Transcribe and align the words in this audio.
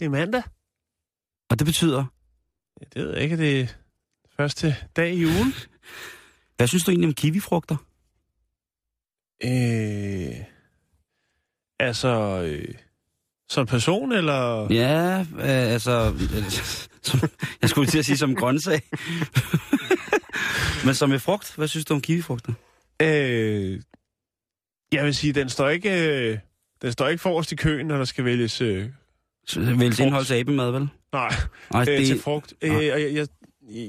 Det 0.00 0.06
er 0.06 0.10
mandag. 0.10 0.42
Og 1.50 1.58
det 1.58 1.66
betyder, 1.66 2.04
Ja, 2.80 2.86
det 2.94 3.02
ved 3.02 3.12
jeg 3.14 3.22
ikke, 3.22 3.36
det 3.36 3.60
er 3.60 3.66
første 4.36 4.76
dag 4.96 5.14
i 5.14 5.24
ugen. 5.24 5.54
hvad 6.56 6.66
synes 6.66 6.84
du 6.84 6.90
egentlig 6.90 7.08
om 7.08 7.14
kiwifrugter? 7.14 7.76
Øh, 9.44 10.44
altså, 11.80 12.42
øh, 12.42 12.74
som 13.50 13.66
person, 13.66 14.12
eller? 14.12 14.72
Ja, 14.72 15.20
øh, 15.20 15.72
altså, 15.72 16.14
øh, 16.36 16.50
som, 17.08 17.20
jeg 17.62 17.70
skulle 17.70 17.90
til 17.90 17.98
at 17.98 18.06
sige 18.06 18.16
som 18.16 18.36
grøntsag. 18.36 18.82
Men 20.84 20.94
som 20.94 21.12
en 21.12 21.20
frugt, 21.20 21.54
hvad 21.56 21.68
synes 21.68 21.84
du 21.84 21.94
om 21.94 22.00
kiwifrugter? 22.00 22.52
Øh, 23.02 23.82
jeg 24.92 25.04
vil 25.04 25.14
sige, 25.14 25.32
den 25.32 25.48
står 25.48 25.68
ikke, 25.68 26.08
øh, 26.08 26.38
den 26.82 26.92
står 26.92 27.08
ikke 27.08 27.22
forrest 27.22 27.52
i 27.52 27.56
køen, 27.56 27.86
når 27.86 27.96
der 27.96 28.04
skal 28.04 28.24
vælges... 28.24 28.60
Øh, 28.60 28.90
Vælges 29.56 29.98
indhold 30.00 30.24
til 30.24 30.34
abemad, 30.34 30.70
vel? 30.70 30.88
nej, 31.12 31.34
Nej, 31.72 31.80
øh, 31.82 31.86
det, 31.86 32.06
til 32.06 32.20
frugt. 32.20 32.54
Øh, 32.62 32.74
og 32.74 32.82
jeg, 32.84 33.14
jeg, 33.14 33.26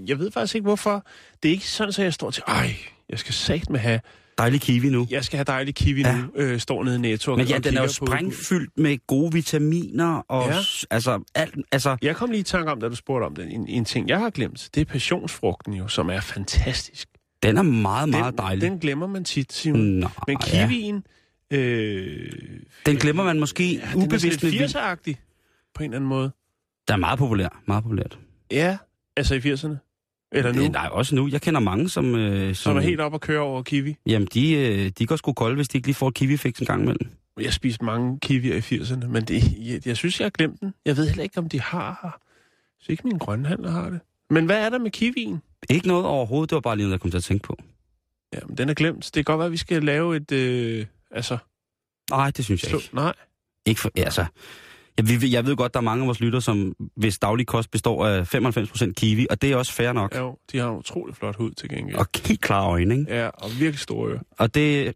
jeg 0.07 0.19
ved 0.19 0.31
faktisk 0.31 0.55
ikke, 0.55 0.63
hvorfor. 0.65 1.05
Det 1.43 1.49
er 1.49 1.53
ikke 1.53 1.67
sådan, 1.67 1.89
at 1.89 1.99
jeg 1.99 2.13
står 2.13 2.31
til, 2.31 2.43
ej, 2.47 2.75
jeg 3.09 3.19
skal 3.19 3.33
sagt 3.33 3.69
med 3.69 3.79
have, 3.79 3.99
dejlig 4.37 4.61
kiwi 4.61 4.89
nu. 4.89 5.07
jeg 5.09 5.23
skal 5.25 5.37
have 5.37 5.43
dejlig 5.43 5.75
kiwi 5.75 6.01
Ja. 6.01 6.15
nu, 6.17 6.23
øh, 6.35 6.59
står 6.59 6.83
nede 6.83 6.95
i 6.95 6.99
Netto. 6.99 7.35
Men 7.35 7.47
ja, 7.47 7.57
den 7.57 7.77
er 7.77 7.81
jo 7.81 7.87
sprængfyldt 7.87 8.69
med 8.77 8.97
gode 9.07 9.33
vitaminer 9.33 10.15
og 10.27 10.49
Ja. 10.49 10.57
altså 10.91 11.23
alt, 11.35 11.55
altså 11.71 11.97
Jeg 12.01 12.15
kom 12.15 12.29
lige 12.31 12.39
i 12.39 12.43
tanke 12.43 12.71
om, 12.71 12.79
da 12.79 12.89
du 12.89 12.95
spurgte 12.95 13.25
om 13.25 13.35
den. 13.35 13.49
En, 13.51 13.67
en 13.67 13.85
ting, 13.85 14.09
jeg 14.09 14.19
har 14.19 14.29
glemt, 14.29 14.69
det 14.75 14.81
er 14.81 14.85
passionsfrugten 14.85 15.73
jo, 15.73 15.87
som 15.87 16.09
er 16.09 16.19
fantastisk. 16.19 17.07
den 17.43 17.57
er 17.57 17.61
meget 17.61 18.09
meget 18.09 18.31
den, 18.33 18.37
dejlig. 18.37 18.61
Den 18.61 18.79
glemmer 18.79 19.07
man 19.07 19.23
tit, 19.23 19.53
Simon. 19.53 19.81
Nå, 19.81 20.07
Men 20.27 20.37
ja. 20.53 20.67
kiwien... 20.67 21.03
Øh, 21.53 22.29
Den 22.85 22.95
glemmer 22.97 23.23
man 23.23 23.39
måske 23.39 23.63
ja, 23.73 23.79
den 23.93 24.01
er 24.01 24.05
ubevidst 24.05 24.39
sådan 24.41 24.49
med 24.53 24.59
lidt 24.59 24.75
80'er-agtig, 24.75 25.30
på 25.75 25.83
en 25.83 25.89
eller 25.89 25.97
anden 25.97 26.09
måde. 26.09 26.31
Der 26.87 26.93
er 26.93 26.97
meget 26.97 27.19
populær, 27.19 27.61
meget 27.67 27.83
populært. 27.83 28.19
Ja, 28.51 28.77
altså 29.17 29.35
i 29.35 29.39
80'erne. 29.39 29.75
Eller 30.31 30.53
nu, 30.53 30.61
Øh, 30.63 30.69
Nej, 30.69 30.87
også 30.91 31.15
nu. 31.15 31.27
Jeg 31.27 31.41
kender 31.41 31.59
mange, 31.59 31.89
som... 31.89 32.15
Øh, 32.15 32.47
som, 32.47 32.53
som 32.55 32.77
er 32.77 32.81
helt 32.81 32.99
op 33.01 33.13
at 33.13 33.21
køre 33.21 33.39
over 33.39 33.63
kiwi. 33.63 33.95
Jamen, 34.05 34.27
de, 34.33 34.53
øh, 34.53 34.89
de 34.89 35.05
går 35.07 35.15
sgu 35.15 35.33
kolde, 35.33 35.55
hvis 35.55 35.67
de 35.67 35.77
ikke 35.77 35.87
lige 35.87 35.95
får 35.95 36.07
et 36.07 36.21
kiwi-fix 36.21 36.59
en 36.59 36.65
gang 36.65 36.81
imellem. 36.81 37.09
Jeg 37.39 37.53
spiste 37.53 37.85
mange 37.85 38.19
kiwier 38.19 38.55
i 38.55 38.59
80'erne, 38.59 39.07
men 39.07 39.23
det, 39.25 39.43
jeg, 39.57 39.87
jeg 39.87 39.97
synes, 39.97 40.19
jeg 40.19 40.25
har 40.25 40.29
glemt 40.29 40.61
den. 40.61 40.73
Jeg 40.85 40.97
ved 40.97 41.07
heller 41.07 41.23
ikke, 41.23 41.37
om 41.37 41.49
de 41.49 41.61
har 41.61 42.21
synes 42.79 42.89
ikke, 42.89 43.07
min 43.07 43.17
grønhandler 43.17 43.71
har 43.71 43.89
det. 43.89 43.99
Men 44.29 44.45
hvad 44.45 44.65
er 44.65 44.69
der 44.69 44.77
med 44.79 44.91
kiwien? 44.91 45.41
Ikke 45.69 45.87
noget 45.87 46.05
overhovedet, 46.05 46.49
det 46.49 46.55
var 46.55 46.61
bare 46.61 46.75
lige 46.75 46.83
noget, 46.85 46.91
jeg 46.91 46.99
kom 47.01 47.11
til 47.11 47.17
at 47.17 47.23
tænke 47.23 47.43
på. 47.43 47.57
Jamen, 48.33 48.57
den 48.57 48.69
er 48.69 48.73
glemt. 48.73 49.05
Det 49.05 49.13
kan 49.13 49.23
godt 49.23 49.37
være, 49.37 49.45
at 49.45 49.51
vi 49.51 49.57
skal 49.57 49.83
lave 49.83 50.15
et... 50.15 50.31
Øh, 50.31 50.85
altså, 51.11 51.37
Nej, 52.09 52.31
det 52.31 52.45
synes 52.45 52.63
jeg 52.63 52.69
slå, 52.69 52.79
ikke. 52.79 52.95
nej. 52.95 53.13
ikke 53.65 53.81
for, 53.81 53.91
altså, 53.95 54.25
jeg, 54.97 55.21
vi- 55.21 55.31
jeg 55.33 55.45
ved 55.45 55.55
godt, 55.55 55.73
der 55.73 55.79
er 55.79 55.83
mange 55.83 56.01
af 56.03 56.07
vores 56.07 56.19
lytter, 56.19 56.39
som 56.39 56.73
hvis 56.95 57.19
daglig 57.19 57.47
kost 57.47 57.71
består 57.71 58.05
af 58.07 58.35
95% 58.35 58.93
kiwi, 58.93 59.27
og 59.29 59.41
det 59.41 59.51
er 59.51 59.55
også 59.55 59.73
fair 59.73 59.91
nok. 59.93 60.15
Jo, 60.17 60.37
de 60.51 60.57
har 60.57 60.69
en 60.69 60.77
utrolig 60.77 61.15
flot 61.15 61.35
hud 61.35 61.51
til 61.51 61.69
gengæld. 61.69 61.97
Og 61.97 62.05
helt 62.25 62.41
klare 62.41 62.69
øjne, 62.69 62.99
ikke? 62.99 63.15
Ja, 63.15 63.27
og 63.27 63.49
virkelig 63.59 63.79
store 63.79 64.09
ører. 64.11 64.19
Og 64.37 64.55
det... 64.55 64.93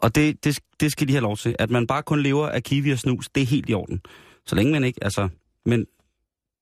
Og 0.00 0.14
det, 0.14 0.44
det, 0.44 0.58
det 0.80 0.92
skal 0.92 1.08
de 1.08 1.12
have 1.12 1.22
lov 1.22 1.36
til. 1.36 1.56
At 1.58 1.70
man 1.70 1.86
bare 1.86 2.02
kun 2.02 2.22
lever 2.22 2.48
af 2.48 2.62
kiwi 2.62 2.90
og 2.90 2.98
snus, 2.98 3.28
det 3.34 3.42
er 3.42 3.46
helt 3.46 3.70
i 3.70 3.74
orden. 3.74 4.00
Så 4.46 4.54
længe 4.54 4.72
man 4.72 4.84
ikke, 4.84 5.04
altså... 5.04 5.28
Men 5.66 5.86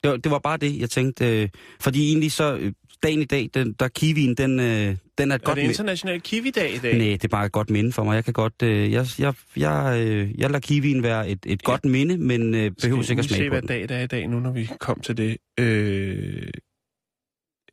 det 0.06 0.12
var, 0.12 0.16
det 0.16 0.30
var 0.32 0.38
bare 0.38 0.56
det, 0.56 0.78
jeg 0.80 0.90
tænkte. 0.90 1.42
Øh, 1.42 1.48
fordi 1.80 2.08
egentlig 2.08 2.32
så, 2.32 2.56
øh, 2.56 2.72
dagen 3.02 3.20
i 3.20 3.24
dag, 3.24 3.50
den, 3.54 3.72
der 3.72 3.88
kiwien, 3.88 4.34
den, 4.34 4.60
øh, 4.60 4.96
den 5.18 5.30
er 5.30 5.34
et 5.34 5.42
Er 5.42 5.44
godt... 5.44 5.56
det 5.56 5.64
mi- 5.64 5.68
international 5.68 6.20
kiwi-dag 6.20 6.74
i 6.74 6.78
dag? 6.78 6.98
Nej, 6.98 7.06
det 7.06 7.24
er 7.24 7.28
bare 7.28 7.46
et 7.46 7.52
godt 7.52 7.70
minde 7.70 7.92
for 7.92 8.04
mig. 8.04 8.14
Jeg 8.14 8.24
kan 8.24 8.32
godt... 8.32 8.62
Øh, 8.62 8.92
jeg, 8.92 9.06
jeg, 9.18 9.34
jeg, 9.56 10.06
øh, 10.06 10.40
jeg 10.40 10.50
lader 10.50 10.60
kiwien 10.60 11.02
være 11.02 11.28
et, 11.28 11.38
et 11.46 11.62
godt 11.62 11.84
minde, 11.84 12.16
men 12.18 12.54
øh, 12.54 12.70
behøver 12.82 13.02
sikkert 13.02 13.24
vi 13.24 13.28
se, 13.28 13.34
smage 13.34 13.50
på 13.50 13.52
hvad 13.52 13.62
den. 13.62 13.68
dag 13.68 13.80
det 13.82 13.90
er 13.90 14.00
i 14.00 14.06
dag 14.06 14.28
nu, 14.28 14.40
når 14.40 14.50
vi 14.52 14.70
kom 14.80 15.00
til 15.00 15.16
det. 15.16 15.36
Øh, 15.60 16.48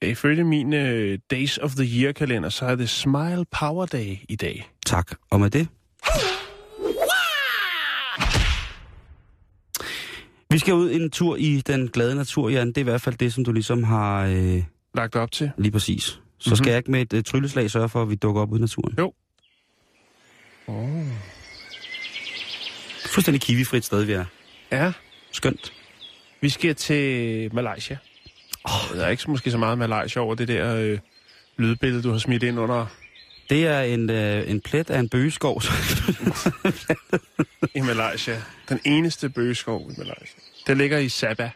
ifølge 0.02 0.44
min 0.44 0.74
øh, 0.74 1.20
Days 1.32 1.58
of 1.58 1.72
the 1.76 2.02
Year-kalender, 2.02 2.50
så 2.50 2.66
er 2.66 2.76
det 2.76 2.90
Smile 2.90 3.46
Power 3.60 3.86
Day 3.86 4.16
i 4.30 4.36
dag. 4.36 4.70
Tak. 4.86 5.16
Og 5.32 5.40
med 5.40 5.50
det... 5.50 5.68
Vi 10.54 10.60
skal 10.60 10.74
ud 10.74 10.92
en 10.92 11.10
tur 11.12 11.36
i 11.36 11.62
den 11.68 11.88
glade 11.88 12.16
natur, 12.16 12.50
Jan. 12.50 12.68
Det 12.68 12.78
er 12.78 12.82
i 12.82 12.84
hvert 12.84 13.02
fald 13.02 13.16
det, 13.16 13.34
som 13.34 13.44
du 13.46 13.52
ligesom 13.52 13.84
har 13.84 14.26
øh, 14.26 14.64
Lagt 14.96 15.16
op 15.16 15.32
til. 15.32 15.52
lige 15.58 15.72
præcis. 15.72 16.04
Så 16.04 16.16
Mhm. 16.16 16.22
mm-hmm. 16.46 16.56
skal 16.56 16.70
jeg 16.72 16.78
ikke 16.78 16.92
med 16.92 17.02
et 17.02 17.14
øh, 17.14 17.24
trylleslag 17.24 17.72
sørge 17.72 17.90
for, 17.90 18.02
at 18.02 18.10
vi 18.10 18.16
dukker 18.16 18.42
op 18.42 18.52
ude 18.52 18.60
i 18.60 18.62
naturen. 18.62 18.96
Jo. 19.00 19.14
Oh. 20.68 21.06
Fuldstændig 23.06 23.42
kiwifrit 23.42 23.86
sted, 23.86 24.04
vi 24.04 24.14
er. 24.14 24.26
Ja, 24.72 24.92
Skønt. 25.32 25.74
vi 26.42 26.50
skal 26.50 26.76
til 26.76 27.54
Malaysia. 27.56 27.98
Oh, 28.64 28.98
der 28.98 29.06
er 29.06 29.10
ikke 29.10 29.24
måske 29.32 29.52
så 29.52 29.58
meget 29.58 29.78
Malaysia 29.78 30.22
over 30.22 30.36
det 30.36 30.48
der 30.48 30.76
øh, 30.76 31.00
lydbillede, 31.58 32.04
du 32.04 32.12
har 32.12 32.18
smidt 32.18 32.44
ind 32.44 32.60
under 32.60 32.86
Det 33.50 33.68
er 33.68 33.82
en, 33.82 34.10
øh, 34.10 34.50
en 34.50 34.62
plet 34.62 34.90
af 34.90 35.00
en 35.00 35.10
bøgeskov. 35.10 35.62
i 37.76 37.82
Malaysia. 37.82 38.42
Den 38.70 38.80
eneste 38.86 39.30
bøgeskov 39.30 39.82
i 39.92 39.94
Malaysia. 39.98 40.40
Den 40.68 40.78
ligger 40.78 40.98
i 40.98 41.10
Sabah. 41.10 41.50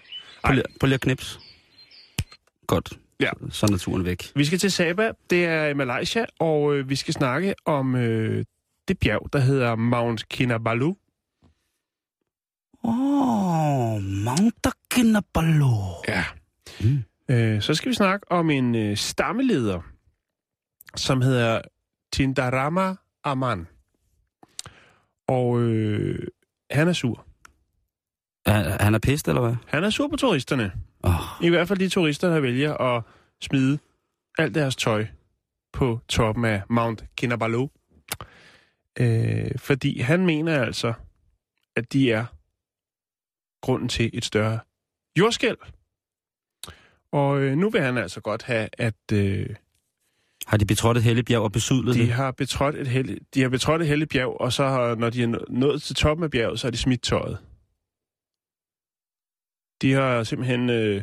Prøv 0.43 0.53
lige, 0.53 0.63
prøv 0.79 0.87
lige 0.87 0.95
at 0.95 1.01
knips. 1.01 1.39
Godt. 2.67 2.99
Ja. 3.19 3.29
Så 3.49 3.65
er 3.65 3.71
naturen 3.71 4.05
væk. 4.05 4.31
Vi 4.35 4.45
skal 4.45 4.59
til 4.59 4.71
Sabah, 4.71 5.13
det 5.29 5.45
er 5.45 5.65
i 5.65 5.73
Malaysia, 5.73 6.25
og 6.39 6.75
øh, 6.75 6.89
vi 6.89 6.95
skal 6.95 7.13
snakke 7.13 7.55
om 7.65 7.95
øh, 7.95 8.45
det 8.87 8.99
bjerg, 8.99 9.29
der 9.33 9.39
hedder 9.39 9.75
Mount 9.75 10.29
Kinabalu. 10.29 10.95
Åh, 12.83 13.93
oh, 13.93 14.01
Mount 14.03 14.67
Kinabalu. 14.91 15.75
Ja. 16.07 16.23
Mm. 16.81 17.03
Øh, 17.29 17.61
så 17.61 17.73
skal 17.73 17.89
vi 17.89 17.95
snakke 17.95 18.31
om 18.31 18.49
en 18.49 18.75
øh, 18.75 18.97
stammeleder, 18.97 19.81
som 20.95 21.21
hedder 21.21 21.61
Tindarama 22.11 22.95
Aman. 23.23 23.67
Og 25.27 25.61
øh, 25.61 26.27
han 26.71 26.87
er 26.87 26.93
sur. 26.93 27.26
Han, 28.47 28.65
han 28.79 28.95
er 28.95 28.99
pist, 28.99 29.27
eller 29.27 29.41
hvad? 29.41 29.55
Han 29.67 29.83
er 29.83 29.89
sur 29.89 30.07
på 30.07 30.15
turisterne. 30.15 30.71
Oh, 31.03 31.11
I 31.41 31.49
hvert 31.49 31.67
fald 31.67 31.79
de 31.79 31.89
turister, 31.89 32.29
der 32.29 32.39
vælger 32.39 32.73
at 32.73 33.03
smide 33.41 33.79
alt 34.37 34.55
deres 34.55 34.75
tøj 34.75 35.05
på 35.73 35.99
toppen 36.09 36.45
af 36.45 36.61
Mount 36.69 37.03
Kinabalu. 37.17 37.67
Øh, 38.99 39.51
fordi 39.57 39.99
han 39.99 40.25
mener 40.25 40.63
altså, 40.63 40.93
at 41.75 41.93
de 41.93 42.11
er 42.11 42.25
grunden 43.61 43.89
til 43.89 44.09
et 44.13 44.25
større 44.25 44.59
jordskælv. 45.19 45.57
Og 47.11 47.39
øh, 47.41 47.55
nu 47.57 47.69
vil 47.69 47.81
han 47.81 47.97
altså 47.97 48.21
godt 48.21 48.43
have, 48.43 48.69
at 48.73 49.11
øh, 49.13 49.49
har 50.47 50.57
de 50.57 50.65
betrådt 50.65 50.97
et 50.97 51.03
helligt 51.03 51.27
bjerg 51.27 51.41
og 51.41 51.51
besudlet 51.51 51.95
de 51.95 51.99
det? 51.99 52.11
har 52.11 52.31
betrådt 52.31 52.75
et 52.75 52.87
heldigt, 52.87 53.19
de 53.33 53.41
har 53.41 53.49
betrådt 53.49 53.81
et 53.81 53.87
heldigt 53.87 54.11
bjerg, 54.11 54.41
og 54.41 54.53
så 54.53 54.63
har, 54.67 54.95
når 54.95 55.09
de 55.09 55.23
er 55.23 55.27
nå- 55.27 55.45
nået 55.49 55.81
til 55.81 55.95
toppen 55.95 56.23
af 56.23 56.31
bjerget, 56.31 56.59
så 56.59 56.67
har 56.67 56.71
de 56.71 56.77
smidt 56.77 57.01
tøjet. 57.01 57.37
De 59.81 59.91
har 59.91 60.23
simpelthen... 60.23 60.69
Øh, 60.69 61.01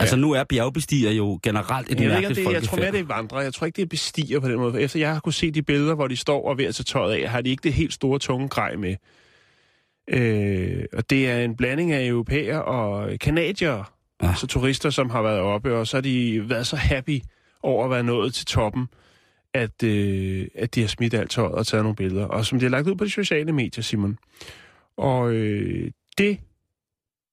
Altså 0.00 0.16
nu 0.16 0.32
er 0.32 0.44
bjergbestiger 0.44 1.10
jo 1.10 1.40
generelt 1.42 1.90
et 1.90 1.94
jeg, 1.94 2.00
ikke, 2.00 2.08
mærkeligt 2.08 2.46
det, 2.48 2.52
jeg 2.54 2.62
tror 2.62 2.76
mere, 2.76 2.92
det 2.92 3.00
er 3.00 3.04
vandre. 3.04 3.38
Jeg 3.38 3.54
tror 3.54 3.66
ikke, 3.66 3.76
det 3.76 3.82
er 3.82 3.86
bestiger 3.86 4.40
på 4.40 4.48
den 4.48 4.56
måde. 4.56 4.82
Efter 4.82 4.98
jeg 5.00 5.12
har 5.12 5.20
kunne 5.20 5.32
se 5.32 5.50
de 5.50 5.62
billeder, 5.62 5.94
hvor 5.94 6.08
de 6.08 6.16
står 6.16 6.44
og 6.44 6.50
er 6.50 6.54
ved 6.54 6.64
at 6.64 6.74
tage 6.74 6.84
tøjet 6.84 7.14
af, 7.22 7.30
har 7.30 7.40
de 7.40 7.50
ikke 7.50 7.62
det 7.62 7.72
helt 7.72 7.92
store 7.92 8.18
tunge 8.18 8.48
grej 8.48 8.76
med. 8.76 8.96
Øh, 10.10 10.84
og 10.92 11.10
det 11.10 11.30
er 11.30 11.38
en 11.38 11.56
blanding 11.56 11.92
af 11.92 12.06
europæer 12.06 12.58
og 12.58 13.18
kanadier, 13.20 13.92
Ja. 14.22 14.26
ja. 14.26 14.34
så 14.34 14.46
turister, 14.46 14.90
som 14.90 15.10
har 15.10 15.22
været 15.22 15.40
oppe, 15.40 15.74
og 15.76 15.86
så 15.86 15.96
har 15.96 16.02
de 16.02 16.48
været 16.50 16.66
så 16.66 16.76
happy 16.76 17.20
over 17.62 17.84
at 17.84 17.90
være 17.90 18.02
nået 18.02 18.34
til 18.34 18.46
toppen, 18.46 18.86
at, 19.54 19.82
øh, 19.82 20.46
at 20.54 20.74
de 20.74 20.80
har 20.80 20.88
smidt 20.88 21.14
alt 21.14 21.30
tøjet 21.30 21.52
og 21.54 21.66
taget 21.66 21.84
nogle 21.84 21.96
billeder. 21.96 22.24
Og 22.24 22.44
som 22.46 22.58
de 22.58 22.64
har 22.64 22.70
lagt 22.70 22.88
ud 22.88 22.94
på 22.94 23.04
de 23.04 23.10
sociale 23.10 23.52
medier, 23.52 23.82
Simon. 23.82 24.18
Og 24.96 25.32
øh, 25.32 25.90
det 26.18 26.38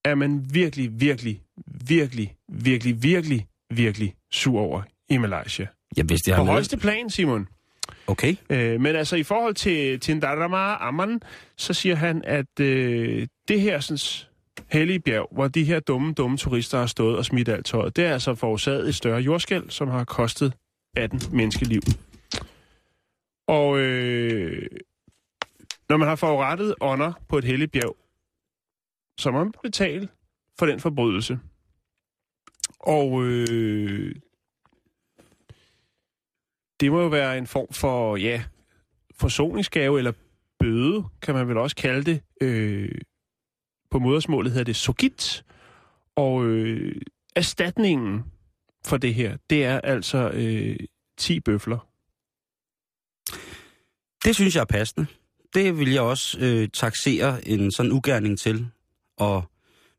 er 0.06 0.16
man 0.16 0.46
virkelig, 0.54 1.02
virkelig, 1.02 1.42
virkelig, 1.88 2.36
virkelig, 2.50 3.04
virkelig, 3.04 3.48
virkelig 3.70 4.16
sur 4.32 4.60
over 4.60 4.82
i 5.10 5.18
Malaysia. 5.18 5.68
Ja, 5.98 6.04
hvis 6.04 6.22
det 6.22 6.34
På 6.34 6.44
har 6.44 6.52
højeste 6.52 6.78
plan, 6.78 7.10
Simon. 7.10 7.48
Okay. 8.08 8.36
Øh, 8.50 8.82
men 8.82 8.96
altså 8.96 9.16
i 9.16 9.24
forhold 9.24 9.56
til 9.56 10.00
Tindarama 10.00 10.88
Amman, 10.88 11.22
så 11.58 11.74
siger 11.74 11.96
han, 11.96 12.22
at 12.26 12.60
øh, 12.60 13.28
det 13.48 13.62
her 13.62 13.80
sådan, 13.80 14.28
hellige 14.72 15.00
bjerg, 15.00 15.28
hvor 15.32 15.48
de 15.48 15.64
her 15.64 15.80
dumme, 15.80 16.14
dumme 16.14 16.38
turister 16.38 16.78
har 16.78 16.86
stået 16.86 17.18
og 17.18 17.26
smidt 17.26 17.50
alt 17.50 17.66
tøjet, 17.66 17.96
det 17.96 18.06
er 18.06 18.14
altså 18.14 18.36
forårsaget 18.36 18.88
et 18.88 18.96
større 18.96 19.20
jordskæld, 19.20 19.70
som 19.70 19.88
har 19.88 20.04
kostet 20.04 20.54
18 20.98 21.22
menneskeliv. 21.32 21.82
Og 23.48 23.80
øh, 23.80 24.68
når 25.90 25.98
man 25.98 26.08
har 26.08 26.16
forurettet 26.16 26.76
ånder 26.82 27.14
på 27.30 27.38
et 27.38 27.44
helligt 27.44 27.72
bjerg, 27.72 27.96
så 29.18 29.32
må 29.32 29.44
man 29.44 29.54
betale 29.64 30.08
for 30.60 30.66
den 30.66 30.80
forbrydelse. 30.80 31.40
Og 32.80 33.24
øh, 33.24 34.16
det 36.80 36.92
må 36.92 37.02
jo 37.02 37.08
være 37.08 37.38
en 37.38 37.48
form 37.48 37.74
for, 37.74 38.16
ja, 38.18 38.44
forsoningsgave 39.16 39.98
eller 39.98 40.12
bøde, 40.60 41.04
kan 41.22 41.36
man 41.36 41.48
vel 41.48 41.58
også 41.58 41.76
kalde 41.76 42.04
det. 42.12 42.22
Øh, 42.42 43.02
på 43.92 44.00
modersmålet 44.00 44.52
hedder 44.52 44.66
det 44.66 44.76
sogit. 44.76 45.46
Og 46.16 46.46
øh, 46.46 47.02
erstatningen 47.36 48.24
for 48.86 48.98
det 48.98 49.14
her, 49.14 49.38
det 49.50 49.66
er 49.66 49.82
altså 49.82 50.30
øh, 50.34 50.78
10 51.18 51.40
bøfler. 51.40 51.88
Det 54.26 54.36
synes 54.36 54.56
jeg 54.56 54.62
er 54.62 54.66
passende. 54.66 55.08
Det 55.54 55.80
vil 55.80 55.92
jeg 55.92 56.02
også 56.02 56.38
øh, 56.42 56.70
taxere 56.70 57.48
en 57.48 57.72
sådan 57.72 57.92
ugerning 57.92 58.40
til. 58.40 58.68
Og 59.18 59.44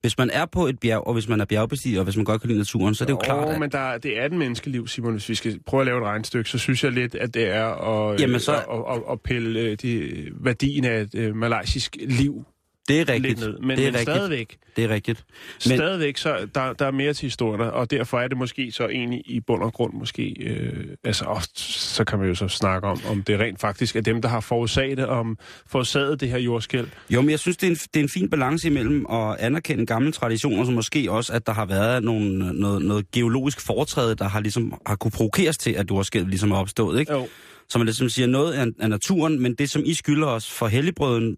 hvis 0.00 0.18
man 0.18 0.30
er 0.30 0.46
på 0.46 0.66
et 0.66 0.80
bjerg, 0.80 1.06
og 1.06 1.12
hvis 1.12 1.28
man 1.28 1.40
er 1.40 1.44
bjergbestiger, 1.44 1.98
og 2.00 2.04
hvis 2.04 2.16
man 2.16 2.24
godt 2.24 2.40
kan 2.40 2.48
lide 2.48 2.58
naturen, 2.58 2.94
så 2.94 3.04
er 3.04 3.06
det 3.06 3.12
jo 3.12 3.18
klart, 3.18 3.48
at... 3.48 3.60
men 3.60 3.70
der, 3.70 3.98
det 3.98 4.18
er 4.18 4.28
den 4.28 4.38
menneskeliv, 4.38 4.88
Simon. 4.88 5.12
Hvis 5.12 5.28
vi 5.28 5.34
skal 5.34 5.60
prøve 5.66 5.80
at 5.80 5.86
lave 5.86 5.98
et 5.98 6.04
regnstykke, 6.04 6.50
så 6.50 6.58
synes 6.58 6.84
jeg 6.84 6.92
lidt, 6.92 7.14
at 7.14 7.34
det 7.34 7.48
er 7.50 7.64
at, 7.66 8.20
Jamen, 8.20 8.40
så- 8.40 8.52
at, 8.52 8.96
at, 8.96 9.02
at 9.12 9.20
pille 9.20 9.60
øh, 9.60 9.76
de, 9.82 10.28
værdien 10.40 10.84
af 10.84 11.00
et 11.00 11.14
øh, 11.14 11.36
malaysisk 11.36 11.96
liv 12.08 12.44
Det 12.88 12.94
er 12.94 12.98
lidt 12.98 13.10
rigtigt. 13.10 13.40
ned. 13.40 13.58
Men, 13.58 13.70
det 13.78 13.86
er 13.86 13.90
men 13.90 13.98
rigtigt. 13.98 14.16
stadigvæk, 14.16 14.56
Det 14.76 14.84
er 14.84 14.88
rigtigt. 14.88 15.24
men... 15.66 15.76
stadigvæk 15.76 16.16
så 16.16 16.48
der, 16.54 16.72
der 16.72 16.86
er 16.86 16.90
mere 16.90 17.12
til 17.14 17.22
historien, 17.22 17.60
og 17.60 17.90
derfor 17.90 18.20
er 18.20 18.28
det 18.28 18.38
måske 18.38 18.72
så 18.72 18.88
egentlig 18.88 19.22
i 19.26 19.40
bund 19.40 19.62
og 19.62 19.72
grund 19.72 19.92
måske, 19.94 20.36
øh, 20.40 20.84
altså 21.04 21.24
også, 21.24 21.50
så 21.94 22.04
kan 22.04 22.18
man 22.18 22.28
jo 22.28 22.34
så 22.34 22.48
snakke 22.48 22.88
om, 22.88 23.00
om 23.08 23.22
det 23.22 23.40
rent 23.40 23.60
faktisk 23.60 23.96
er 23.96 24.00
dem, 24.00 24.22
der 24.22 24.28
har 24.28 24.40
forårsaget 24.40 24.98
det, 24.98 25.06
om 25.06 25.38
forårsaget 25.66 26.20
det 26.20 26.28
her 26.28 26.38
jordskæld. 26.38 26.86
Jo, 27.10 27.20
men 27.20 27.30
jeg 27.30 27.38
synes, 27.38 27.56
det 27.56 27.66
er, 27.66 27.70
en, 27.70 27.76
det 27.76 27.96
er 27.96 28.02
en 28.02 28.08
fin 28.08 28.30
balance 28.30 28.68
imellem 28.68 29.06
at 29.10 29.36
anerkende 29.38 29.86
gamle 29.86 30.12
traditioner, 30.12 30.64
som 30.64 30.74
måske 30.74 31.10
også, 31.10 31.32
at 31.32 31.46
der 31.46 31.52
har 31.52 31.66
været 31.66 32.04
nogle, 32.04 32.52
noget, 32.60 32.82
noget 32.82 33.10
geologisk 33.10 33.60
foretræde, 33.60 34.14
der 34.14 34.28
har, 34.28 34.40
ligesom, 34.40 34.80
har 34.86 34.96
kunne 34.96 35.10
provokeres 35.10 35.58
til, 35.58 35.70
at 35.70 35.90
jordskælvet 35.90 36.28
ligesom 36.28 36.50
er 36.50 36.56
opstået. 36.56 37.00
Ikke? 37.00 37.12
Jo. 37.12 37.28
Så 37.68 37.78
man 37.78 37.84
ligesom 37.86 38.08
siger 38.08 38.26
noget 38.26 38.52
af, 38.52 38.66
af 38.80 38.90
naturen, 38.90 39.42
men 39.42 39.54
det, 39.54 39.70
som 39.70 39.82
I 39.84 39.94
skylder 39.94 40.26
os 40.26 40.50
for 40.52 40.66
helligbrøden, 40.66 41.36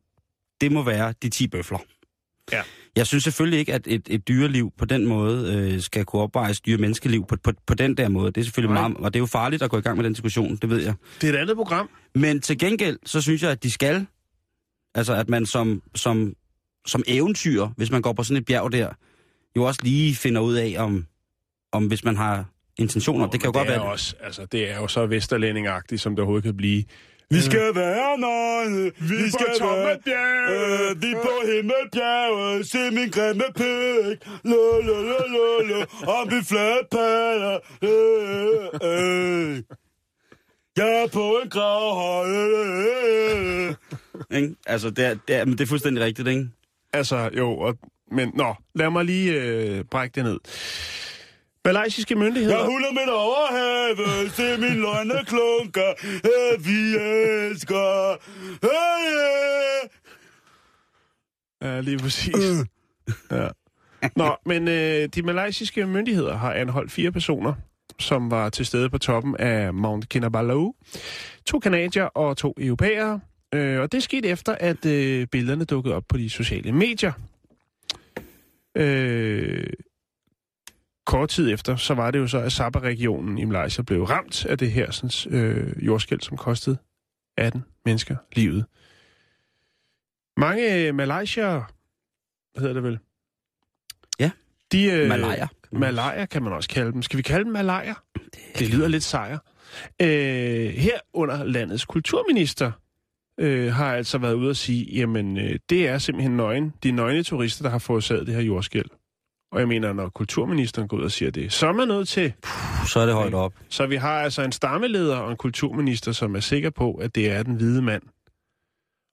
det 0.61 0.73
må 0.73 0.83
være 0.83 1.15
de 1.23 1.29
10 1.29 1.49
bøfler. 1.49 1.79
Ja. 2.53 2.63
Jeg 2.97 3.07
synes 3.07 3.25
selvfølgelig 3.25 3.59
ikke, 3.59 3.75
at 3.75 3.87
et, 3.87 4.03
et 4.11 4.29
dyreliv 4.29 4.73
på 4.79 4.85
den 4.85 5.07
måde 5.07 5.55
øh, 5.55 5.81
skal 5.81 6.05
kunne 6.05 6.23
opvejes 6.23 6.61
dyre 6.61 6.79
menneskeliv 6.79 7.27
på, 7.27 7.37
på, 7.43 7.53
på 7.67 7.75
den 7.75 7.97
der 7.97 8.09
måde. 8.09 8.27
Det 8.33 8.41
er 8.41 8.45
selvfølgelig 8.45 8.75
Nej. 8.75 8.89
meget, 8.89 9.05
og 9.05 9.15
det 9.15 9.19
er 9.19 9.23
jo 9.23 9.27
farligt 9.27 9.63
at 9.63 9.71
gå 9.71 9.79
i 9.79 9.81
gang 9.81 9.97
med 9.97 10.05
den 10.05 10.13
diskussion, 10.13 10.57
det 10.57 10.71
ved 10.71 10.83
jeg. 10.83 10.95
Det 11.21 11.29
er 11.29 11.33
et 11.33 11.39
andet 11.39 11.57
program. 11.57 11.91
Men 12.15 12.41
til 12.41 12.59
gengæld, 12.59 12.99
så 13.07 13.21
synes 13.21 13.43
jeg, 13.43 13.51
at 13.51 13.63
de 13.63 13.71
skal, 13.71 14.07
altså 14.95 15.15
at 15.15 15.29
man 15.29 15.47
som, 15.47 15.83
som, 15.95 16.35
som 16.87 17.03
eventyr, 17.07 17.67
hvis 17.77 17.91
man 17.91 18.03
går 18.03 18.13
på 18.13 18.23
sådan 18.23 18.37
et 18.37 18.47
bjerg 18.47 18.73
der, 18.73 18.93
jo 19.57 19.65
også 19.65 19.81
lige 19.83 20.15
finder 20.15 20.41
ud 20.41 20.55
af, 20.55 20.75
om, 20.79 21.07
om 21.73 21.87
hvis 21.87 22.05
man 22.05 22.17
har 22.17 22.45
intentioner. 22.79 23.27
det 23.27 23.41
kan 23.41 23.49
jo 23.49 23.53
godt 23.53 23.69
det 23.69 23.75
er 23.75 23.81
være... 23.81 23.91
Også, 23.91 24.15
altså, 24.21 24.47
det 24.47 24.71
er 24.71 24.77
jo 24.77 24.89
så 24.89 25.07
vesterlændingagtigt, 25.07 26.01
som 26.01 26.13
det 26.13 26.19
overhovedet 26.19 26.45
kan 26.45 26.57
blive. 26.57 26.85
Vi 27.31 27.41
skal 27.41 27.75
være 27.75 28.19
nøgne, 28.19 28.85
vi, 28.85 29.15
på 29.33 29.45
toppen 29.59 29.89
af 29.89 29.99
bjerget. 30.05 30.91
øh, 30.91 31.03
vi 31.03 31.15
på 31.15 31.35
himmelbjerget, 31.47 32.67
se 32.71 32.91
min 32.91 33.11
grimme 33.11 33.45
pæk, 33.57 34.17
la 34.45 34.81
la 34.89 34.97
la 35.11 35.21
la 35.35 35.63
la, 35.69 35.87
og 36.13 36.27
min 36.33 36.45
flade 36.45 36.81
paller, 36.91 37.59
øh, 37.83 38.65
øh. 38.91 39.63
Jeg 40.77 41.03
er 41.03 41.07
på 41.13 41.41
en 41.45 41.51
gravhøj, 41.51 42.29
øh, 42.31 43.69
øh. 43.69 43.75
Ikke? 44.41 44.55
Altså, 44.67 44.91
det 44.91 45.07
er, 45.07 45.15
det, 45.29 45.37
er, 45.37 45.45
men 45.45 45.53
det 45.59 45.61
er 45.61 45.67
fuldstændig 45.67 46.05
rigtigt, 46.05 46.29
ikke? 46.29 46.49
Altså, 46.93 47.31
jo, 47.37 47.59
og, 47.59 47.79
men 48.13 48.33
nå, 48.35 48.55
lad 48.75 48.91
mig 48.91 49.05
lige 49.05 49.33
øh, 49.33 49.85
brække 49.85 50.15
det 50.15 50.25
ned. 50.25 50.39
Malaysiske 51.73 52.15
myndigheder... 52.15 52.57
Jeg 52.57 52.67
huller 52.67 52.93
mit 52.93 53.09
overhave, 53.09 54.31
se 54.31 54.61
min 54.61 54.81
løgne 54.81 55.25
klunker, 55.27 55.91
øh, 56.05 56.67
vi 56.67 56.97
elsker. 56.97 58.11
Øh, 58.65 58.69
øh. 58.71 59.89
Ja, 61.63 61.81
lige 61.81 61.99
præcis. 61.99 62.35
ja. 63.31 63.49
Nå, 64.17 64.37
men 64.47 64.69
øh, 64.69 65.09
de 65.15 65.23
malaysiske 65.23 65.87
myndigheder 65.87 66.37
har 66.37 66.53
anholdt 66.53 66.93
fire 66.93 67.13
personer, 67.13 67.55
som 67.99 68.31
var 68.31 68.49
til 68.49 68.67
stede 68.67 68.91
på 68.91 68.99
toppen 68.99 69.37
af 69.37 69.75
Mount 69.75 70.09
Kinabalu. 70.09 70.73
To 71.47 71.59
kanadier 71.59 72.05
og 72.05 72.37
to 72.37 72.55
europæere. 72.59 73.21
Øh, 73.55 73.81
og 73.81 73.93
det 73.93 74.03
skete 74.03 74.29
efter, 74.29 74.55
at 74.61 74.87
øh, 74.87 75.27
billederne 75.27 75.65
dukkede 75.65 75.95
op 75.95 76.05
på 76.09 76.17
de 76.17 76.31
sociale 76.31 76.73
medier. 76.73 77.13
Øh, 78.77 79.67
kort 81.09 81.29
tid 81.29 81.53
efter, 81.53 81.77
så 81.77 81.95
var 81.95 82.11
det 82.11 82.19
jo 82.19 82.27
så, 82.27 82.39
at 82.39 82.53
Sabah-regionen 82.53 83.39
i 83.39 83.45
Malaysia 83.45 83.83
blev 83.83 84.03
ramt 84.03 84.47
af 84.47 84.59
det 84.59 84.71
her 84.71 84.91
sådan, 84.91 85.39
øh, 85.39 85.87
jordskæld, 85.87 86.21
som 86.21 86.37
kostede 86.37 86.77
18 87.37 87.65
mennesker 87.85 88.17
livet. 88.33 88.65
Mange 90.37 90.75
øh, 90.75 90.95
Malaysia, 90.95 91.51
hvad 92.53 92.61
hedder 92.61 92.73
det 92.73 92.83
vel? 92.83 92.99
Ja. 94.19 94.31
De, 94.73 94.85
øh, 94.85 95.09
Malayer. 95.09 95.47
Malayer 95.73 96.27
kan 96.27 96.43
man 96.43 96.53
også 96.53 96.69
kalde 96.69 96.93
dem. 96.93 97.03
Skal 97.03 97.17
vi 97.17 97.23
kalde 97.23 97.45
dem 97.45 97.53
Malayer? 97.53 97.95
Det 98.59 98.69
lyder 98.71 98.89
lidt 98.89 99.05
sejr. 99.05 99.39
Øh, 100.03 100.69
her 100.69 100.99
under 101.13 101.45
landets 101.45 101.85
kulturminister 101.85 102.73
øh, 103.39 103.73
har 103.73 103.95
altså 103.95 104.19
været 104.19 104.35
ude 104.35 104.51
at 104.51 104.57
sige, 104.57 104.85
jamen 104.85 105.39
øh, 105.39 105.59
det 105.71 105.89
er 105.89 105.99
simpelthen 105.99 106.37
nøgen, 106.37 106.75
de 106.83 106.91
nøgne 106.91 107.23
turister, 107.23 107.63
der 107.63 107.71
har 107.71 107.79
forårsaget 107.79 108.27
det 108.27 108.35
her 108.35 108.43
jordskæld. 108.43 108.87
Og 109.51 109.61
jeg 109.61 109.69
mener, 109.69 109.93
når 109.93 110.09
kulturministeren 110.09 110.89
går 110.89 110.97
ud 110.97 111.03
og 111.03 111.11
siger 111.11 111.31
det, 111.31 111.53
så 111.53 111.67
er 111.67 111.73
man 111.73 111.89
nødt 111.89 112.09
til. 112.09 112.33
Så 112.87 113.01
er 113.01 113.07
det 113.07 113.15
højt 113.15 113.35
op. 113.35 113.55
Så 113.69 113.87
vi 113.87 113.97
har 113.97 114.21
altså 114.21 114.43
en 114.43 114.53
stammeleder 114.53 115.17
og 115.17 115.31
en 115.31 115.37
kulturminister, 115.37 116.13
som 116.13 116.37
er 116.37 116.41
sikker 116.41 116.71
på, 116.71 116.95
at 116.95 117.15
det 117.15 117.31
er 117.31 117.43
den 117.43 117.55
hvide 117.55 117.83
mand 117.83 118.03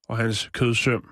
og 0.08 0.18
hans 0.18 0.50
kødsøm. 0.54 1.10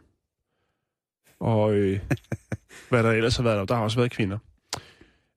Og 1.39 1.73
øh, 1.73 1.99
hvad 2.89 3.03
der 3.03 3.11
ellers 3.11 3.35
har 3.35 3.43
været 3.43 3.57
der. 3.57 3.65
Der 3.65 3.75
har 3.75 3.83
også 3.83 3.97
været 3.97 4.11
kvinder. 4.11 4.37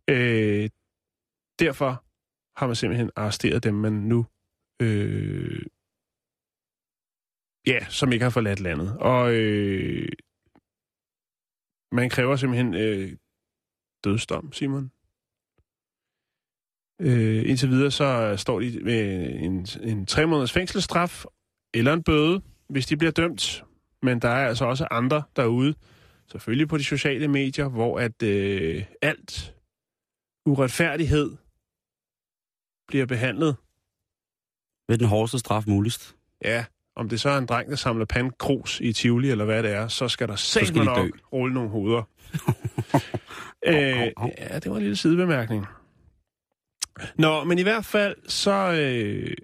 Øh, 0.08 0.70
derfor 1.58 2.04
har 2.56 2.66
man 2.66 2.76
simpelthen 2.76 3.10
arresteret 3.16 3.64
dem, 3.64 3.74
man 3.74 3.92
nu... 3.92 4.26
Øh, 4.82 5.62
ja, 7.66 7.86
som 7.88 8.12
ikke 8.12 8.22
har 8.22 8.30
forladt 8.30 8.60
landet. 8.60 8.96
Og 9.00 9.34
øh, 9.34 10.08
man 11.92 12.10
kræver 12.10 12.36
simpelthen 12.36 12.74
øh, 12.74 13.12
dødsdom, 14.06 14.52
Simon. 14.52 14.90
Øh, 17.00 17.48
indtil 17.50 17.68
videre 17.68 17.90
så 17.90 18.34
står 18.36 18.60
de 18.60 18.80
med 18.82 19.30
en, 19.34 19.66
en 19.82 20.06
tre 20.06 20.26
måneders 20.26 20.52
fængselsstraf 20.52 21.24
eller 21.74 21.92
en 21.92 22.02
bøde, 22.02 22.42
hvis 22.68 22.86
de 22.86 22.96
bliver 22.96 23.10
dømt. 23.12 23.64
Men 24.02 24.18
der 24.22 24.28
er 24.28 24.48
altså 24.48 24.64
også 24.64 24.86
andre 24.90 25.22
derude, 25.36 25.74
selvfølgelig 26.30 26.68
på 26.68 26.78
de 26.78 26.84
sociale 26.84 27.28
medier, 27.28 27.68
hvor 27.68 27.98
at 27.98 28.22
øh, 28.22 28.84
alt 29.02 29.54
uretfærdighed 30.46 31.36
bliver 32.88 33.06
behandlet. 33.06 33.56
Ved 34.88 34.98
den 34.98 35.06
hårdeste 35.06 35.38
straf 35.38 35.64
muligst. 35.66 36.16
Ja, 36.44 36.64
om 36.96 37.08
det 37.08 37.20
så 37.20 37.30
er 37.30 37.38
en 37.38 37.46
dreng, 37.46 37.70
der 37.70 37.76
samler 37.76 38.04
pandkrus 38.04 38.80
i 38.80 38.92
Tivoli, 38.92 39.30
eller 39.30 39.44
hvad 39.44 39.62
det 39.62 39.72
er, 39.72 39.88
så 39.88 40.08
skal 40.08 40.28
der 40.28 40.70
de 40.74 40.84
nok 40.84 40.96
dø. 40.96 41.10
rulle 41.32 41.54
nogle 41.54 41.70
hoveder. 41.70 42.02
øh, 43.66 44.12
ja, 44.38 44.58
det 44.58 44.70
var 44.70 44.76
en 44.76 44.82
lille 44.82 44.96
sidebemærkning. 44.96 45.66
Nå, 47.18 47.44
men 47.44 47.58
i 47.58 47.62
hvert 47.62 47.84
fald, 47.84 48.16
så... 48.28 48.72
Øh, 48.72 49.36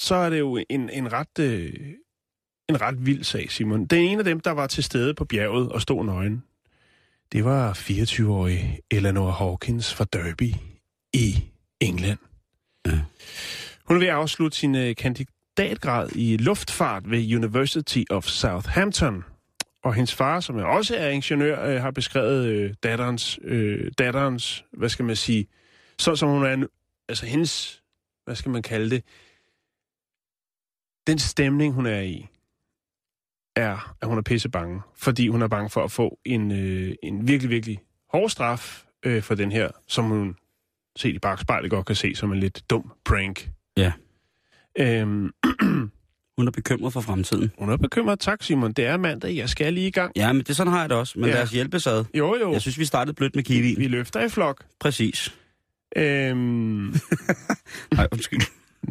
så 0.00 0.14
er 0.14 0.30
det 0.30 0.38
jo 0.38 0.64
en, 0.70 0.90
en 0.90 1.12
ret... 1.12 1.38
Øh, 1.40 1.94
en 2.68 2.80
ret 2.80 3.06
vild 3.06 3.24
sag, 3.24 3.50
Simon. 3.50 3.86
Den 3.86 3.98
ene 3.98 4.18
af 4.18 4.24
dem, 4.24 4.40
der 4.40 4.50
var 4.50 4.66
til 4.66 4.84
stede 4.84 5.14
på 5.14 5.24
bjerget 5.24 5.72
og 5.72 5.80
stod 5.82 6.04
nøgen, 6.04 6.44
det 7.32 7.44
var 7.44 7.72
24-årige 7.72 8.80
Eleanor 8.90 9.30
Hawkins 9.30 9.94
fra 9.94 10.04
Derby 10.12 10.54
i 11.12 11.44
England. 11.80 12.18
Ja. 12.86 13.00
Hun 13.84 13.96
er 13.96 14.00
ved 14.00 14.08
at 14.08 14.14
afslutte 14.14 14.58
sin 14.58 14.74
øh, 14.74 14.94
kandi- 15.00 15.24
kandidatgrad 15.56 16.08
i 16.16 16.36
luftfart 16.36 17.10
ved 17.10 17.34
University 17.36 18.02
of 18.10 18.24
Southampton. 18.24 19.24
Og 19.84 19.94
hendes 19.94 20.14
far, 20.14 20.40
som 20.40 20.56
er 20.58 20.64
også 20.64 20.96
er 20.96 21.08
ingeniør, 21.08 21.64
øh, 21.64 21.80
har 21.82 21.90
beskrevet 21.90 22.46
øh, 22.46 22.74
datterens, 22.82 23.38
øh, 23.42 23.92
datterens, 23.98 24.64
hvad 24.72 24.88
skal 24.88 25.04
man 25.04 25.16
sige, 25.16 25.46
så 25.98 26.16
som 26.16 26.28
hun 26.28 26.44
er, 26.44 26.56
nu- 26.56 26.68
altså 27.08 27.26
hendes, 27.26 27.82
hvad 28.24 28.34
skal 28.34 28.50
man 28.50 28.62
kalde 28.62 28.90
det, 28.90 29.04
den 31.06 31.18
stemning, 31.18 31.74
hun 31.74 31.86
er 31.86 32.00
i, 32.00 32.26
er, 33.56 33.96
at 34.00 34.08
hun 34.08 34.18
er 34.18 34.22
pisse 34.22 34.48
bange, 34.48 34.80
fordi 34.94 35.28
hun 35.28 35.42
er 35.42 35.48
bange 35.48 35.70
for 35.70 35.84
at 35.84 35.90
få 35.92 36.18
en, 36.24 36.52
øh, 36.52 36.94
en 37.02 37.28
virkelig, 37.28 37.50
virkelig 37.50 37.80
hård 38.12 38.30
straf 38.30 38.84
øh, 39.02 39.22
for 39.22 39.34
den 39.34 39.52
her, 39.52 39.70
som 39.86 40.04
hun 40.04 40.36
set 40.96 41.14
i 41.14 41.18
bagspejlet 41.18 41.70
godt 41.70 41.86
kan 41.86 41.96
se 41.96 42.14
som 42.14 42.32
en 42.32 42.40
lidt 42.40 42.70
dum 42.70 42.92
prank. 43.04 43.50
Ja. 43.76 43.92
Øhm, 44.78 45.30
Hun 46.38 46.46
er 46.46 46.50
bekymret 46.50 46.92
for 46.92 47.00
fremtiden. 47.00 47.52
hun 47.58 47.70
er 47.70 47.76
bekymret. 47.76 48.20
Tak, 48.20 48.42
Simon. 48.42 48.72
Det 48.72 48.86
er 48.86 48.96
mandag. 48.96 49.36
Jeg 49.36 49.48
skal 49.48 49.72
lige 49.74 49.86
i 49.86 49.90
gang. 49.90 50.12
Ja, 50.16 50.32
men 50.32 50.42
det 50.42 50.56
sådan 50.56 50.72
har 50.72 50.80
jeg 50.80 50.88
det 50.88 50.98
også. 50.98 51.18
Men 51.18 51.28
Ja. 51.28 51.34
lad 51.34 51.42
os 51.42 51.50
hjælpes 51.50 51.86
ad. 51.86 52.04
Jo, 52.14 52.36
jo. 52.40 52.52
Jeg 52.52 52.60
synes, 52.60 52.78
vi 52.78 52.84
startede 52.84 53.14
blødt 53.14 53.34
med 53.36 53.42
kiwi. 53.44 53.74
Vi 53.78 53.86
løfter 53.88 54.20
i 54.24 54.28
flok. 54.28 54.64
Præcis. 54.80 55.34
Øhm, 55.96 56.94
Nej, 57.96 58.08
undskyld. 58.12 58.40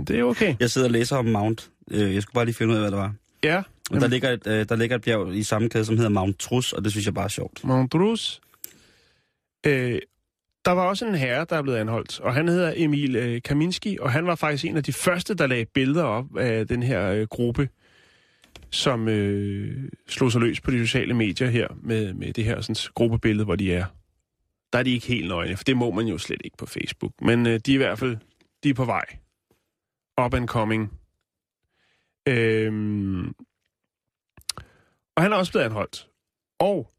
det 0.07 0.19
er 0.19 0.23
okay. 0.23 0.55
Jeg 0.59 0.69
sidder 0.69 0.87
og 0.87 0.91
læser 0.91 1.17
om 1.17 1.25
Mount. 1.25 1.69
Øh, 1.91 2.13
Jeg 2.13 2.21
skulle 2.21 2.33
bare 2.33 2.45
lige 2.45 2.55
finde 2.55 2.71
ud 2.71 2.75
af, 2.77 2.81
hvad 2.83 2.91
det 2.91 2.99
var. 2.99 3.13
Ja. 3.43 3.57
Og 3.57 3.63
der 3.89 3.95
Jamen. 3.95 4.09
ligger, 4.09 4.29
et, 4.31 4.47
øh, 4.47 4.65
der 4.69 4.75
ligger 4.75 4.95
et 4.95 5.01
bjerg 5.01 5.35
i 5.35 5.43
samme 5.43 5.69
kæde, 5.69 5.85
som 5.85 5.95
hedder 5.97 6.09
Mount 6.09 6.39
Trus, 6.39 6.73
og 6.73 6.83
det 6.83 6.91
synes 6.91 7.05
jeg 7.05 7.13
bare 7.13 7.25
er 7.25 7.29
sjovt. 7.29 7.63
Mondrus. 7.63 8.41
Øh, 9.65 9.99
der 10.65 10.71
var 10.71 10.83
også 10.83 11.05
en 11.05 11.15
herre, 11.15 11.45
der 11.49 11.55
er 11.55 11.61
blevet 11.61 11.77
anholdt, 11.77 12.19
og 12.19 12.33
han 12.33 12.47
hedder 12.47 12.73
Emil 12.75 13.15
øh, 13.15 13.41
Kaminski, 13.41 13.97
og 14.01 14.11
han 14.11 14.27
var 14.27 14.35
faktisk 14.35 14.65
en 14.65 14.77
af 14.77 14.83
de 14.83 14.93
første, 14.93 15.33
der 15.33 15.47
lagde 15.47 15.65
billeder 15.65 16.03
op 16.03 16.37
af 16.37 16.67
den 16.67 16.83
her 16.83 17.11
øh, 17.11 17.27
gruppe, 17.27 17.69
som 18.69 19.07
øh, 19.07 19.89
slog 20.07 20.31
sig 20.31 20.41
løs 20.41 20.61
på 20.61 20.71
de 20.71 20.79
sociale 20.79 21.13
medier 21.13 21.49
her, 21.49 21.67
med, 21.81 22.13
med 22.13 22.33
det 22.33 22.43
her 22.43 22.61
sådan, 22.61 22.91
gruppebillede, 22.93 23.45
hvor 23.45 23.55
de 23.55 23.73
er. 23.73 23.85
Der 24.73 24.79
er 24.79 24.83
de 24.83 24.91
ikke 24.91 25.07
helt 25.07 25.27
nøgne, 25.27 25.57
for 25.57 25.63
det 25.63 25.77
må 25.77 25.91
man 25.91 26.07
jo 26.07 26.17
slet 26.17 26.41
ikke 26.43 26.57
på 26.57 26.65
Facebook. 26.65 27.11
Men 27.21 27.47
øh, 27.47 27.59
de 27.65 27.71
er 27.71 27.75
i 27.75 27.77
hvert 27.77 27.99
fald 27.99 28.17
de 28.63 28.69
er 28.69 28.73
på 28.73 28.85
vej. 28.85 29.05
Up 30.25 30.33
and 30.33 30.47
coming. 30.47 30.99
Øhm, 32.27 33.27
og 35.15 35.23
han 35.23 35.33
er 35.33 35.35
også 35.35 35.51
blevet 35.51 35.65
anholdt. 35.65 36.07
Og 36.59 36.92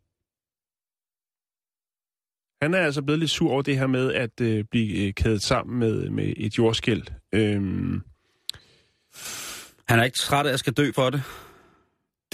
han 2.64 2.74
er 2.74 2.78
altså 2.78 3.02
blevet 3.02 3.18
lidt 3.18 3.30
sur 3.30 3.50
over 3.52 3.62
det 3.62 3.78
her 3.78 3.86
med 3.86 4.12
at 4.12 4.40
øh, 4.40 4.64
blive 4.70 5.06
øh, 5.06 5.14
kædet 5.14 5.42
sammen 5.42 5.78
med, 5.78 6.10
med 6.10 6.32
et 6.36 6.58
jordskæld. 6.58 7.02
Øhm, 7.32 8.02
Han 9.88 9.98
er 9.98 10.04
ikke 10.04 10.18
træt 10.18 10.46
af 10.46 10.52
at 10.52 10.58
skal 10.58 10.72
dø 10.72 10.90
for 10.94 11.10
det. 11.10 11.22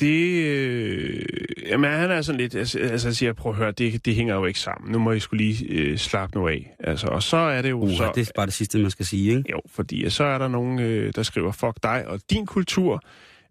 det... 0.01 0.45
Øh, 0.45 1.23
jamen, 1.67 1.91
han 1.91 2.11
er 2.11 2.23
sådan 2.23 2.41
lidt... 2.41 2.55
Altså, 2.55 2.79
altså 2.79 3.09
jeg 3.09 3.17
siger, 3.17 3.33
prøv 3.33 3.53
at 3.53 3.59
høre, 3.59 3.73
det, 3.73 4.05
det 4.07 4.15
hænger 4.15 4.35
jo 4.35 4.45
ikke 4.45 4.61
sammen. 4.61 4.93
Nu 4.93 4.99
må 4.99 5.13
I 5.13 5.21
skulle 5.21 5.45
lige 5.45 5.67
øh, 5.69 5.99
slappe 5.99 6.39
nu 6.39 6.49
af. 6.49 6.75
Altså, 6.81 7.07
og 7.07 7.23
så 7.23 7.37
er 7.37 7.63
det 7.63 7.71
jo 7.71 7.81
Uh, 7.81 7.91
så... 7.91 8.13
det 8.15 8.29
er 8.29 8.33
bare 8.37 8.47
det 8.47 8.55
sidste, 8.55 8.79
man 8.79 8.91
skal 8.91 9.07
sige, 9.07 9.37
ikke? 9.37 9.51
Jo, 9.51 9.61
fordi 9.69 10.11
så 10.11 10.25
er 10.25 10.39
der 10.39 10.49
nogen, 10.49 10.79
øh, 10.79 11.13
der 11.17 11.23
skriver, 11.23 11.53
fuck 11.53 11.83
dig 11.83 12.05
og 12.07 12.21
din 12.31 12.47
kultur. 12.47 13.03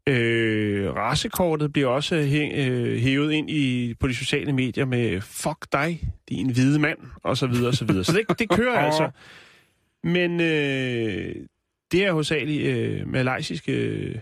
Øh, 0.10 0.96
racekortet 0.96 1.74
bliver 1.74 1.88
også 1.88 2.16
hæ- 2.16 2.60
øh, 2.60 2.98
hævet 2.98 3.32
ind 3.32 3.50
i, 3.50 3.94
på 4.00 4.08
de 4.08 4.16
sociale 4.16 4.54
medier 4.54 4.86
med 4.86 5.22
fuck 5.22 5.66
dig, 5.72 6.01
din 6.30 6.50
hvide 6.54 6.80
mand, 6.80 6.98
og 7.24 7.38
så 7.38 7.48
videre, 7.48 7.68
og 7.68 7.74
så 7.74 7.86
videre. 7.86 8.04
Så 8.04 8.12
det, 8.30 8.39
det 8.39 8.50
kører 8.50 8.78
altså. 8.86 9.10
Men 10.04 10.42
øh, 10.42 11.36
det 11.92 12.06
er 12.06 12.12
hovedsageligt 12.12 12.63
øh, 12.63 13.08
malaysiske 13.08 13.72
øh, 13.72 14.16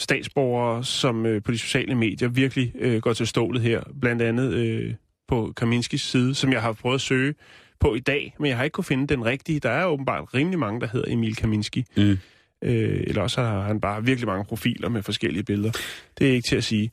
statsborgere, 0.00 0.84
som 0.84 1.26
øh, 1.26 1.42
på 1.42 1.52
de 1.52 1.58
sociale 1.58 1.94
medier 1.94 2.28
virkelig 2.28 2.72
øh, 2.78 3.00
går 3.02 3.12
til 3.12 3.26
stålet 3.26 3.62
her. 3.62 3.82
Blandt 4.00 4.22
andet 4.22 4.52
øh, 4.54 4.94
på 5.28 5.52
Kaminskis 5.56 6.02
side, 6.02 6.34
som 6.34 6.52
jeg 6.52 6.62
har 6.62 6.72
prøvet 6.72 6.94
at 6.94 7.00
søge 7.00 7.34
på 7.80 7.94
i 7.94 8.00
dag, 8.00 8.34
men 8.38 8.48
jeg 8.48 8.56
har 8.56 8.64
ikke 8.64 8.74
kunne 8.74 8.84
finde 8.84 9.06
den 9.06 9.24
rigtige. 9.24 9.60
Der 9.60 9.70
er 9.70 9.84
åbenbart 9.86 10.34
rimelig 10.34 10.58
mange, 10.58 10.80
der 10.80 10.86
hedder 10.86 11.12
Emil 11.12 11.36
Kaminski. 11.36 11.84
Mm. 11.96 12.18
Øh, 12.62 13.04
eller 13.06 13.22
også 13.22 13.42
har 13.42 13.60
han 13.60 13.80
bare 13.80 14.04
virkelig 14.04 14.28
mange 14.28 14.44
profiler 14.44 14.88
med 14.88 15.02
forskellige 15.02 15.44
billeder. 15.44 15.72
Det 16.18 16.28
er 16.28 16.32
ikke 16.32 16.46
til 16.46 16.56
at 16.56 16.64
sige. 16.64 16.90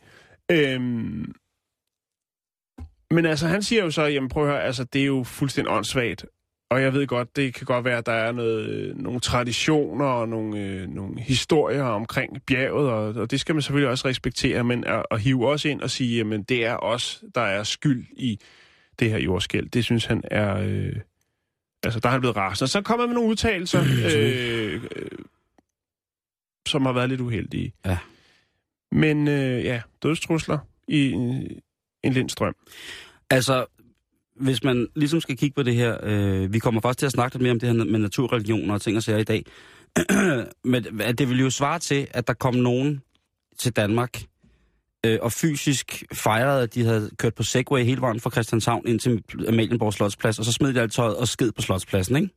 Øhm, 0.52 1.34
men 3.12 3.26
altså, 3.26 3.48
han 3.48 3.64
siger 3.64 3.84
jo 3.84 3.92
så, 3.92 4.04
jamen 4.04 4.30
prøv 4.30 4.44
at 4.44 4.50
høre, 4.50 4.64
altså, 4.64 4.84
det 4.84 5.02
er 5.02 5.06
jo 5.06 5.24
fuldstændig 5.24 5.74
åndssvagt. 5.74 6.26
Og 6.70 6.82
jeg 6.82 6.94
ved 6.94 7.08
godt, 7.08 7.36
det 7.36 7.54
kan 7.54 7.66
godt 7.66 7.86
være, 7.86 7.98
at 7.98 8.06
der 8.06 8.12
er 8.12 8.32
noget, 8.32 8.70
øh, 8.70 8.98
nogle 8.98 9.20
traditioner 9.20 10.06
og 10.06 10.30
nogle, 10.30 10.60
øh, 10.60 10.88
nogle 10.88 11.22
historier 11.22 11.84
omkring 11.84 12.42
bjerget, 12.48 12.90
og, 12.90 13.22
og 13.22 13.32
det 13.32 13.40
skal 13.40 13.56
man 13.56 13.62
selvfølgelig 13.62 13.90
også 13.90 14.08
respektere, 14.08 14.64
men 14.64 14.84
at, 14.84 15.06
at 15.12 15.22
hive 15.22 15.48
os 15.48 15.66
ind 15.66 15.82
og 15.82 15.90
sige, 15.90 16.18
jamen 16.18 16.44
det 16.44 16.66
er 16.66 16.78
os, 16.78 17.24
der 17.36 17.42
er 17.42 17.64
skyld 17.64 18.06
i 18.12 18.40
det 19.00 19.10
her 19.10 19.18
jordskæld, 19.18 19.70
det 19.70 19.84
synes 19.84 20.06
han 20.06 20.22
er... 20.24 20.58
Øh, 20.58 20.96
altså, 21.84 22.00
der 22.00 22.08
er 22.08 22.12
han 22.12 22.20
blevet 22.20 22.38
rasende. 22.38 22.72
Så 22.72 22.82
kommer 22.82 23.06
med 23.06 23.14
nogle 23.14 23.30
udtalelser, 23.30 23.84
øh, 24.16 24.74
øh, 24.96 25.12
som 26.68 26.86
har 26.86 26.94
været 26.94 27.10
lidt 27.10 27.22
uheldige. 27.22 27.74
Ja. 27.86 27.98
Men 28.92 29.28
øh, 29.28 29.64
ja, 29.64 29.82
dødstrusler 30.04 30.58
i 30.88 31.12
en, 31.12 31.48
en 32.04 32.14
lindstrøm. 32.14 32.56
Altså, 33.30 33.66
hvis 34.36 34.64
man 34.64 34.88
ligesom 34.96 35.22
skal 35.22 35.38
kigge 35.38 35.56
på 35.56 35.64
det 35.64 35.76
her, 35.76 35.98
øh, 36.04 36.54
vi 36.54 36.60
kommer 36.60 36.82
faktisk 36.82 37.00
til 37.00 37.06
at 37.06 37.12
snakke 37.12 37.36
lidt 37.36 37.42
mere 37.42 37.52
om 37.52 37.60
det 37.60 37.70
her 37.70 37.84
med 37.84 38.00
naturreligioner 38.00 38.74
og 38.74 38.82
ting 38.82 38.98
og 38.98 39.04
sager 39.04 39.20
i 39.20 39.24
dag, 39.24 39.46
men 40.72 41.02
at 41.02 41.18
det 41.18 41.30
vil 41.30 41.40
jo 41.40 41.50
svare 41.50 41.80
til, 41.80 42.08
at 42.12 42.28
der 42.28 42.34
kom 42.34 42.56
nogen 42.56 43.02
til 43.60 43.72
Danmark 43.72 44.22
øh, 45.06 45.20
og 45.22 45.32
fysisk 45.32 46.04
fejrede, 46.14 46.64
at 46.64 46.74
de 46.74 46.86
havde 46.86 47.10
kørt 47.18 47.36
på 47.36 47.44
Segway 47.44 47.84
hele 47.84 48.02
vejen 48.02 48.20
fra 48.20 48.30
Christianshavn 48.30 48.88
ind 48.88 49.00
til 49.00 49.24
Amalienborg 49.48 49.94
Slotsplads, 49.94 50.40
og 50.40 50.46
så 50.46 50.52
smed 50.52 50.74
de 50.74 50.82
alt 50.82 50.94
tøjet 50.94 51.18
og 51.18 51.28
sked 51.28 51.52
på 51.52 51.62
Slotspladsen, 51.62 52.16
ikke? 52.16 52.30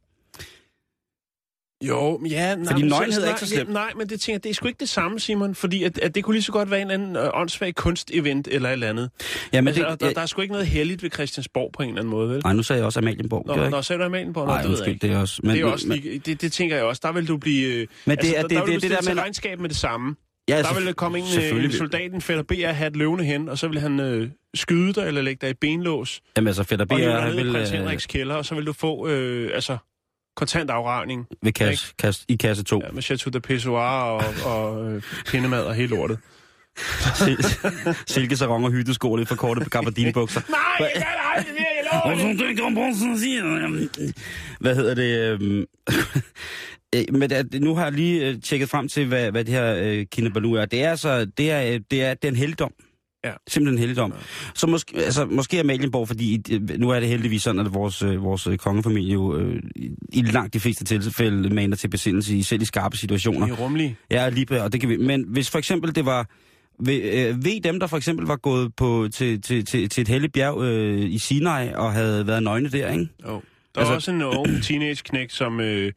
Jo, 1.88 2.20
ja, 2.30 2.54
nej, 2.54 2.64
Fordi 2.72 2.82
nøgenhed 2.88 3.22
er 3.22 3.28
ikke 3.28 3.40
så 3.40 3.46
slemt. 3.46 3.68
Ja, 3.68 3.72
nej, 3.72 3.92
men 3.96 4.08
det 4.08 4.20
tænker 4.20 4.38
det 4.38 4.50
er 4.50 4.54
sgu 4.54 4.68
ikke 4.68 4.80
det 4.80 4.88
samme, 4.88 5.20
Simon, 5.20 5.54
fordi 5.54 5.84
at, 5.84 5.98
at 5.98 6.14
det 6.14 6.24
kunne 6.24 6.34
lige 6.34 6.42
så 6.42 6.52
godt 6.52 6.70
være 6.70 6.80
en 6.82 6.90
eller 6.90 7.04
anden 7.04 7.24
øh, 7.24 7.30
åndssvag 7.34 7.74
kunstevent 7.74 8.48
eller 8.50 8.68
et 8.68 8.72
eller 8.72 8.88
andet. 8.88 9.10
Ja, 9.52 9.60
men 9.60 9.68
altså, 9.68 9.90
det, 9.90 10.00
der, 10.00 10.12
der 10.12 10.20
er 10.20 10.26
sgu 10.26 10.40
ikke 10.42 10.52
noget 10.52 10.66
heldigt 10.66 11.02
ved 11.02 11.10
Christiansborg 11.10 11.70
på 11.72 11.82
en 11.82 11.88
eller 11.88 12.00
anden 12.00 12.10
måde, 12.10 12.28
vel? 12.28 12.40
Nej, 12.44 12.52
nu 12.52 12.62
sagde 12.62 12.78
jeg 12.78 12.86
også 12.86 13.00
Amalienborg. 13.00 13.46
Nå, 13.46 13.56
nå, 13.68 13.76
er 13.76 13.96
du 13.98 14.04
Amalienborg? 14.04 14.46
Nej, 14.46 14.62
det 14.62 14.68
undskyld, 14.68 14.98
det 14.98 15.10
er 15.12 15.18
også... 15.18 15.40
Men, 15.44 15.52
det, 15.56 15.60
er 15.60 15.64
også 15.66 15.88
men, 15.88 15.98
lige, 15.98 16.18
det, 16.18 16.40
det 16.40 16.52
tænker 16.52 16.76
jeg 16.76 16.84
også. 16.84 17.00
Der 17.04 17.12
vil 17.12 17.28
du 17.28 17.36
blive... 17.36 17.74
øh, 17.74 17.86
men 18.04 18.16
det 18.16 18.24
altså, 18.24 18.36
er 18.36 18.40
der, 18.40 18.48
det, 18.48 18.56
der 18.56 18.64
vil 18.64 18.74
det, 18.74 18.82
du 18.82 18.88
det, 18.96 19.04
der 19.06 19.14
med... 19.14 19.22
regnskab 19.22 19.60
med 19.60 19.68
det 19.68 19.76
samme. 19.76 20.16
Ja, 20.48 20.58
Der 20.58 20.62
selvfø- 20.64 20.84
vil 20.84 20.94
komme 20.94 21.18
en, 21.18 21.24
øh, 21.38 21.50
en 21.50 21.56
vil- 21.56 21.72
soldat, 21.78 22.12
en 22.12 22.20
fætter 22.20 22.42
B, 22.42 22.52
at 22.52 22.76
have 22.76 22.88
et 22.88 22.96
løvende 22.96 23.24
hen, 23.24 23.48
og 23.48 23.58
så 23.58 23.68
vil 23.68 23.80
han 23.80 24.00
øh, 24.00 24.28
skyde 24.54 24.92
dig 24.92 25.06
eller 25.06 25.22
lægge 25.22 25.46
dig 25.46 25.50
i 25.50 25.54
benlås, 25.60 26.20
Jamen 26.36 26.48
altså, 26.48 26.62
Fætter 26.64 26.84
B, 26.84 26.92
og 26.92 27.22
han 27.22 27.36
vil, 27.36 27.52
prins 27.52 27.72
øh, 27.72 27.78
Henriks 27.78 28.06
kælder, 28.06 28.34
og 28.34 28.44
så 28.44 28.54
vil 28.54 28.66
du 28.66 28.72
få 28.72 29.08
øh, 29.08 29.50
altså, 29.54 29.76
kontant 30.40 30.70
afregning 30.70 31.26
vil 31.42 31.54
kasse, 31.54 31.94
kasse, 31.98 32.24
i 32.28 32.36
kasse 32.36 32.62
2. 32.64 32.80
ja, 32.84 32.90
med 32.92 33.02
chateau 33.02 33.30
de 33.30 33.40
pissoir 33.40 34.02
og, 34.02 34.24
og 34.44 34.92
øh, 34.92 35.02
pindemad 35.26 35.62
og 35.62 35.74
hele 35.74 35.88
lortet. 35.88 36.18
Silkesarong 38.06 38.64
og 38.64 38.70
hyttesko, 38.72 39.16
lidt 39.16 39.28
for 39.28 39.34
korte 39.36 39.64
gabardinebukser. 39.70 40.40
Nej, 40.50 40.90
jeg 40.94 41.02
gør 41.02 42.10
det 42.10 42.18
aldrig. 42.20 44.14
Hvad 44.60 44.74
hedder 44.74 44.94
det? 44.94 45.40
øhm, 45.40 45.64
øh, 46.94 47.04
Men 47.12 47.30
det- 47.30 47.60
nu 47.62 47.74
har 47.74 47.84
jeg 47.84 47.92
lige 47.92 48.26
øh, 48.28 48.40
tjekket 48.42 48.68
frem 48.70 48.88
til, 48.88 49.06
hvad, 49.06 49.30
hvad 49.30 49.44
det 49.44 49.54
her 49.54 49.74
øh, 49.82 50.06
Kinabalu 50.12 50.52
er. 50.54 50.64
Det 50.64 50.82
er 50.84 50.90
altså, 50.90 51.24
det 51.24 51.50
er, 51.50 51.62
øh, 51.74 51.80
det 51.90 52.02
er, 52.04 52.14
det 52.14 52.24
er 52.24 52.28
en 52.28 52.36
helligdom. 52.36 52.72
Ja. 53.24 53.32
Simpelthen 53.48 53.74
en 53.74 53.78
helligdom. 53.78 54.12
Så 54.54 54.66
måske, 54.66 54.96
altså, 54.96 55.24
måske 55.26 55.60
Amalienborg, 55.60 56.08
fordi 56.08 56.42
nu 56.78 56.90
er 56.90 57.00
det 57.00 57.08
heldigvis 57.08 57.42
sådan, 57.42 57.66
at 57.66 57.74
vores, 57.74 58.02
øh, 58.02 58.22
vores 58.22 58.46
øh, 58.46 58.58
kongefamilie 58.58 59.12
jo 59.12 59.36
øh, 59.38 59.62
i- 60.12 60.22
langt 60.22 60.54
de 60.54 60.60
fleste 60.60 60.84
tilfælde 60.84 61.54
maner 61.54 61.76
til 61.76 61.88
besindelse, 61.88 62.36
i 62.36 62.42
selv 62.42 62.62
i 62.62 62.64
skarpe 62.64 62.96
situationer. 62.96 63.46
I 63.46 63.52
rumlige. 63.52 63.96
Ja, 64.10 64.28
lige 64.28 64.62
og 64.62 64.72
det 64.72 64.80
kan 64.80 64.90
vi. 64.90 64.96
Men 64.96 65.24
hvis 65.28 65.50
for 65.50 65.58
eksempel 65.58 65.94
det 65.94 66.06
var... 66.06 66.26
Ved, 66.84 67.02
øh, 67.02 67.44
ved 67.44 67.60
dem, 67.60 67.80
der 67.80 67.86
for 67.86 67.96
eksempel 67.96 68.26
var 68.26 68.36
gået 68.36 68.74
på, 68.76 69.08
til, 69.14 69.42
til, 69.42 69.64
til, 69.64 69.88
til 69.88 70.02
et 70.02 70.08
helligt 70.08 70.32
bjerg 70.32 70.62
øh, 70.62 71.00
i 71.10 71.18
Sinai 71.18 71.68
og 71.74 71.92
havde 71.92 72.26
været 72.26 72.42
nøgne 72.42 72.68
der, 72.68 72.92
ikke? 72.92 73.08
Jo. 73.26 73.28
Der 73.28 73.34
altså, 73.34 73.40
Altså- 73.76 73.92
er 73.92 73.94
også 73.94 74.10
en 74.10 74.22
ung 74.22 74.62
teenage-knæk, 74.62 75.30
som, 75.30 75.60
øh, 75.60 75.92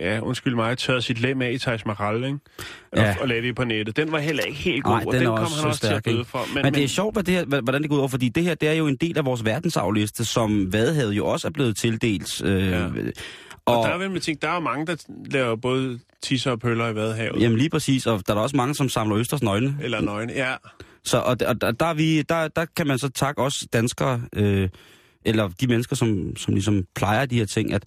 ja, 0.00 0.20
undskyld 0.20 0.54
mig, 0.54 0.78
tørrede 0.78 1.02
sit 1.02 1.20
lem 1.20 1.42
af 1.42 1.52
i 1.52 1.58
Taj 1.58 1.78
Mahal, 1.86 2.16
ikke? 2.24 2.38
Og, 2.92 2.98
Ja. 2.98 3.16
og 3.20 3.28
lagde 3.28 3.42
det 3.42 3.56
på 3.56 3.64
nettet. 3.64 3.96
Den 3.96 4.12
var 4.12 4.18
heller 4.18 4.42
ikke 4.42 4.58
helt 4.58 4.84
god, 4.84 4.92
Nej, 4.92 5.04
og 5.06 5.12
den 5.12 5.20
den 5.20 5.28
kom 5.28 5.38
også 5.38 5.54
han 5.54 5.62
så 5.62 5.68
også 5.68 5.80
til 5.80 5.86
stærk, 5.86 5.96
at 6.06 6.12
bøde 6.14 6.24
for. 6.24 6.44
Men, 6.54 6.62
men 6.62 6.74
det 6.74 6.84
er 6.84 6.88
sjovt, 6.88 7.14
hvad 7.14 7.22
det 7.22 7.34
her, 7.34 7.60
hvordan 7.60 7.80
det 7.82 7.88
går 7.90 7.96
ud 7.96 8.00
over, 8.00 8.08
fordi 8.08 8.28
det 8.28 8.42
her, 8.44 8.54
det 8.54 8.68
er 8.68 8.72
jo 8.72 8.86
en 8.86 8.96
del 8.96 9.18
af 9.18 9.24
vores 9.24 9.44
verdensarvliste, 9.44 10.24
som 10.24 10.72
Vadehavet 10.72 11.12
jo 11.12 11.26
også 11.26 11.48
er 11.48 11.52
blevet 11.52 11.76
tildelt. 11.76 12.42
Øh, 12.44 12.68
Ja. 12.68 12.84
og, 12.84 12.92
Og, 13.66 13.78
og 13.80 13.88
der 13.88 13.94
er 13.94 13.98
vel 13.98 14.10
med 14.10 14.20
ting, 14.20 14.42
der 14.42 14.48
er 14.48 14.54
jo 14.54 14.60
mange, 14.60 14.86
der 14.86 14.96
laver 15.30 15.56
både 15.56 15.98
tisser 16.22 16.50
og 16.50 16.60
pøller 16.60 16.88
i 16.88 16.94
Vadehavet. 16.94 17.42
Jamen 17.42 17.58
lige 17.58 17.70
præcis, 17.70 18.06
og 18.06 18.22
der 18.26 18.34
er 18.34 18.38
også 18.38 18.56
mange, 18.56 18.74
som 18.74 18.88
samler 18.88 19.18
Østers 19.18 19.42
nøgne. 19.42 19.76
Eller 19.82 20.00
nøgne, 20.00 20.32
ja. 20.32 20.54
Så, 21.04 21.18
og, 21.18 21.36
og 21.46 21.60
der, 21.60 21.70
der, 21.70 21.86
er 21.86 21.94
vi, 21.94 22.22
der, 22.22 22.48
der 22.48 22.64
kan 22.76 22.86
man 22.86 22.98
så 22.98 23.08
takke 23.08 23.42
os 23.42 23.64
danskere, 23.72 24.22
øh, 24.36 24.68
eller 25.24 25.48
de 25.60 25.66
mennesker, 25.66 25.96
som, 25.96 26.36
som 26.36 26.54
ligesom 26.54 26.84
plejer 26.94 27.26
de 27.26 27.38
her 27.38 27.46
ting, 27.46 27.72
at 27.72 27.82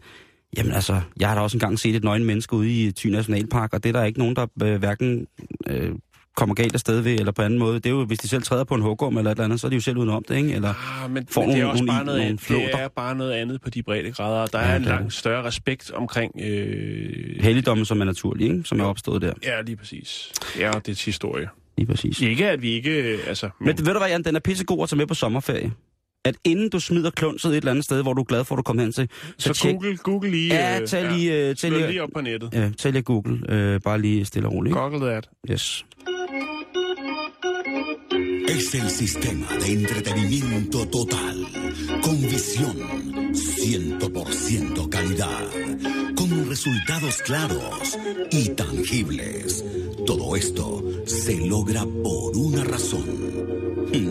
Jamen 0.57 0.71
altså, 0.71 1.01
jeg 1.19 1.27
har 1.27 1.35
da 1.35 1.41
også 1.41 1.57
engang 1.57 1.79
set 1.79 1.95
et 1.95 2.03
nøgen 2.03 2.23
menneske 2.25 2.53
ude 2.55 2.69
i 2.85 2.91
Thy 2.91 3.07
Nationalpark, 3.07 3.73
og 3.73 3.83
det 3.83 3.89
er 3.89 3.93
der 3.93 4.03
ikke 4.03 4.19
nogen, 4.19 4.35
der 4.35 4.45
øh, 4.63 4.75
hverken 4.79 5.27
øh, 5.67 5.89
kommer 6.35 6.55
galt 6.55 6.73
afsted 6.73 6.99
ved, 7.01 7.19
eller 7.19 7.31
på 7.31 7.41
anden 7.41 7.59
måde. 7.59 7.73
Det 7.75 7.85
er 7.85 7.89
jo, 7.89 8.05
hvis 8.05 8.19
de 8.19 8.27
selv 8.27 8.43
træder 8.43 8.63
på 8.63 8.75
en 8.75 8.81
hugorm 8.81 9.17
eller 9.17 9.31
et 9.31 9.35
eller 9.35 9.43
andet, 9.45 9.59
så 9.59 9.67
er 9.67 9.69
de 9.69 9.75
jo 9.75 9.81
selv 9.81 9.97
udenom 9.97 10.23
det, 10.27 10.35
ikke? 10.35 10.53
Eller 10.53 10.73
Ah, 11.03 11.11
men, 11.11 11.27
får 11.31 11.41
men 11.41 11.49
det 11.49 11.55
er 11.55 11.59
nogle- 11.61 11.71
også 11.71 11.83
nogle- 11.83 11.97
bare 11.97 12.05
noget, 12.05 12.17
nogle 12.19 12.29
andet. 12.29 12.41
flåter. 12.41 12.65
det 12.71 12.81
er 12.81 12.87
bare 12.87 13.15
noget 13.15 13.31
andet 13.31 13.61
på 13.61 13.69
de 13.69 13.83
brede 13.83 14.11
grader. 14.11 14.45
Der 14.45 14.59
Ja, 14.59 14.65
er 14.65 14.75
en 14.75 14.81
langt 14.83 15.05
det. 15.05 15.13
større 15.13 15.43
respekt 15.43 15.91
omkring... 15.91 16.31
Øh, 16.43 17.41
helligdomme, 17.43 17.85
som 17.85 18.01
er 18.01 18.05
naturlige, 18.05 18.49
ikke? 18.51 18.63
Som 18.65 18.79
er 18.79 18.83
opstået 18.85 19.21
der. 19.21 19.33
Ja, 19.43 19.61
lige 19.61 19.75
præcis. 19.77 20.31
Ja, 20.59 20.71
det 20.85 20.89
er 21.01 21.03
historie. 21.05 21.47
Lige 21.77 21.87
præcis. 21.87 22.21
Ikke 22.21 22.49
at 22.49 22.61
vi 22.61 22.69
ikke... 22.69 22.91
øh, 23.13 23.19
Altså, 23.27 23.49
men, 23.59 23.65
Men 23.67 23.85
ved 23.85 23.93
du 23.93 23.99
hvad, 23.99 24.09
Jan, 24.09 24.23
den 24.23 24.35
er 24.35 24.39
pissegod 24.39 24.83
at 24.83 24.89
tage 24.89 24.97
med 24.97 25.07
på 25.07 25.13
sommerferie. 25.13 25.71
At 26.25 26.35
inden 26.43 26.69
du 26.69 26.79
smider 26.79 27.09
klunset 27.09 27.49
et 27.51 27.55
eller 27.57 27.71
andet 27.71 27.85
sted, 27.85 28.01
hvor 28.01 28.13
du 28.13 28.21
er 28.21 28.25
glad 28.25 28.43
for, 28.45 28.55
at 28.55 28.57
du 28.57 28.63
kommer 28.63 28.83
hen 28.83 28.91
til, 28.91 29.09
så, 29.37 29.53
så 29.53 29.53
tjek, 29.53 29.73
Google, 29.75 29.97
Google 29.97 30.31
lige... 30.31 30.53
Ja, 30.55 30.85
tag 30.85 31.11
lige, 31.17 31.31
tag 31.53 31.57
slå 31.57 31.69
lige- 31.77 31.87
lige 31.87 32.03
op 32.03 32.09
på 32.15 32.21
nettet. 32.21 32.49
ja, 32.53 32.69
tag 32.77 32.91
lige 32.91 33.01
Google, 33.03 33.39
øh, 33.49 33.81
bare 33.81 34.01
lige 34.01 34.25
stille 34.25 34.47
og 34.47 34.53
roligt. 34.53 34.75
Google 34.75 34.99
that. 34.99 35.29
Yes. 35.51 35.85
Es 38.57 38.73
el 38.75 38.89
sistema 38.89 39.47
de 39.63 39.73
entretenimiento 39.73 40.79
total, 40.97 41.37
con 42.05 42.17
visión, 42.35 42.77
100% 43.33 44.89
calidad, 44.89 45.45
con 46.17 46.29
resultados 46.53 47.15
claros 47.29 47.97
y 48.31 48.41
tangibles. 48.61 49.63
Todo 50.07 50.35
esto 50.35 50.65
se 51.05 51.35
logra 51.53 51.83
por 52.05 52.25
una 52.47 52.63
razón. 52.63 53.07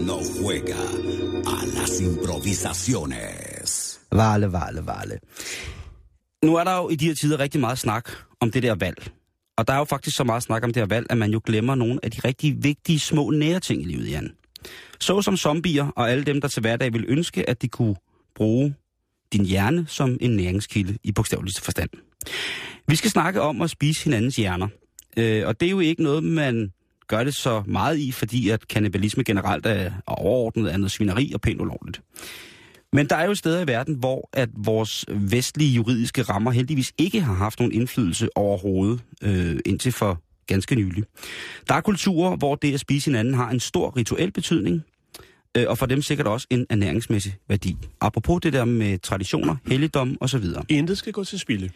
No 0.09 0.19
juega 0.37 0.83
las 1.85 2.01
improvisaciones. 2.01 4.01
Vale, 4.13 4.53
vale, 4.53 4.87
vale. 4.87 5.19
Nu 6.45 6.57
er 6.57 6.65
der 6.65 6.77
jo 6.77 6.89
i 6.89 6.97
de 6.97 7.07
her 7.07 7.15
tider 7.15 7.39
rigtig 7.39 7.61
meget 7.61 7.79
snak 7.79 8.11
om 8.41 8.51
det 8.51 8.63
der 8.63 8.75
valg. 8.75 9.11
Og 9.57 9.67
der 9.67 9.73
er 9.73 9.79
jo 9.79 9.85
faktisk 9.85 10.17
så 10.17 10.25
meget 10.25 10.43
snak 10.43 10.65
om 10.65 10.73
det 10.73 10.81
her 10.81 10.87
valg, 10.87 11.07
at 11.11 11.19
man 11.19 11.31
jo 11.31 11.41
glemmer 11.45 11.75
nogle 11.75 12.01
af 12.03 12.11
de 12.11 12.21
rigtig 12.25 12.65
vigtige 12.65 13.01
små 13.01 13.31
nære 13.31 13.61
ting 13.61 13.83
i 13.83 13.85
livet, 13.85 14.11
Jan. 14.11 14.33
Så 15.01 15.23
som 15.23 15.37
zombier 15.37 15.87
og 15.97 16.11
alle 16.11 16.25
dem, 16.25 16.41
der 16.41 16.49
til 16.49 16.61
hverdag 16.61 16.93
vil 16.93 17.05
ønske, 17.09 17.51
at 17.51 17.63
de 17.63 17.69
kunne 17.69 17.97
bruge 18.35 18.75
din 19.33 19.45
hjerne 19.45 19.87
som 19.89 20.19
en 20.21 20.37
næringskilde 20.37 20.99
i 21.05 21.13
bogstaveligste 21.13 21.63
forstand. 21.63 21.91
Vi 22.89 22.97
skal 22.97 23.11
snakke 23.11 23.41
om 23.41 23.63
at 23.63 23.71
spise 23.71 24.05
hinandens 24.05 24.37
hjerner. 24.37 24.69
Øh, 25.17 25.47
og 25.47 25.61
det 25.61 25.67
er 25.67 25.71
jo 25.71 25.81
ikke 25.81 26.03
noget, 26.03 26.25
man 26.25 26.73
gør 27.09 27.25
det 27.25 27.35
så 27.35 27.63
meget 27.67 27.99
i, 27.99 28.13
fordi 28.13 28.49
at 28.49 28.69
kannibalisme 28.69 29.25
generelt 29.25 29.67
er 29.67 29.91
overordnet 30.07 30.69
af 30.69 30.81
noget 30.81 30.91
svineri 30.91 31.33
og 31.35 31.41
pænt 31.41 31.61
ulovligt. 31.61 32.01
Men 32.93 33.09
der 33.09 33.17
er 33.17 33.27
jo 33.27 33.35
steder 33.35 33.61
i 33.61 33.67
verden, 33.67 33.95
hvor 33.95 34.29
at 34.33 34.49
vores 34.57 35.05
vestlige 35.09 35.71
juridiske 35.75 36.23
rammer 36.23 36.51
heldigvis 36.51 36.93
ikke 36.99 37.21
har 37.21 37.35
haft 37.35 37.59
nogen 37.59 37.73
indflydelse 37.73 38.29
overhovedet, 38.37 39.01
øh, 39.23 39.57
indtil 39.67 39.93
for 39.93 40.23
ganske 40.47 40.75
nylig. 40.75 41.05
Der 41.69 41.75
er 41.75 41.81
kulturer, 41.81 42.37
hvor 42.37 42.55
det 42.55 42.75
at 42.75 42.81
spise 42.81 43.11
hinanden 43.11 43.35
har 43.35 43.51
en 43.51 43.61
stor 43.61 43.97
rituel 43.97 44.33
betydning, 44.33 44.83
øh, 45.57 45.65
og 45.69 45.79
for 45.79 45.87
dem 45.87 46.03
sikkert 46.03 46.27
også 46.27 46.47
en 46.51 46.67
ernæringsmæssig 46.71 47.37
værdi. 47.49 47.77
Apropos 48.01 48.41
det 48.43 48.53
der 48.53 48.65
med 48.65 48.99
traditioner, 48.99 49.57
helligdom 49.67 50.17
osv. 50.21 50.45
Intet 50.69 50.99
skal 50.99 51.13
gå 51.13 51.25
til 51.25 51.39
spilde. 51.39 51.71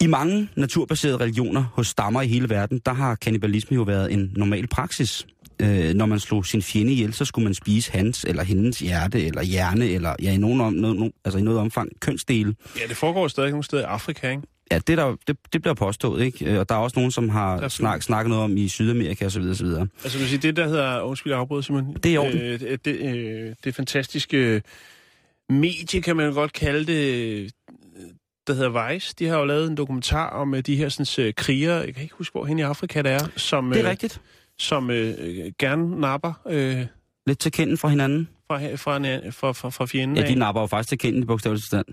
I 0.00 0.06
mange 0.06 0.48
naturbaserede 0.56 1.16
religioner 1.16 1.64
hos 1.72 1.86
stammer 1.86 2.22
i 2.22 2.26
hele 2.26 2.50
verden, 2.50 2.80
der 2.86 2.92
har 2.92 3.14
kannibalisme 3.14 3.74
jo 3.74 3.82
været 3.82 4.12
en 4.12 4.32
normal 4.36 4.66
praksis. 4.66 5.26
Øh, 5.60 5.94
når 5.94 6.06
man 6.06 6.20
slog 6.20 6.46
sin 6.46 6.62
fjende 6.62 6.92
ihjel, 6.92 7.12
så 7.12 7.24
skulle 7.24 7.44
man 7.44 7.54
spise 7.54 7.92
hans 7.92 8.24
eller 8.24 8.42
hendes 8.42 8.78
hjerte 8.78 9.26
eller 9.26 9.42
hjerne, 9.42 9.86
eller 9.88 10.14
ja, 10.22 10.32
i, 10.32 10.36
nogen 10.36 10.60
om, 10.60 10.72
noget, 10.72 10.96
no, 10.96 11.08
altså 11.24 11.38
i 11.38 11.42
noget 11.42 11.60
omfang 11.60 12.00
kønsdele. 12.00 12.54
Ja, 12.80 12.86
det 12.88 12.96
foregår 12.96 13.28
stadig 13.28 13.50
nogle 13.50 13.64
steder 13.64 13.82
i 13.82 13.84
Afrika, 13.84 14.30
ikke? 14.30 14.42
Ja, 14.70 14.78
det, 14.78 14.98
der, 14.98 15.16
det, 15.26 15.36
det 15.52 15.62
bliver 15.62 15.74
påstået, 15.74 16.24
ikke? 16.24 16.44
Øh, 16.44 16.58
Og 16.58 16.68
der 16.68 16.74
er 16.74 16.78
også 16.78 16.98
nogen, 16.98 17.10
som 17.10 17.28
har 17.28 17.68
snak, 17.68 18.02
snakket 18.02 18.28
noget 18.28 18.44
om 18.44 18.56
i 18.56 18.68
Sydamerika 18.68 19.26
osv. 19.26 19.42
osv. 19.42 19.66
Altså, 20.04 20.18
vil 20.18 20.28
sige, 20.28 20.38
det 20.38 20.56
der 20.56 20.68
hedder... 20.68 21.00
Undskyld, 21.00 21.32
afbryder, 21.32 21.62
Simon. 21.62 21.96
Det 22.02 22.14
er 22.14 22.18
orden. 22.18 22.40
Øh, 22.40 22.60
det, 22.60 22.84
det, 22.84 23.16
øh, 23.16 23.54
det 23.64 23.74
fantastiske 23.74 24.62
medie, 25.48 26.02
kan 26.02 26.16
man 26.16 26.32
godt 26.32 26.52
kalde 26.52 26.86
det, 26.86 27.50
der 28.46 28.54
hedder 28.54 28.88
Vice. 28.92 29.14
De 29.18 29.26
har 29.26 29.38
jo 29.38 29.44
lavet 29.44 29.70
en 29.70 29.76
dokumentar 29.76 30.30
om 30.30 30.54
øh, 30.54 30.60
de 30.60 30.76
her 30.76 30.88
sådan, 30.88 31.26
øh, 31.26 31.34
krigere, 31.34 31.74
jeg 31.76 31.94
kan 31.94 32.02
ikke 32.02 32.14
huske, 32.14 32.32
hvor 32.32 32.44
hen 32.44 32.58
i 32.58 32.62
Afrika 32.62 33.02
det 33.02 33.12
er, 33.12 33.28
som, 33.36 33.70
Det 33.70 33.78
er 33.80 33.84
øh, 33.84 33.90
rigtigt. 33.90 34.20
som 34.58 34.90
øh, 34.90 35.14
gerne 35.58 36.00
napper 36.00 36.32
øh, 36.48 36.86
Lidt 37.26 37.38
til 37.38 37.52
kenden 37.52 37.78
fra 37.78 37.88
hinanden. 37.88 38.28
fra, 38.46 38.74
fra, 38.74 38.98
fra, 39.30 39.52
fra, 39.52 39.70
fra 39.70 39.86
fjenden 39.86 40.16
Ja, 40.16 40.26
de 40.28 40.34
napper 40.34 40.60
jo 40.60 40.66
faktisk 40.66 40.88
til 40.88 40.98
kenden 40.98 41.22
i 41.22 41.26
bogstavelig 41.26 41.62
forstand. 41.62 41.86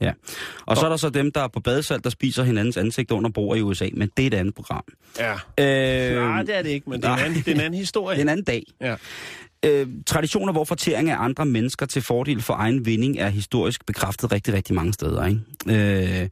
Ja, 0.00 0.12
Og 0.66 0.76
så 0.76 0.84
er 0.84 0.88
der 0.90 0.96
så 0.96 1.10
dem, 1.10 1.32
der 1.32 1.40
er 1.40 1.48
på 1.48 1.60
badesalt, 1.60 2.04
der 2.04 2.10
spiser 2.10 2.42
hinandens 2.42 2.76
ansigt 2.76 3.10
under 3.10 3.30
bord 3.30 3.56
i 3.58 3.60
USA, 3.60 3.88
men 3.94 4.10
det 4.16 4.22
er 4.22 4.26
et 4.26 4.34
andet 4.34 4.54
program. 4.54 4.84
ja. 5.18 5.32
Øh, 5.32 6.28
Nej, 6.28 6.42
det 6.42 6.56
er 6.58 6.62
det 6.62 6.70
ikke, 6.70 6.90
men 6.90 7.02
det 7.02 7.08
er, 7.08 7.14
en 7.14 7.20
anden, 7.20 7.38
det 7.38 7.48
er 7.48 7.54
en 7.54 7.60
anden 7.60 7.80
historie. 7.84 8.14
Det 8.16 8.20
er 8.20 8.24
en 8.24 8.28
anden 8.28 8.44
dag. 8.44 8.62
Ja. 8.80 8.96
Øh, 9.64 9.86
traditioner, 10.06 10.52
hvor 10.52 10.64
fortæring 10.64 11.10
af 11.10 11.16
andre 11.18 11.46
mennesker 11.46 11.86
til 11.86 12.02
fordel 12.02 12.42
for 12.42 12.54
egen 12.54 12.86
vinding, 12.86 13.18
er 13.18 13.28
historisk 13.28 13.86
bekræftet 13.86 14.32
rigtig, 14.32 14.54
rigtig 14.54 14.74
mange 14.74 14.92
steder. 14.92 15.26
Ikke? 15.26 16.22
Øh, 16.22 16.28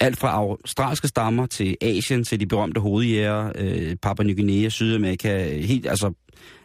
alt 0.00 0.18
fra 0.18 0.28
australske 0.30 1.08
stammer 1.08 1.46
til 1.46 1.76
Asien, 1.80 2.24
til 2.24 2.40
de 2.40 2.46
berømte 2.46 2.80
hovedjæger, 2.80 3.52
øh, 3.54 3.96
Papua 4.02 4.24
Ny 4.24 4.36
Guinea, 4.36 4.68
Sydamerika, 4.68 5.58
helt, 5.58 5.86
altså 5.86 6.12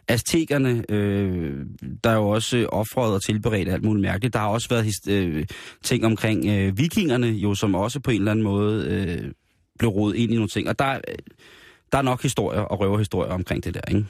Aztekerne, 0.08 0.84
øh, 0.88 1.66
der 2.04 2.10
er 2.10 2.14
jo 2.14 2.28
også 2.28 2.66
offret 2.72 3.14
og 3.14 3.22
tilberedt 3.22 3.68
alt 3.68 3.84
muligt 3.84 4.02
mærkeligt. 4.02 4.34
Der 4.34 4.40
har 4.40 4.48
også 4.48 4.68
været 4.68 4.84
his- 4.84 5.10
øh, 5.10 5.46
ting 5.82 6.06
omkring 6.06 6.46
øh, 6.46 6.78
vikingerne, 6.78 7.26
jo 7.26 7.54
som 7.54 7.74
også 7.74 8.00
på 8.00 8.10
en 8.10 8.18
eller 8.18 8.30
anden 8.30 8.42
måde 8.44 8.84
øh, 8.88 9.30
blev 9.78 9.90
rodet 9.90 10.16
ind 10.16 10.32
i 10.32 10.34
nogle 10.34 10.48
ting. 10.48 10.68
Og 10.68 10.78
der, 10.78 10.92
øh, 10.92 11.14
der 11.92 11.98
er 11.98 12.02
nok 12.02 12.22
historier 12.22 12.60
og 12.60 12.80
røverhistorier 12.80 13.32
omkring 13.32 13.64
det 13.64 13.74
der, 13.74 13.80
ikke? 13.88 14.04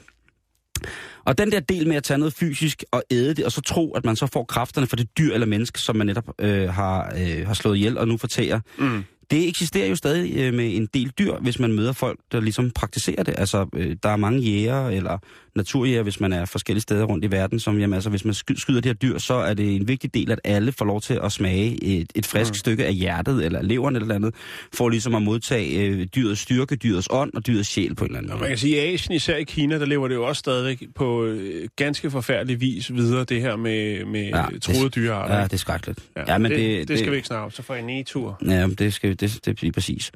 Og 1.25 1.37
den 1.37 1.51
der 1.51 1.59
del 1.59 1.87
med 1.87 1.95
at 1.95 2.03
tage 2.03 2.17
noget 2.17 2.33
fysisk 2.33 2.83
og 2.91 3.03
æde 3.11 3.33
det, 3.33 3.45
og 3.45 3.51
så 3.51 3.61
tro, 3.61 3.91
at 3.91 4.05
man 4.05 4.15
så 4.15 4.27
får 4.27 4.43
kræfterne 4.43 4.87
for 4.87 4.95
det 4.95 5.17
dyr 5.17 5.33
eller 5.33 5.47
menneske, 5.47 5.79
som 5.79 5.95
man 5.95 6.07
netop 6.07 6.29
øh, 6.39 6.69
har, 6.69 7.13
øh, 7.17 7.47
har 7.47 7.53
slået 7.53 7.75
ihjel 7.77 7.97
og 7.97 8.07
nu 8.07 8.17
fortærer, 8.17 8.59
Mm 8.77 9.03
det 9.31 9.47
eksisterer 9.47 9.87
jo 9.87 9.95
stadig 9.95 10.37
øh, 10.37 10.53
med 10.53 10.75
en 10.75 10.85
del 10.93 11.09
dyr, 11.19 11.33
hvis 11.35 11.59
man 11.59 11.73
møder 11.73 11.93
folk, 11.93 12.19
der 12.31 12.39
ligesom 12.39 12.71
praktiserer 12.71 13.23
det. 13.23 13.35
Altså, 13.37 13.65
øh, 13.75 13.95
der 14.03 14.09
er 14.09 14.15
mange 14.15 14.39
jæger 14.39 14.87
eller 14.87 15.17
naturjæger, 15.55 16.03
hvis 16.03 16.19
man 16.19 16.33
er 16.33 16.45
forskellige 16.45 16.81
steder 16.81 17.03
rundt 17.05 17.25
i 17.25 17.31
verden, 17.31 17.59
som 17.59 17.79
jamen, 17.79 17.93
altså, 17.93 18.09
hvis 18.09 18.25
man 18.25 18.33
sky- 18.33 18.55
skyder 18.57 18.81
de 18.81 18.89
her 18.89 18.93
dyr, 18.93 19.17
så 19.17 19.33
er 19.33 19.53
det 19.53 19.75
en 19.75 19.87
vigtig 19.87 20.13
del, 20.13 20.31
at 20.31 20.39
alle 20.43 20.71
får 20.71 20.85
lov 20.85 21.01
til 21.01 21.19
at 21.23 21.31
smage 21.31 21.83
et, 21.83 22.11
et 22.15 22.25
frisk 22.25 22.51
mm. 22.51 22.55
stykke 22.55 22.85
af 22.85 22.93
hjertet 22.93 23.45
eller 23.45 23.61
leveren 23.61 23.95
eller 23.95 24.15
andet, 24.15 24.35
for 24.73 24.89
ligesom 24.89 25.15
at 25.15 25.21
modtage 25.21 25.79
øh, 25.87 26.05
dyrets 26.15 26.41
styrke, 26.41 26.75
dyrets 26.75 27.07
ånd 27.11 27.33
og 27.33 27.47
dyrets 27.47 27.69
sjæl 27.69 27.95
på 27.95 28.03
en 28.05 28.09
eller 28.09 28.17
anden 28.17 28.31
måde. 28.31 28.39
man 28.41 28.49
kan 28.49 28.57
sige, 28.57 28.81
at 28.81 28.89
i 28.89 28.93
Asien, 28.93 29.15
især 29.15 29.35
i 29.35 29.43
Kina, 29.43 29.79
der 29.79 29.85
lever 29.85 30.07
det 30.07 30.15
jo 30.15 30.23
også 30.27 30.39
stadigvæk 30.39 30.83
på 30.95 31.25
øh, 31.25 31.67
ganske 31.75 32.11
forfærdelig 32.11 32.61
vis 32.61 32.93
videre, 32.93 33.23
det 33.23 33.41
her 33.41 33.55
med, 33.55 34.05
med 34.05 34.23
Ja, 34.29 34.37
ja, 34.37 34.45
det- 34.53 34.61
troede 34.61 34.89
dyrearter. 34.89 35.35
Ja, 35.37 35.43
det 35.43 35.53
er 35.53 35.57
skrækkeligt. 35.57 35.99
Ja, 36.27 36.37
men 36.37 36.51
det, 36.51 36.59
det, 36.59 36.87
det 36.87 36.99
skal 36.99 37.11
vi 37.11 37.15
ikke 37.15 37.27
snakke 37.27 37.43
om, 37.45 37.51
så 37.51 37.63
får 37.63 37.73
jeg 37.73 37.83
en 37.83 37.89
e-tur. 37.89 38.37
Ja, 38.45 38.67
men 38.67 38.75
det 38.75 38.93
skal 38.93 39.18
det, 39.19 39.45
det 39.45 39.55
bliver 39.55 39.71
præcis. 39.71 40.11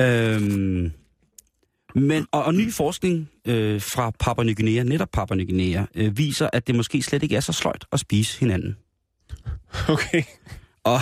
Øhm, 0.00 0.92
men, 1.94 2.26
og, 2.32 2.44
og 2.44 2.54
ny 2.54 2.72
forskning 2.72 3.30
øh, 3.46 3.80
fra 3.80 4.10
Papua 4.10 4.44
Ny 4.44 4.56
Guinea, 4.56 4.82
netop 4.82 5.08
Papua 5.12 5.36
Ny 5.36 5.46
Guinea, 5.46 5.84
øh, 5.94 6.18
viser, 6.18 6.48
at 6.52 6.66
det 6.66 6.74
måske 6.74 7.02
slet 7.02 7.22
ikke 7.22 7.36
er 7.36 7.40
så 7.40 7.52
sløjt 7.52 7.84
at 7.92 8.00
spise 8.00 8.40
hinanden. 8.40 8.76
Okay. 9.88 10.22
Og, 10.84 11.00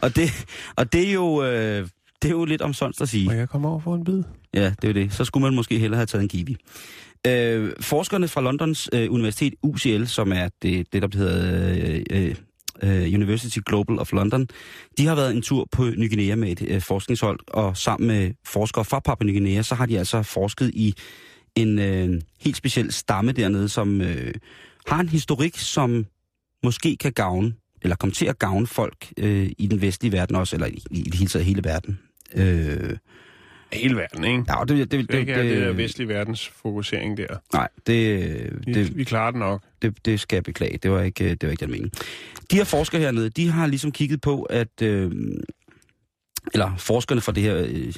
og, 0.00 0.16
det, 0.16 0.46
og 0.76 0.92
det, 0.92 1.08
er 1.08 1.12
jo, 1.12 1.44
øh, 1.44 1.88
det 2.22 2.28
er 2.28 2.32
jo 2.32 2.44
lidt 2.44 2.62
omsonst 2.62 3.00
at 3.00 3.08
sige. 3.08 3.26
Må 3.26 3.32
jeg 3.32 3.48
komme 3.48 3.68
over 3.68 3.80
for 3.80 3.94
en 3.94 4.04
bid? 4.04 4.22
Ja, 4.54 4.64
det 4.64 4.84
er 4.84 4.88
jo 4.88 4.94
det. 4.94 5.12
Så 5.12 5.24
skulle 5.24 5.44
man 5.44 5.54
måske 5.54 5.78
hellere 5.78 5.98
have 5.98 6.06
taget 6.06 6.22
en 6.22 6.28
kiwi. 6.28 6.56
Øh, 7.26 7.72
forskerne 7.80 8.28
fra 8.28 8.40
Londons 8.40 8.88
øh, 8.92 9.12
Universitet 9.12 9.54
UCL, 9.62 10.04
som 10.04 10.32
er 10.32 10.48
det, 10.62 10.92
det 10.92 11.02
der 11.02 11.18
hedder 11.18 11.74
øh, 11.94 12.02
øh, 12.10 12.34
Øh, 12.82 13.14
University 13.14 13.58
Global 13.66 13.98
of 13.98 14.12
London, 14.12 14.48
de 14.98 15.06
har 15.06 15.14
været 15.14 15.36
en 15.36 15.42
tur 15.42 15.68
på 15.72 15.84
Ny 15.84 16.08
Guinea 16.08 16.34
med 16.34 16.52
et 16.52 16.62
øh, 16.68 16.82
forskningshold, 16.82 17.38
og 17.48 17.76
sammen 17.76 18.06
med 18.06 18.32
forskere 18.46 18.84
fra 18.84 19.00
Papua 19.00 19.26
Ny 19.26 19.32
Guinea, 19.32 19.62
så 19.62 19.74
har 19.74 19.86
de 19.86 19.98
altså 19.98 20.22
forsket 20.22 20.70
i 20.74 20.94
en 21.54 21.78
øh, 21.78 22.20
helt 22.40 22.56
speciel 22.56 22.92
stamme 22.92 23.32
dernede, 23.32 23.68
som 23.68 24.00
øh, 24.00 24.34
har 24.86 25.00
en 25.00 25.08
historik, 25.08 25.58
som 25.58 26.06
måske 26.64 26.96
kan 26.96 27.12
gavne, 27.12 27.54
eller 27.82 27.96
komme 27.96 28.12
til 28.12 28.26
at 28.26 28.38
gavne 28.38 28.66
folk 28.66 29.12
øh, 29.16 29.50
i 29.58 29.66
den 29.66 29.80
vestlige 29.80 30.12
verden 30.12 30.36
også, 30.36 30.56
eller 30.56 30.66
i, 30.66 30.82
i 30.90 31.02
det 31.02 31.14
hele 31.14 31.30
taget 31.30 31.44
hele 31.44 31.64
verden. 31.64 31.98
Øh, 32.34 32.96
Hele 33.72 33.96
verden, 33.96 34.24
ikke? 34.24 34.44
ja, 34.48 34.60
og 34.60 34.68
det, 34.68 34.78
det, 34.78 34.90
det, 34.90 35.08
Det, 35.12 35.18
ikke 35.18 35.34
det, 35.34 35.44
det, 35.44 35.56
det 35.56 35.66
der 35.66 35.72
vestlige 35.72 36.08
verdens 36.08 36.48
fokusering 36.48 37.16
der. 37.16 37.36
Nej, 37.52 37.68
det, 37.86 38.20
Vi, 38.66 38.72
det, 38.72 38.96
vi 38.96 39.04
klarer 39.04 39.30
det 39.30 39.38
nok. 39.40 39.62
det, 39.82 40.06
det 40.06 40.20
skal 40.20 40.36
jeg 40.36 40.42
beklage. 40.44 40.78
Det 40.78 40.90
var 40.90 41.02
ikke, 41.02 41.28
det 41.28 41.42
var 41.42 41.50
ikke 41.50 41.60
den 41.60 41.70
mening. 41.70 41.92
De 42.50 42.56
her 42.56 42.64
forskere 42.64 43.00
hernede, 43.00 43.30
de 43.30 43.48
har 43.50 43.66
ligesom 43.66 43.92
kigget 43.92 44.20
på, 44.20 44.42
at... 44.42 44.82
Øh, 44.82 45.10
eller 46.54 46.76
forskerne 46.78 47.20
fra 47.20 47.32
det 47.32 47.42
her 47.42 47.56
øh, 47.56 47.92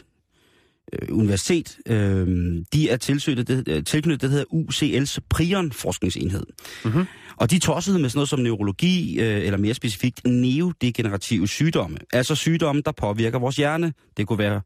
øh, 0.93 1.09
universitet, 1.19 1.79
øh, 1.87 2.27
de 2.73 2.91
er 2.91 2.97
tilknyttet 2.97 3.49
det, 3.49 3.69
øh, 3.69 3.85
tilknyttet 3.85 4.23
det, 4.23 4.31
der 4.31 4.37
hedder 4.37 4.45
UCL's 4.53 5.19
Prion 5.31 5.73
forskningsenhed. 5.73 6.47
Mhm. 6.85 7.05
Og 7.37 7.51
de 7.51 7.59
tossede 7.59 7.99
med 7.99 8.09
sådan 8.09 8.19
noget 8.19 8.29
som 8.29 8.39
neurologi, 8.41 9.21
øh, 9.21 9.45
eller 9.47 9.59
mere 9.59 9.75
specifikt 9.75 10.27
neodegenerative 10.27 11.49
sygdomme. 11.49 11.99
Altså 12.13 12.35
sygdomme, 12.35 12.83
der 12.85 12.93
påvirker 12.93 13.39
vores 13.39 13.57
hjerne. 13.57 13.93
Det 14.17 14.27
kunne 14.27 14.39
være 14.39 14.61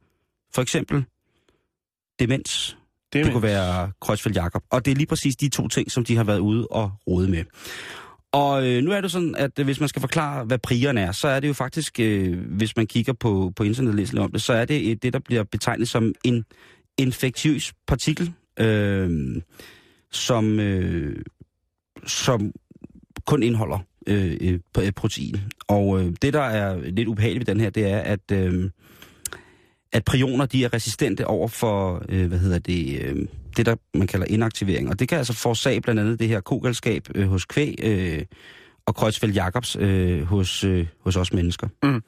for 0.54 0.62
eksempel 0.62 1.04
demens. 2.18 2.76
Det, 3.12 3.24
det 3.24 3.32
kunne 3.32 3.42
være 3.42 3.92
Kreuzfeldt 4.00 4.36
Jakob. 4.36 4.62
Og 4.70 4.84
det 4.84 4.90
er 4.90 4.94
lige 4.94 5.06
præcis 5.06 5.36
de 5.36 5.48
to 5.48 5.68
ting, 5.68 5.90
som 5.90 6.04
de 6.04 6.16
har 6.16 6.24
været 6.24 6.38
ude 6.38 6.66
og 6.66 6.90
rode 7.06 7.28
med. 7.28 7.44
Og 8.32 8.68
øh, 8.68 8.82
nu 8.82 8.92
er 8.92 9.00
det 9.00 9.10
sådan, 9.10 9.34
at 9.34 9.58
øh, 9.58 9.64
hvis 9.64 9.80
man 9.80 9.88
skal 9.88 10.00
forklare, 10.00 10.44
hvad 10.44 10.58
prieren 10.58 10.98
er, 10.98 11.12
så 11.12 11.28
er 11.28 11.40
det 11.40 11.48
jo 11.48 11.52
faktisk, 11.52 12.00
øh, 12.00 12.38
hvis 12.38 12.76
man 12.76 12.86
kigger 12.86 13.12
på, 13.12 13.52
på 13.56 13.62
lidt 13.62 14.18
om 14.18 14.32
det, 14.32 14.42
så 14.42 14.52
er 14.52 14.64
det 14.64 14.90
øh, 14.90 14.96
det, 15.02 15.12
der 15.12 15.18
bliver 15.18 15.44
betegnet 15.44 15.88
som 15.88 16.12
en 16.24 16.44
infektiøs 16.98 17.72
partikel, 17.86 18.32
øh, 18.58 19.36
som, 20.10 20.60
øh, 20.60 21.24
som 22.06 22.52
kun 23.26 23.42
indeholder 23.42 23.78
øh, 24.06 24.58
øh, 24.78 24.92
protein. 24.92 25.36
Og 25.68 26.00
øh, 26.00 26.12
det, 26.22 26.32
der 26.32 26.42
er 26.42 26.80
lidt 26.90 27.08
ubehageligt 27.08 27.46
ved 27.46 27.54
den 27.54 27.60
her, 27.60 27.70
det 27.70 27.90
er, 27.90 27.98
at, 27.98 28.30
øh, 28.32 28.70
at 29.92 30.05
prioner 30.05 30.46
de 30.46 30.64
er 30.64 30.72
resistente 30.74 31.26
over 31.26 31.48
for, 31.48 32.05
øh, 32.09 32.26
hvad 32.28 32.38
hedder 32.38 32.59
det, 32.59 33.00
øh, 33.02 33.26
det 33.57 33.66
der 33.66 33.76
man 33.94 34.07
kalder 34.07 34.26
inaktivering. 34.26 34.88
Og 34.88 34.98
det 34.98 35.09
kan 35.09 35.18
altså 35.18 35.33
forårsage 35.33 35.81
blandt 35.81 36.00
andet 36.00 36.18
det 36.18 36.28
her 36.28 36.40
kogalskab 36.40 37.09
øh, 37.14 37.28
hos 37.28 37.44
kvæg 37.44 37.74
øh, 37.83 38.22
og 38.87 38.94
Kreuzfeldt 38.94 39.37
Jacobs 39.37 39.76
øh, 39.81 40.22
hos, 40.22 40.64
øh, 40.64 40.87
hos 41.00 41.16
os 41.16 41.33
mennesker. 41.33 41.68
Mm. 41.83 42.02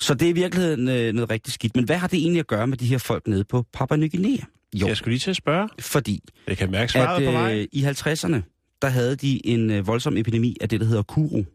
Så 0.00 0.14
det 0.14 0.26
er 0.26 0.30
i 0.30 0.32
virkeligheden 0.32 0.88
øh, 0.88 1.12
noget 1.12 1.30
rigtig 1.30 1.52
skidt. 1.52 1.76
Men 1.76 1.84
hvad 1.84 1.96
har 1.96 2.08
det 2.08 2.18
egentlig 2.18 2.40
at 2.40 2.46
gøre 2.46 2.66
med 2.66 2.76
de 2.76 2.86
her 2.86 2.98
folk 2.98 3.26
nede 3.26 3.44
på 3.44 3.64
Papua 3.72 3.96
Ny 3.96 4.10
Guinea? 4.10 4.36
Jo, 4.74 4.86
Jeg 4.86 4.96
skulle 4.96 5.12
lige 5.12 5.20
til 5.20 5.30
at 5.30 5.36
spørge. 5.36 5.68
fordi 5.80 6.20
Jeg 6.48 6.56
kan 6.56 6.70
mærke 6.70 6.98
at 6.98 7.22
på 7.24 7.30
vej. 7.32 7.58
øh, 7.58 7.66
i 7.72 7.84
50'erne, 7.84 8.78
der 8.82 8.88
havde 8.88 9.16
de 9.16 9.46
en 9.46 9.70
øh, 9.70 9.86
voldsom 9.86 10.16
epidemi 10.16 10.56
af 10.60 10.68
det, 10.68 10.80
der 10.80 10.86
hedder 10.86 11.02
kuru. 11.02 11.36
Mhm. 11.36 11.46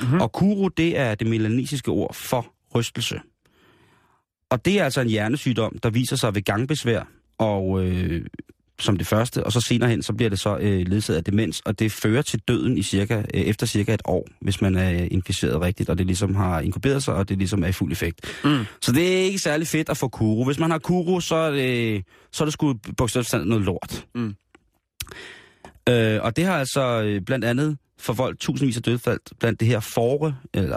Mm-hmm. 0.00 0.20
Og 0.20 0.32
kuru, 0.32 0.68
det 0.68 0.98
er 0.98 1.14
det 1.14 1.26
melanesiske 1.26 1.90
ord 1.90 2.14
for 2.14 2.46
rystelse. 2.74 3.20
Og 4.50 4.64
det 4.64 4.80
er 4.80 4.84
altså 4.84 5.00
en 5.00 5.08
hjernesygdom, 5.08 5.78
der 5.82 5.90
viser 5.90 6.16
sig 6.16 6.34
ved 6.34 6.42
gangbesvær, 6.42 7.02
og 7.38 7.84
øh, 7.84 8.26
som 8.78 8.96
det 8.96 9.06
første, 9.06 9.44
og 9.44 9.52
så 9.52 9.60
senere 9.60 9.90
hen, 9.90 10.02
så 10.02 10.12
bliver 10.12 10.30
det 10.30 10.40
så 10.40 10.56
øh, 10.56 10.88
ledsaget 10.88 11.16
af 11.16 11.24
demens, 11.24 11.60
og 11.60 11.78
det 11.78 11.92
fører 11.92 12.22
til 12.22 12.40
døden 12.48 12.78
i 12.78 12.82
cirka, 12.82 13.18
øh, 13.34 13.40
efter 13.40 13.66
cirka 13.66 13.94
et 13.94 14.02
år, 14.04 14.28
hvis 14.40 14.60
man 14.60 14.76
er 14.76 14.90
inficeret 14.90 15.60
rigtigt, 15.60 15.90
og 15.90 15.98
det 15.98 16.06
ligesom 16.06 16.34
har 16.34 16.60
inkuberet 16.60 17.02
sig, 17.02 17.14
og 17.14 17.28
det 17.28 17.38
ligesom 17.38 17.62
er 17.62 17.68
i 17.68 17.72
fuld 17.72 17.92
effekt. 17.92 18.40
Mm. 18.44 18.64
Så 18.82 18.92
det 18.92 19.18
er 19.18 19.22
ikke 19.22 19.38
særlig 19.38 19.66
fedt 19.66 19.88
at 19.88 19.96
få 19.96 20.08
kuru. 20.08 20.44
Hvis 20.44 20.58
man 20.58 20.70
har 20.70 20.78
kuru, 20.78 21.20
så 21.20 21.34
er 21.34 21.50
det, 21.50 22.04
så 22.32 22.44
er 22.44 22.46
det 22.46 22.52
sgu 22.52 22.74
bogstaveligt 22.96 23.48
noget 23.48 23.64
lort. 23.64 24.06
Mm. 24.14 24.34
Øh, 25.88 26.22
og 26.22 26.36
det 26.36 26.44
har 26.44 26.58
altså 26.58 27.02
øh, 27.02 27.20
blandt 27.20 27.44
andet 27.44 27.78
forvoldt 27.98 28.40
tusindvis 28.40 28.76
af 28.76 28.82
dødsfald 28.82 29.20
blandt 29.38 29.60
det 29.60 29.68
her 29.68 29.80
fore, 29.80 30.36
eller 30.54 30.76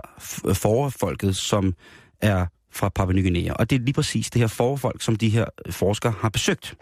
forefolket, 0.53 1.35
som 1.35 1.73
er 2.21 2.45
fra 2.71 2.89
Papua 2.89 3.13
Ny 3.13 3.21
Guinea. 3.21 3.53
Og 3.53 3.69
det 3.69 3.75
er 3.75 3.79
lige 3.79 3.93
præcis 3.93 4.29
det 4.29 4.39
her 4.39 4.47
forefolk, 4.47 5.01
som 5.01 5.15
de 5.15 5.29
her 5.29 5.45
forskere 5.69 6.13
har 6.19 6.29
besøgt. 6.29 6.75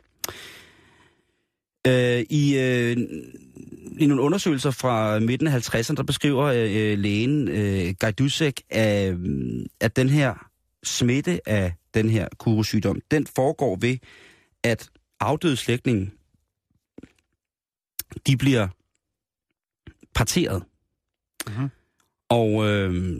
Øh, 1.87 2.25
i, 2.29 2.57
øh, 2.57 2.97
I 3.99 4.05
nogle 4.05 4.23
undersøgelser 4.23 4.71
fra 4.71 5.19
midten 5.19 5.47
af 5.47 5.75
50'erne, 5.75 5.95
der 5.95 6.03
beskriver 6.03 6.43
øh, 6.43 6.99
lægen 6.99 7.47
øh, 7.47 7.93
Guy 7.99 8.09
Dusek, 8.17 8.61
at, 8.69 9.15
at 9.79 9.95
den 9.95 10.09
her 10.09 10.49
smitte 10.83 11.49
af 11.49 11.73
den 11.93 12.09
her 12.09 12.27
kurosygdom, 12.37 13.01
den 13.11 13.27
foregår 13.35 13.77
ved, 13.81 13.97
at 14.63 14.89
afdøde 15.19 15.57
slægtninge, 15.57 16.11
de 18.27 18.37
bliver 18.37 18.67
parteret. 20.13 20.63
Mhm. 21.47 21.69
Og 22.29 22.67
øh, 22.67 23.17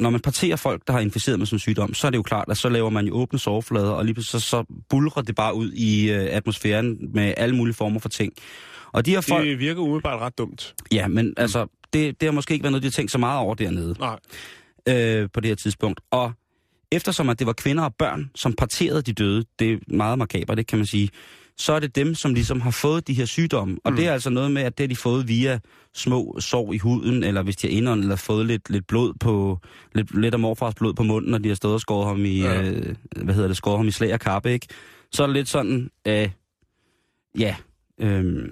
når 0.00 0.10
man 0.10 0.20
parterer 0.20 0.56
folk, 0.56 0.82
der 0.86 0.92
har 0.92 1.00
inficeret 1.00 1.38
med 1.38 1.46
sådan 1.46 1.54
en 1.54 1.60
sygdom, 1.60 1.94
så 1.94 2.06
er 2.06 2.10
det 2.10 2.18
jo 2.18 2.22
klart, 2.22 2.44
at 2.48 2.56
så 2.56 2.68
laver 2.68 2.90
man 2.90 3.06
jo 3.06 3.14
åbne 3.14 3.38
soveflader, 3.38 3.90
og 3.90 4.04
lige 4.04 4.22
så, 4.22 4.40
så 4.40 4.64
bulrer 4.88 5.22
det 5.22 5.34
bare 5.34 5.54
ud 5.54 5.72
i 5.72 6.10
øh, 6.10 6.28
atmosfæren 6.30 6.98
med 7.14 7.34
alle 7.36 7.56
mulige 7.56 7.74
former 7.74 8.00
for 8.00 8.08
ting. 8.08 8.32
Og 8.92 9.06
de 9.06 9.10
her 9.10 9.20
folk... 9.20 9.44
Det 9.44 9.58
virker 9.58 9.80
umiddelbart 9.80 10.20
ret 10.20 10.38
dumt. 10.38 10.74
Ja, 10.92 11.08
men 11.08 11.34
altså, 11.36 11.66
det, 11.92 12.20
det 12.20 12.26
har 12.26 12.32
måske 12.32 12.52
ikke 12.54 12.62
været 12.62 12.72
noget, 12.72 12.82
de 12.82 12.86
har 12.86 12.92
tænkt 12.92 13.10
så 13.10 13.18
meget 13.18 13.38
over 13.38 13.54
dernede 13.54 13.94
Nej. 13.98 14.18
øh, 14.88 15.28
på 15.32 15.40
det 15.40 15.48
her 15.48 15.54
tidspunkt. 15.54 16.00
Og 16.10 16.32
eftersom 16.92 17.28
at 17.28 17.38
det 17.38 17.46
var 17.46 17.52
kvinder 17.52 17.84
og 17.84 17.94
børn, 17.98 18.30
som 18.34 18.52
parterede 18.52 19.02
de 19.02 19.12
døde, 19.12 19.44
det 19.58 19.72
er 19.72 19.78
meget 19.88 20.18
makaber, 20.18 20.54
det 20.54 20.66
kan 20.66 20.78
man 20.78 20.86
sige, 20.86 21.08
så 21.56 21.72
er 21.72 21.78
det 21.80 21.96
dem, 21.96 22.14
som 22.14 22.34
ligesom 22.34 22.60
har 22.60 22.70
fået 22.70 23.06
de 23.08 23.14
her 23.14 23.24
sygdomme. 23.24 23.78
Og 23.84 23.90
mm. 23.90 23.96
det 23.96 24.06
er 24.06 24.12
altså 24.12 24.30
noget 24.30 24.52
med, 24.52 24.62
at 24.62 24.78
det 24.78 24.84
har 24.84 24.88
de 24.88 24.96
fået 24.96 25.28
via 25.28 25.58
små 25.94 26.36
sår 26.40 26.72
i 26.72 26.78
huden, 26.78 27.24
eller 27.24 27.42
hvis 27.42 27.56
de 27.56 27.66
har 27.68 27.76
indåndet 27.76 28.02
eller 28.04 28.16
fået 28.16 28.46
lidt, 28.46 28.70
lidt 28.70 28.86
blod 28.86 29.14
på, 29.20 29.58
lidt, 29.94 30.20
lidt 30.20 30.34
af 30.34 30.40
morfars 30.40 30.74
blod 30.74 30.94
på 30.94 31.02
munden, 31.02 31.34
og 31.34 31.44
de 31.44 31.48
har 31.48 31.56
stået 31.56 31.74
og 31.74 31.80
skåret 31.80 32.06
ham 32.08 32.24
i, 32.24 32.40
Ja. 32.40 32.62
øh, 32.62 32.94
hvad 33.16 33.34
hedder 33.34 33.48
det, 33.48 33.56
skåret 33.56 33.78
ham 33.78 33.88
i 33.88 33.90
slag 33.90 34.12
og 34.14 34.20
kappe, 34.20 34.52
ikke? 34.52 34.66
Så 35.12 35.22
er 35.22 35.26
det 35.26 35.36
lidt 35.36 35.48
sådan, 35.48 35.90
øh, 36.06 36.28
ja, 37.38 37.56
øh, 38.00 38.48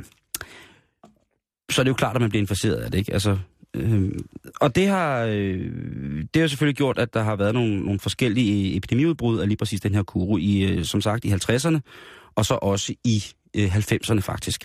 så 1.71 1.81
er 1.81 1.85
det 1.85 1.89
jo 1.91 1.95
klart, 1.95 2.17
at 2.17 2.21
man 2.21 2.31
bliver 2.31 2.41
inficeret 2.41 2.75
af 2.77 2.91
det, 2.91 2.99
ikke? 2.99 3.13
Altså, 3.13 3.39
øh, 3.75 4.11
og 4.61 4.75
det 4.75 4.87
har, 4.89 5.25
øh, 5.25 5.71
det 6.21 6.29
har 6.35 6.41
jo 6.41 6.49
selvfølgelig 6.49 6.77
gjort, 6.77 6.99
at 6.99 7.15
der 7.15 7.23
har 7.23 7.37
været 7.37 7.55
nogle, 7.55 7.81
nogle 7.81 8.01
forskellige 8.01 8.77
epidemiudbrud 8.77 9.39
af 9.39 9.49
lige 9.49 9.57
præcis 9.57 9.81
den 9.81 9.95
her 9.95 10.03
kuro 10.03 10.37
i, 10.37 10.63
øh, 10.63 10.85
som 10.85 11.01
sagt, 11.01 11.25
i 11.25 11.29
50'erne, 11.33 11.79
og 12.39 12.47
så 12.47 12.55
også 12.55 12.95
i 13.05 13.25
øh, 13.57 13.77
90'erne 13.77 14.21
faktisk. 14.21 14.65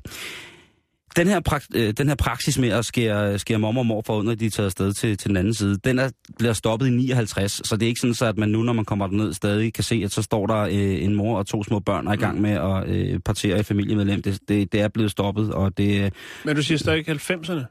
Den 1.15 1.27
her, 1.27 1.39
prak, 1.39 1.63
øh, 1.75 1.93
den 1.97 2.07
her 2.07 2.15
praksis 2.15 2.57
med 2.57 2.69
at 2.69 2.85
skære, 2.85 3.39
skære 3.39 3.59
mor 3.59 3.77
og 3.77 3.85
morfar 3.85 4.13
ud, 4.13 4.23
når 4.23 4.35
de 4.35 4.45
er 4.45 4.49
taget 4.49 4.65
afsted 4.65 4.93
til, 4.93 5.17
til 5.17 5.27
den 5.29 5.37
anden 5.37 5.53
side, 5.53 5.77
den 5.83 5.99
er, 5.99 6.09
bliver 6.37 6.53
stoppet 6.53 6.87
i 6.87 6.89
59, 6.89 7.61
så 7.67 7.75
det 7.75 7.83
er 7.85 7.87
ikke 7.87 7.99
sådan, 7.99 8.13
så 8.13 8.25
at 8.25 8.37
man 8.37 8.49
nu, 8.49 8.63
når 8.63 8.73
man 8.73 8.85
kommer 8.85 9.07
derned, 9.07 9.33
stadig 9.33 9.73
kan 9.73 9.83
se, 9.83 10.01
at 10.05 10.11
så 10.11 10.21
står 10.21 10.47
der 10.47 10.57
øh, 10.57 11.03
en 11.03 11.15
mor 11.15 11.37
og 11.37 11.47
to 11.47 11.63
små 11.63 11.79
børn 11.79 12.07
er 12.07 12.13
i 12.13 12.15
gang 12.15 12.41
med 12.41 12.51
at 12.51 12.89
øh, 12.89 13.19
partere 13.19 13.59
i 13.59 13.63
familiemedlem. 13.63 14.21
Det, 14.21 14.39
det, 14.47 14.71
det 14.71 14.81
er 14.81 14.87
blevet 14.87 15.11
stoppet, 15.11 15.53
og 15.53 15.77
det... 15.77 16.03
øh, 16.05 16.11
Men 16.43 16.55
du 16.55 16.63
siger 16.63 16.77
stadig 16.77 17.09
90'erne? 17.09 17.63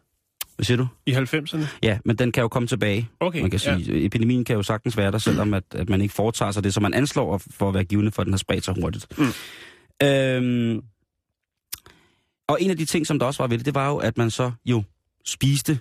Hvad 0.57 0.65
siger 0.65 0.77
du? 0.77 0.87
I 1.07 1.13
90'erne? 1.13 1.67
Ja, 1.83 1.99
men 2.05 2.17
den 2.17 2.33
kan 2.33 2.41
jo 2.41 2.49
komme 2.49 2.69
tilbage. 2.69 3.09
Okay, 3.21 3.41
Man 3.41 3.51
kan 3.51 3.61
ja. 3.65 3.79
sige, 3.79 4.05
epidemien 4.05 4.45
kan 4.45 4.57
jo 4.57 4.63
sagtens 4.63 4.97
være 4.97 5.11
der, 5.11 5.19
selvom 5.19 5.55
at, 5.55 5.65
at 5.75 5.89
man 5.89 6.01
ikke 6.01 6.15
foretager 6.15 6.53
sig 6.53 6.65
det, 6.65 6.75
som 6.75 6.83
man 6.83 6.95
anslår 6.95 7.43
for 7.51 7.69
at 7.69 7.75
være 7.75 7.85
givende, 7.85 8.13
for 8.13 8.23
at 8.23 8.27
den 8.27 8.33
har 8.33 8.39
spredt 8.39 8.65
sig 8.65 8.75
hurtigt. 8.81 9.19
Mm. 9.19 9.27
Øhm, 10.03 10.81
og 12.49 12.63
en 12.63 12.71
af 12.71 12.77
de 12.77 12.85
ting, 12.85 13.07
som 13.07 13.19
der 13.19 13.27
også 13.27 13.43
var 13.43 13.47
ved 13.47 13.59
det, 13.59 13.67
det 13.67 13.75
var 13.75 13.89
jo, 13.89 13.97
at 13.97 14.19
man 14.19 14.31
så 14.31 14.53
jo 14.65 14.83
spiste 15.25 15.79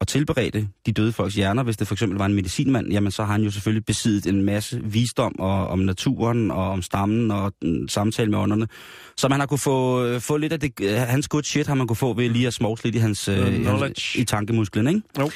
og 0.00 0.08
tilberedte 0.08 0.68
de 0.86 0.92
døde 0.92 1.12
folks 1.12 1.34
hjerner. 1.34 1.62
Hvis 1.62 1.76
det 1.76 1.86
for 1.86 1.94
eksempel 1.94 2.18
var 2.18 2.26
en 2.26 2.34
medicinmand, 2.34 2.92
jamen 2.92 3.10
så 3.10 3.24
har 3.24 3.32
han 3.32 3.42
jo 3.42 3.50
selvfølgelig 3.50 3.84
besiddet 3.84 4.26
en 4.26 4.42
masse 4.42 4.80
visdom 4.84 5.38
og, 5.38 5.68
om 5.68 5.78
naturen 5.78 6.50
og 6.50 6.70
om 6.70 6.82
stammen 6.82 7.30
og 7.30 7.52
en 7.62 7.88
samtale 7.88 8.30
med 8.30 8.38
ånderne. 8.38 8.68
Så 9.16 9.28
man 9.28 9.40
har 9.40 9.46
kunne 9.46 9.58
få, 9.58 10.04
øh, 10.04 10.20
få 10.20 10.36
lidt 10.36 10.52
af 10.52 10.60
det, 10.60 10.80
øh, 10.80 10.96
hans 10.96 11.28
good 11.28 11.42
shit 11.42 11.66
har 11.66 11.74
man 11.74 11.86
kunne 11.86 11.96
få 11.96 12.12
ved 12.12 12.28
lige 12.28 12.46
at 12.46 12.54
smovse 12.54 12.84
lidt 12.84 12.94
i 12.94 12.98
hans, 12.98 13.28
øh, 13.28 13.36
hans 13.36 13.56
knowledge. 13.56 14.20
i 14.20 14.24
tankemusklen, 14.24 14.88
ikke? 14.88 15.02
Jo. 15.18 15.30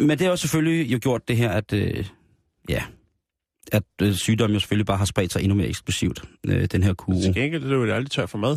Men 0.00 0.10
det 0.10 0.20
har 0.20 0.28
jo 0.28 0.36
selvfølgelig 0.36 0.92
jo 0.92 0.98
gjort 1.02 1.28
det 1.28 1.36
her, 1.36 1.50
at, 1.50 1.72
øh, 1.72 2.06
ja, 2.68 2.82
at 3.72 3.82
øh, 4.02 4.14
sygdommen 4.14 4.54
jo 4.54 4.60
selvfølgelig 4.60 4.86
bare 4.86 4.98
har 4.98 5.04
spredt 5.04 5.32
sig 5.32 5.42
endnu 5.42 5.54
mere 5.54 5.68
eksplosivt, 5.68 6.22
øh, 6.46 6.64
den 6.64 6.82
her 6.82 6.94
kuro. 6.94 7.20
Til 7.20 7.34
gengæld 7.34 7.64
er 7.64 7.68
det 7.68 7.74
jo 7.74 7.82
aldrig 7.82 8.10
tør 8.10 8.26
for 8.26 8.38
mad. 8.38 8.56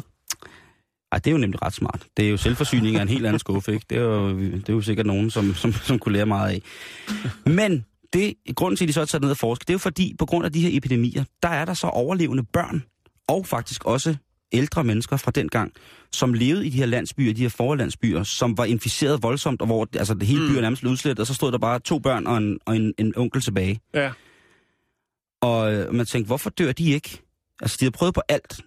Ej, 1.12 1.17
det 1.17 1.28
er 1.28 1.32
jo 1.32 1.38
nemlig 1.38 1.62
ret 1.62 1.74
smart. 1.74 2.08
Det 2.17 2.26
er 2.26 2.30
jo 2.30 2.38
selvforsyning 2.38 2.95
af 2.95 3.02
en 3.02 3.10
helt 3.10 3.26
anden 3.26 3.39
skuffe, 3.39 3.74
ikke? 3.74 3.86
Det 3.89 3.97
er 3.97 4.02
jo, 4.02 4.39
det 4.39 4.69
er 4.69 4.74
jo 4.74 4.82
sikkert 4.82 5.06
nogen, 5.06 5.30
som, 5.30 5.54
som, 5.54 5.74
som 5.74 6.00
kunne 6.00 6.13
lære 6.13 6.26
meget 6.26 6.50
af. 6.50 6.62
Men 7.45 7.86
det, 8.13 8.34
grunden 8.56 8.78
til, 8.78 8.86
at 8.86 8.88
de 8.88 8.93
så 8.93 9.02
er 9.02 9.06
taget 9.06 9.21
ned 9.21 9.32
og 9.32 9.38
forske, 9.38 9.62
det 9.62 9.69
er 9.69 9.74
jo 9.74 9.78
fordi, 9.78 10.15
på 10.19 10.26
grund 10.26 10.45
af 10.45 10.54
de 10.54 10.62
her 10.62 10.78
epidemier, 10.78 11.24
der 11.43 11.50
er 11.50 11.65
der 11.65 11.74
så 11.74 11.88
overlevende 11.88 12.43
børn, 12.43 12.84
og 13.28 13.45
faktisk 13.45 13.86
også 13.86 14.15
ældre 14.52 14.84
mennesker 14.84 15.17
fra 15.17 15.32
den 15.32 15.50
gang, 15.50 15.74
som 16.12 16.34
levede 16.34 16.67
i 16.67 16.69
de 16.69 16.78
her 16.78 16.86
landsbyer, 16.86 17.34
de 17.34 17.41
her 17.41 17.50
forlandsbyer, 17.50 18.24
som 18.24 18.58
var 18.58 18.65
inficeret 18.65 19.24
voldsomt, 19.24 19.62
og 19.62 19.67
hvor 19.67 19.88
altså, 19.95 20.13
det 20.13 20.28
hele 20.28 20.47
byen 20.47 20.62
nærmest 20.62 20.82
blev 20.82 20.91
udslettet, 20.91 21.19
og 21.19 21.28
så 21.28 21.34
stod 21.34 21.52
der 21.52 21.58
bare 21.58 21.80
to 21.80 22.00
børn 22.00 22.28
og 22.28 22.38
en, 22.38 22.60
og 22.65 22.76
en, 22.76 22.93
en 22.97 23.13
onkel 23.17 23.41
tilbage. 23.41 23.80
Ja. 23.93 24.12
Og 25.41 25.73
øh, 25.73 25.93
man 25.93 26.06
tænkte, 26.06 26.27
hvorfor 26.27 26.49
dør 26.49 26.71
de 26.71 26.91
ikke? 26.91 27.21
Altså, 27.62 27.77
de 27.80 27.86
har 27.86 27.91
prøvet 27.91 28.13
på 28.13 28.21
alt. 28.27 28.62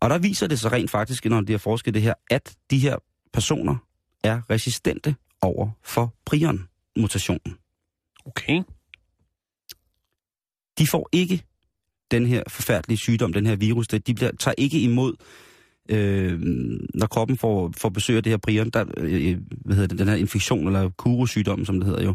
Og 0.00 0.10
der 0.10 0.18
viser 0.18 0.46
det 0.46 0.60
sig 0.60 0.72
rent 0.72 0.90
faktisk, 0.90 1.24
når 1.24 1.40
de 1.40 1.52
har 1.52 1.58
forsket 1.58 1.94
det 1.94 2.02
her, 2.02 2.14
at 2.30 2.56
de 2.70 2.78
her 2.78 2.96
personer 3.32 3.76
er 4.24 4.50
resistente 4.50 5.14
over 5.42 5.70
for 5.82 6.14
prion-mutationen. 6.24 7.56
Okay. 8.24 8.62
De 10.78 10.86
får 10.86 11.08
ikke 11.12 11.42
den 12.10 12.26
her 12.26 12.42
forfærdelige 12.48 12.98
sygdom, 12.98 13.32
den 13.32 13.46
her 13.46 13.56
virus, 13.56 13.86
de 13.86 14.14
bliver, 14.14 14.30
tager 14.38 14.54
ikke 14.58 14.80
imod, 14.80 15.14
øh, 15.88 16.40
når 16.94 17.06
kroppen 17.06 17.38
får, 17.38 17.72
får 17.76 17.88
besøg 17.88 18.16
af 18.16 18.22
det 18.22 18.30
her 18.30 18.36
prion, 18.36 18.70
der, 18.70 18.84
øh, 18.96 19.38
hvad 19.50 19.76
hedder 19.76 19.88
det, 19.88 19.98
den 19.98 20.08
her 20.08 20.14
infektion, 20.14 20.66
eller 20.66 20.90
kurosygdom, 20.90 21.64
som 21.64 21.80
det 21.80 21.86
hedder 21.86 22.04
jo, 22.04 22.14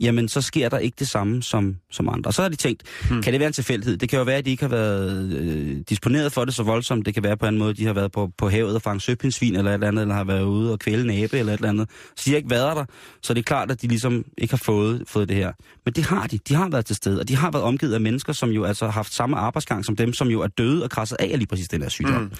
jamen 0.00 0.28
så 0.28 0.40
sker 0.40 0.68
der 0.68 0.78
ikke 0.78 0.96
det 0.98 1.08
samme 1.08 1.42
som, 1.42 1.76
som 1.90 2.08
andre. 2.08 2.28
Og 2.28 2.34
så 2.34 2.42
har 2.42 2.48
de 2.48 2.56
tænkt, 2.56 2.82
hmm. 3.08 3.22
kan 3.22 3.32
det 3.32 3.40
være 3.40 3.46
en 3.46 3.52
tilfældighed? 3.52 3.96
Det 3.96 4.08
kan 4.08 4.18
jo 4.18 4.24
være, 4.24 4.36
at 4.36 4.44
de 4.44 4.50
ikke 4.50 4.62
har 4.62 4.70
været 4.70 5.32
øh, 5.32 5.76
disponeret 5.88 6.32
for 6.32 6.44
det 6.44 6.54
så 6.54 6.62
voldsomt. 6.62 7.06
Det 7.06 7.14
kan 7.14 7.22
være 7.22 7.36
på 7.36 7.46
en 7.46 7.58
måde, 7.58 7.74
de 7.74 7.86
har 7.86 7.92
været 7.92 8.12
på, 8.12 8.30
på 8.38 8.48
havet 8.48 8.74
og 8.74 8.82
fanget 8.82 9.02
søpindsvin 9.02 9.56
eller 9.56 9.70
et 9.70 9.74
eller 9.74 9.88
andet, 9.88 10.02
eller 10.02 10.14
har 10.14 10.24
været 10.24 10.42
ude 10.42 10.72
og 10.72 10.78
kvæle 10.78 11.12
en 11.12 11.24
abe 11.24 11.38
eller 11.38 11.52
et 11.52 11.58
eller 11.58 11.68
andet. 11.68 11.90
Så 12.16 12.22
de 12.24 12.30
har 12.30 12.36
ikke 12.36 12.50
været 12.50 12.76
der, 12.76 12.84
så 13.22 13.34
det 13.34 13.40
er 13.40 13.44
klart, 13.44 13.70
at 13.70 13.82
de 13.82 13.88
ligesom 13.88 14.24
ikke 14.38 14.52
har 14.52 14.62
fået, 14.64 15.04
fået 15.06 15.28
det 15.28 15.36
her. 15.36 15.52
Men 15.84 15.94
det 15.94 16.04
har 16.04 16.26
de. 16.26 16.38
De 16.38 16.54
har 16.54 16.68
været 16.68 16.86
til 16.86 16.96
stede, 16.96 17.20
og 17.20 17.28
de 17.28 17.36
har 17.36 17.50
været 17.50 17.64
omgivet 17.64 17.94
af 17.94 18.00
mennesker, 18.00 18.32
som 18.32 18.50
jo 18.50 18.64
altså 18.64 18.84
har 18.84 18.92
haft 18.92 19.14
samme 19.14 19.36
arbejdsgang 19.36 19.84
som 19.84 19.96
dem, 19.96 20.12
som 20.12 20.28
jo 20.28 20.40
er 20.40 20.46
døde 20.46 20.84
og 20.84 20.90
krasset 20.90 21.16
af 21.20 21.38
lige 21.38 21.46
præcis 21.46 21.68
den 21.68 21.82
her 21.82 21.88
sygdom. 21.88 22.22
Hmm. 22.22 22.32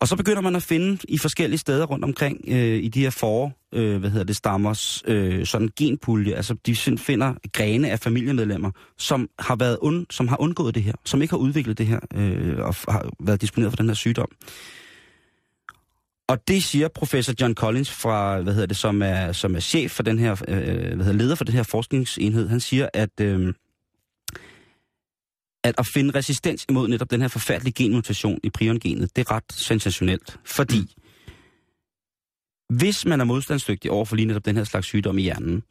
Og 0.00 0.08
så 0.08 0.16
begynder 0.16 0.40
man 0.40 0.56
at 0.56 0.62
finde 0.62 0.98
i 1.08 1.18
forskellige 1.18 1.58
steder 1.58 1.86
rundt 1.86 2.04
omkring 2.04 2.44
øh, 2.48 2.82
i 2.82 2.88
de 2.88 3.00
her 3.00 3.10
for, 3.10 3.52
øh, 3.74 3.96
hvad 3.96 4.10
hedder 4.10 4.24
det, 4.24 4.36
stammers 4.36 5.02
øh, 5.06 5.46
sådan 5.46 5.68
genpulje. 5.78 6.34
Altså 6.34 6.54
de 6.66 6.76
finder 6.76 7.34
grene 7.52 7.90
af 7.90 8.00
familiemedlemmer, 8.00 8.70
som 8.98 9.28
har 9.38 9.56
været 9.56 9.78
und, 9.78 10.06
som 10.10 10.28
har 10.28 10.40
undgået 10.40 10.74
det 10.74 10.82
her, 10.82 10.92
som 11.04 11.22
ikke 11.22 11.32
har 11.32 11.38
udviklet 11.38 11.78
det 11.78 11.86
her 11.86 12.00
øh, 12.14 12.58
og 12.58 12.74
har 12.88 13.10
været 13.20 13.40
disponeret 13.40 13.72
for 13.72 13.76
den 13.76 13.86
her 13.86 13.94
sygdom. 13.94 14.28
Og 16.28 16.48
det 16.48 16.62
siger 16.62 16.88
professor 16.88 17.34
John 17.40 17.54
Collins 17.54 17.90
fra, 17.90 18.40
hvad 18.40 18.52
hedder 18.52 18.66
det, 18.66 18.76
som 18.76 19.02
er, 19.02 19.32
som 19.32 19.56
er 19.56 19.60
chef 19.60 19.90
for 19.90 20.02
den 20.02 20.18
her, 20.18 20.32
øh, 20.48 20.66
hvad 20.66 21.04
hedder 21.04 21.12
leder 21.12 21.34
for 21.34 21.44
den 21.44 21.54
her 21.54 21.62
forskningsenhed. 21.62 22.48
Han 22.48 22.60
siger, 22.60 22.88
at 22.94 23.20
øh, 23.20 23.54
at 25.68 25.74
at 25.78 25.86
finde 25.86 26.18
resistens 26.18 26.66
imod 26.68 26.88
netop 26.88 27.10
den 27.10 27.20
her 27.20 27.28
forfærdelige 27.28 27.72
genmutation 27.72 28.38
i 28.42 28.50
priongenet, 28.50 29.16
det 29.16 29.28
er 29.28 29.32
ret 29.32 29.52
sensationelt. 29.52 30.36
Fordi 30.44 30.94
hvis 32.68 33.06
man 33.06 33.20
er 33.20 33.24
modstandsdygtig 33.24 33.90
over 33.90 34.04
for 34.04 34.16
lige 34.16 34.26
netop 34.26 34.44
den 34.44 34.56
her 34.56 34.64
slags 34.64 34.86
sygdom 34.86 35.18
i 35.18 35.22
hjernen, 35.22 35.62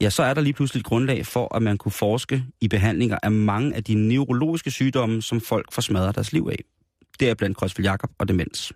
ja, 0.00 0.10
så 0.10 0.22
er 0.22 0.34
der 0.34 0.40
lige 0.40 0.52
pludselig 0.52 0.80
et 0.80 0.86
grundlag 0.86 1.26
for, 1.26 1.56
at 1.56 1.62
man 1.62 1.78
kunne 1.78 1.92
forske 1.92 2.44
i 2.60 2.68
behandlinger 2.68 3.18
af 3.22 3.30
mange 3.30 3.74
af 3.74 3.84
de 3.84 3.94
neurologiske 3.94 4.70
sygdomme, 4.70 5.22
som 5.22 5.40
folk 5.40 5.72
får 5.72 5.82
smadret 5.82 6.14
deres 6.14 6.32
liv 6.32 6.48
af. 6.52 6.64
Det 7.20 7.30
er 7.30 7.34
blandt 7.34 7.58
Crosfield 7.58 7.88
Jacob 7.88 8.10
og 8.18 8.28
demens. 8.28 8.72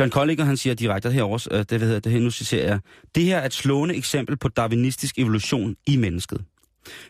John 0.00 0.10
Colliger, 0.10 0.44
han 0.44 0.56
siger 0.56 0.74
direkte 0.74 1.10
herovre, 1.10 1.56
øh, 1.56 1.58
det, 1.58 1.70
det, 1.70 1.80
hedder, 1.80 2.00
det 2.00 2.12
her, 2.12 2.20
nu 2.20 2.30
citerer 2.30 2.66
jeg, 2.66 2.80
det 3.14 3.24
her 3.24 3.38
er 3.38 3.46
et 3.46 3.54
slående 3.54 3.94
eksempel 3.94 4.36
på 4.36 4.48
darwinistisk 4.48 5.18
evolution 5.18 5.76
i 5.86 5.96
mennesket. 5.96 6.44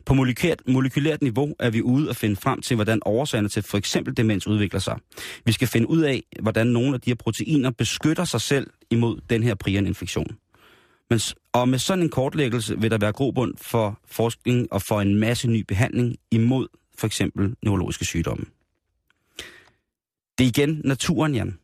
På 0.05 0.14
molekylært, 0.14 0.62
molekylært 0.69 1.23
niveau 1.23 1.55
er 1.59 1.71
vi 1.71 1.83
ude 1.83 2.09
og 2.09 2.16
finde 2.16 2.37
frem 2.37 2.62
til, 2.62 2.75
hvordan 2.75 3.01
årsagerne 3.07 3.49
til 3.49 3.62
for 3.62 3.79
eksempel 3.79 4.16
demens 4.16 4.47
udvikler 4.47 4.81
sig. 4.81 4.99
Vi 5.45 5.53
skal 5.53 5.69
finde 5.69 5.88
ud 5.88 6.01
af, 6.01 6.23
hvordan 6.43 6.66
nogle 6.66 6.95
af 6.95 7.01
de 7.01 7.11
her 7.11 7.14
proteiner 7.14 7.71
beskytter 7.71 8.25
sig 8.25 8.40
selv 8.40 8.71
imod 8.90 9.21
den 9.31 9.43
her 9.43 9.55
prion-infektion. 9.55 10.37
Men, 11.11 11.21
og 11.53 11.69
med 11.69 11.79
sådan 11.79 12.05
en 12.05 12.11
kortlæggelse 12.11 12.81
vil 12.81 12.90
der 12.90 12.99
være 12.99 13.12
grobund 13.12 13.55
for 13.57 14.01
forskning 14.07 14.73
og 14.73 14.83
for 14.83 15.01
en 15.01 15.14
masse 15.14 15.49
ny 15.49 15.64
behandling 15.69 16.16
imod 16.31 16.69
for 16.99 17.07
eksempel 17.07 17.55
neurologiske 17.62 18.05
sygdomme. 18.05 18.45
Det 20.38 20.45
er 20.45 20.49
igen 20.49 20.81
naturen, 20.85 21.35
Jan. 21.35 21.59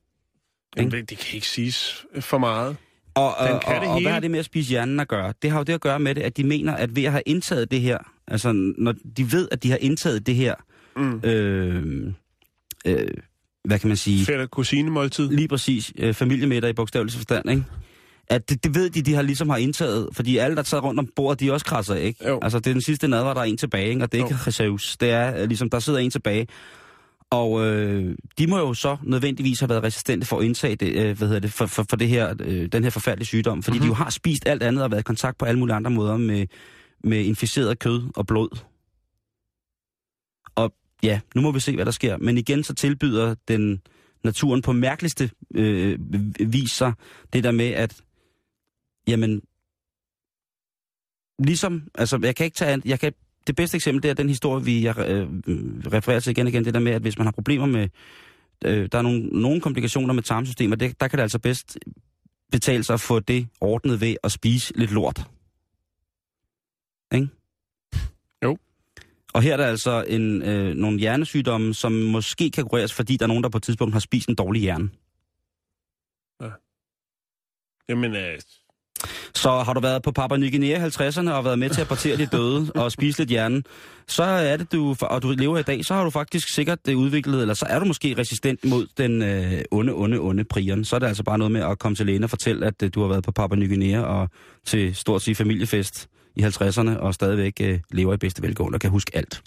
Jamen, 0.76 0.92
det 0.92 1.18
kan 1.18 1.34
ikke 1.34 1.48
siges 1.48 2.06
for 2.20 2.38
meget. 2.38 2.76
Og, 3.16 3.34
Den 3.48 3.60
kan 3.60 3.74
og, 3.74 3.80
det 3.80 3.88
og 3.88 3.94
hele. 3.94 4.04
hvad 4.04 4.12
har 4.12 4.20
det 4.20 4.30
med 4.30 4.38
at 4.38 4.44
spise 4.44 4.70
hjernen 4.70 5.00
at 5.00 5.08
gøre? 5.08 5.32
Det 5.42 5.50
har 5.50 5.58
jo 5.58 5.64
det 5.64 5.72
at 5.72 5.80
gøre 5.80 5.98
med 5.98 6.14
det, 6.14 6.22
at 6.22 6.36
de 6.36 6.44
mener, 6.44 6.74
at 6.74 6.96
ved 6.96 7.04
at 7.04 7.10
have 7.12 7.22
indtaget 7.26 7.70
det 7.70 7.80
her, 7.80 7.98
altså 8.28 8.52
når 8.78 8.94
de 9.16 9.32
ved, 9.32 9.48
at 9.52 9.62
de 9.62 9.70
har 9.70 9.78
indtaget 9.80 10.26
det 10.26 10.34
her, 10.34 10.54
Mm. 10.96 11.20
øh, 11.24 12.12
øh, 12.86 13.08
hvad 13.64 13.78
kan 13.78 13.88
man 13.88 13.96
sige, 13.96 14.24
Fætter 14.26 14.46
kusinemåltid. 14.46 15.30
lige 15.30 15.48
præcis 15.48 15.92
øh, 15.98 16.14
familiemiddag 16.14 16.70
i 16.70 16.72
bogstavelig 16.72 17.12
forstand, 17.14 17.50
ikke? 17.50 17.64
At 18.28 18.50
det, 18.50 18.64
det 18.64 18.74
ved 18.74 18.90
de, 18.90 19.02
de 19.02 19.14
har 19.14 19.22
ligesom 19.22 19.48
har 19.48 19.56
indtaget, 19.56 20.08
fordi 20.12 20.36
alle, 20.36 20.56
der 20.56 20.62
sad 20.62 20.82
rundt 20.82 21.00
om 21.00 21.08
bordet, 21.16 21.40
de 21.40 21.52
også 21.52 21.66
krasser, 21.66 21.94
ikke? 21.94 22.28
Jo. 22.28 22.38
Altså, 22.42 22.58
det 22.58 22.66
er 22.66 22.72
den 22.74 22.80
sidste 22.82 23.08
nadver, 23.08 23.34
der 23.34 23.40
er 23.40 23.44
en 23.44 23.56
tilbage, 23.56 23.88
ikke? 23.88 24.02
Og 24.02 24.12
det 24.12 24.20
er 24.20 24.24
ikke 24.24 24.64
Jesus. 24.74 24.96
Det 24.96 25.10
er 25.10 25.42
øh, 25.42 25.48
ligesom, 25.48 25.70
der 25.70 25.78
sidder 25.78 25.98
en 25.98 26.10
tilbage. 26.10 26.46
Og 27.30 27.66
øh, 27.66 28.16
de 28.38 28.46
må 28.46 28.58
jo 28.58 28.74
så 28.74 28.96
nødvendigvis 29.02 29.60
have 29.60 29.68
været 29.68 29.82
resistente 29.82 30.26
for 30.26 30.38
at 30.38 30.44
indtage 30.44 30.76
det, 30.76 30.92
øh, 30.96 31.18
hvad 31.18 31.28
hedder 31.28 31.40
det, 31.40 31.52
for, 31.52 31.66
for, 31.66 31.86
for 31.90 31.96
det 31.96 32.08
her, 32.08 32.34
øh, 32.40 32.66
den 32.66 32.82
her 32.82 32.90
forfærdelige 32.90 33.26
sygdom. 33.26 33.62
Fordi 33.62 33.78
mm-hmm. 33.78 33.84
de 33.84 33.88
jo 33.88 33.94
har 33.94 34.10
spist 34.10 34.48
alt 34.48 34.62
andet 34.62 34.84
og 34.84 34.90
været 34.90 35.00
i 35.00 35.02
kontakt 35.02 35.38
på 35.38 35.44
alle 35.44 35.58
mulige 35.58 35.76
andre 35.76 35.90
måder 35.90 36.16
med, 36.16 36.46
med 37.04 37.24
inficeret 37.24 37.78
kød 37.78 38.02
og 38.16 38.26
blod. 38.26 38.58
Og 40.54 40.74
ja, 41.02 41.20
nu 41.34 41.40
må 41.40 41.52
vi 41.52 41.60
se, 41.60 41.74
hvad 41.74 41.84
der 41.84 41.90
sker. 41.90 42.16
Men 42.16 42.38
igen 42.38 42.64
så 42.64 42.74
tilbyder 42.74 43.34
den 43.48 43.80
naturen 44.24 44.62
på 44.62 44.72
mærkeligste 44.72 45.30
øh, 45.54 45.98
vis 46.40 46.70
sig 46.70 46.92
det 47.32 47.44
der 47.44 47.50
med, 47.50 47.68
at 47.68 48.00
jamen, 49.08 49.42
ligesom, 51.38 51.88
altså 51.94 52.18
jeg 52.22 52.36
kan 52.36 52.44
ikke 52.44 52.56
tage, 52.56 52.82
jeg 52.84 53.00
kan, 53.00 53.12
det 53.46 53.56
bedste 53.56 53.76
eksempel 53.76 54.02
det 54.02 54.10
er 54.10 54.14
den 54.14 54.28
historie, 54.28 54.64
vi 54.64 54.84
jeg, 54.84 54.98
øh, 54.98 55.28
refererer 55.92 56.20
til 56.20 56.30
igen 56.30 56.46
og 56.46 56.52
igen, 56.52 56.64
det 56.64 56.74
der 56.74 56.80
med, 56.80 56.92
at 56.92 57.02
hvis 57.02 57.18
man 57.18 57.26
har 57.26 57.32
problemer 57.32 57.66
med, 57.66 57.88
øh, 58.64 58.88
der 58.92 58.98
er 58.98 59.02
nogle, 59.02 59.20
nogle 59.26 59.60
komplikationer 59.60 60.14
med 60.14 60.22
tarmsystemet, 60.22 60.80
det, 60.80 61.00
der 61.00 61.08
kan 61.08 61.16
det 61.16 61.22
altså 61.22 61.38
bedst 61.38 61.78
betale 62.52 62.84
sig 62.84 62.94
at 62.94 63.00
få 63.00 63.20
det 63.20 63.48
ordnet 63.60 64.00
ved 64.00 64.16
at 64.24 64.32
spise 64.32 64.72
lidt 64.76 64.92
lort. 64.92 65.30
Ikke? 67.14 67.28
Jo. 68.44 68.58
Og 69.34 69.42
her 69.42 69.52
er 69.52 69.56
der 69.56 69.66
altså 69.66 70.04
en, 70.08 70.42
øh, 70.42 70.74
nogle 70.74 70.98
hjernesygdomme, 70.98 71.74
som 71.74 71.92
måske 71.92 72.50
kan 72.50 72.64
kureres, 72.64 72.92
fordi 72.92 73.16
der 73.16 73.24
er 73.24 73.28
nogen, 73.28 73.42
der 73.42 73.48
på 73.48 73.58
et 73.58 73.62
tidspunkt 73.62 73.94
har 73.94 74.00
spist 74.00 74.28
en 74.28 74.34
dårlig 74.34 74.62
hjerne. 74.62 74.90
Jamen, 77.88 78.16
øh, 78.16 78.38
Så 79.46 79.58
har 79.58 79.72
du 79.72 79.80
været 79.80 80.02
på 80.02 80.12
Papua 80.12 80.38
Ny 80.38 80.50
Guinea 80.50 80.86
i 80.86 80.88
50'erne 80.88 81.30
og 81.30 81.44
været 81.44 81.58
med 81.58 81.70
til 81.70 81.80
at 81.80 81.88
partere 81.88 82.16
de 82.16 82.26
døde 82.26 82.72
og 82.82 82.92
spise 82.92 83.18
lidt 83.18 83.30
hjernen, 83.30 83.64
så 84.06 84.22
er 84.22 84.56
det 84.56 84.72
du, 84.72 84.96
og 85.00 85.22
du 85.22 85.30
lever 85.30 85.58
i 85.58 85.62
dag, 85.62 85.84
så 85.84 85.94
har 85.94 86.04
du 86.04 86.10
faktisk 86.10 86.48
sikkert 86.48 86.86
det 86.86 86.94
udviklet, 86.94 87.40
eller 87.40 87.54
så 87.54 87.66
er 87.68 87.78
du 87.78 87.84
måske 87.84 88.14
resistent 88.18 88.64
mod 88.64 88.86
den 88.98 89.22
øh, 89.22 89.62
onde, 89.70 89.92
onde, 89.92 90.18
onde 90.18 90.44
prieren. 90.44 90.84
Så 90.84 90.96
er 90.96 91.00
det 91.00 91.06
altså 91.06 91.22
bare 91.22 91.38
noget 91.38 91.52
med 91.52 91.60
at 91.60 91.78
komme 91.78 91.96
til 91.96 92.06
lægen 92.06 92.24
og 92.24 92.30
fortælle, 92.30 92.66
at 92.66 92.82
øh, 92.82 92.90
du 92.94 93.00
har 93.00 93.08
været 93.08 93.24
på 93.24 93.32
Papua 93.32 93.56
Ny 93.56 93.68
Guinea 93.68 94.00
og 94.00 94.28
til 94.64 94.94
stort 94.94 95.22
set 95.22 95.36
familiefest 95.36 96.08
i 96.36 96.42
50'erne 96.42 96.98
og 96.98 97.14
stadigvæk 97.14 97.60
øh, 97.60 97.80
lever 97.90 98.14
i 98.14 98.16
bedste 98.16 98.42
velgående 98.42 98.76
og 98.76 98.80
kan 98.80 98.90
huske 98.90 99.16
alt. 99.16 99.42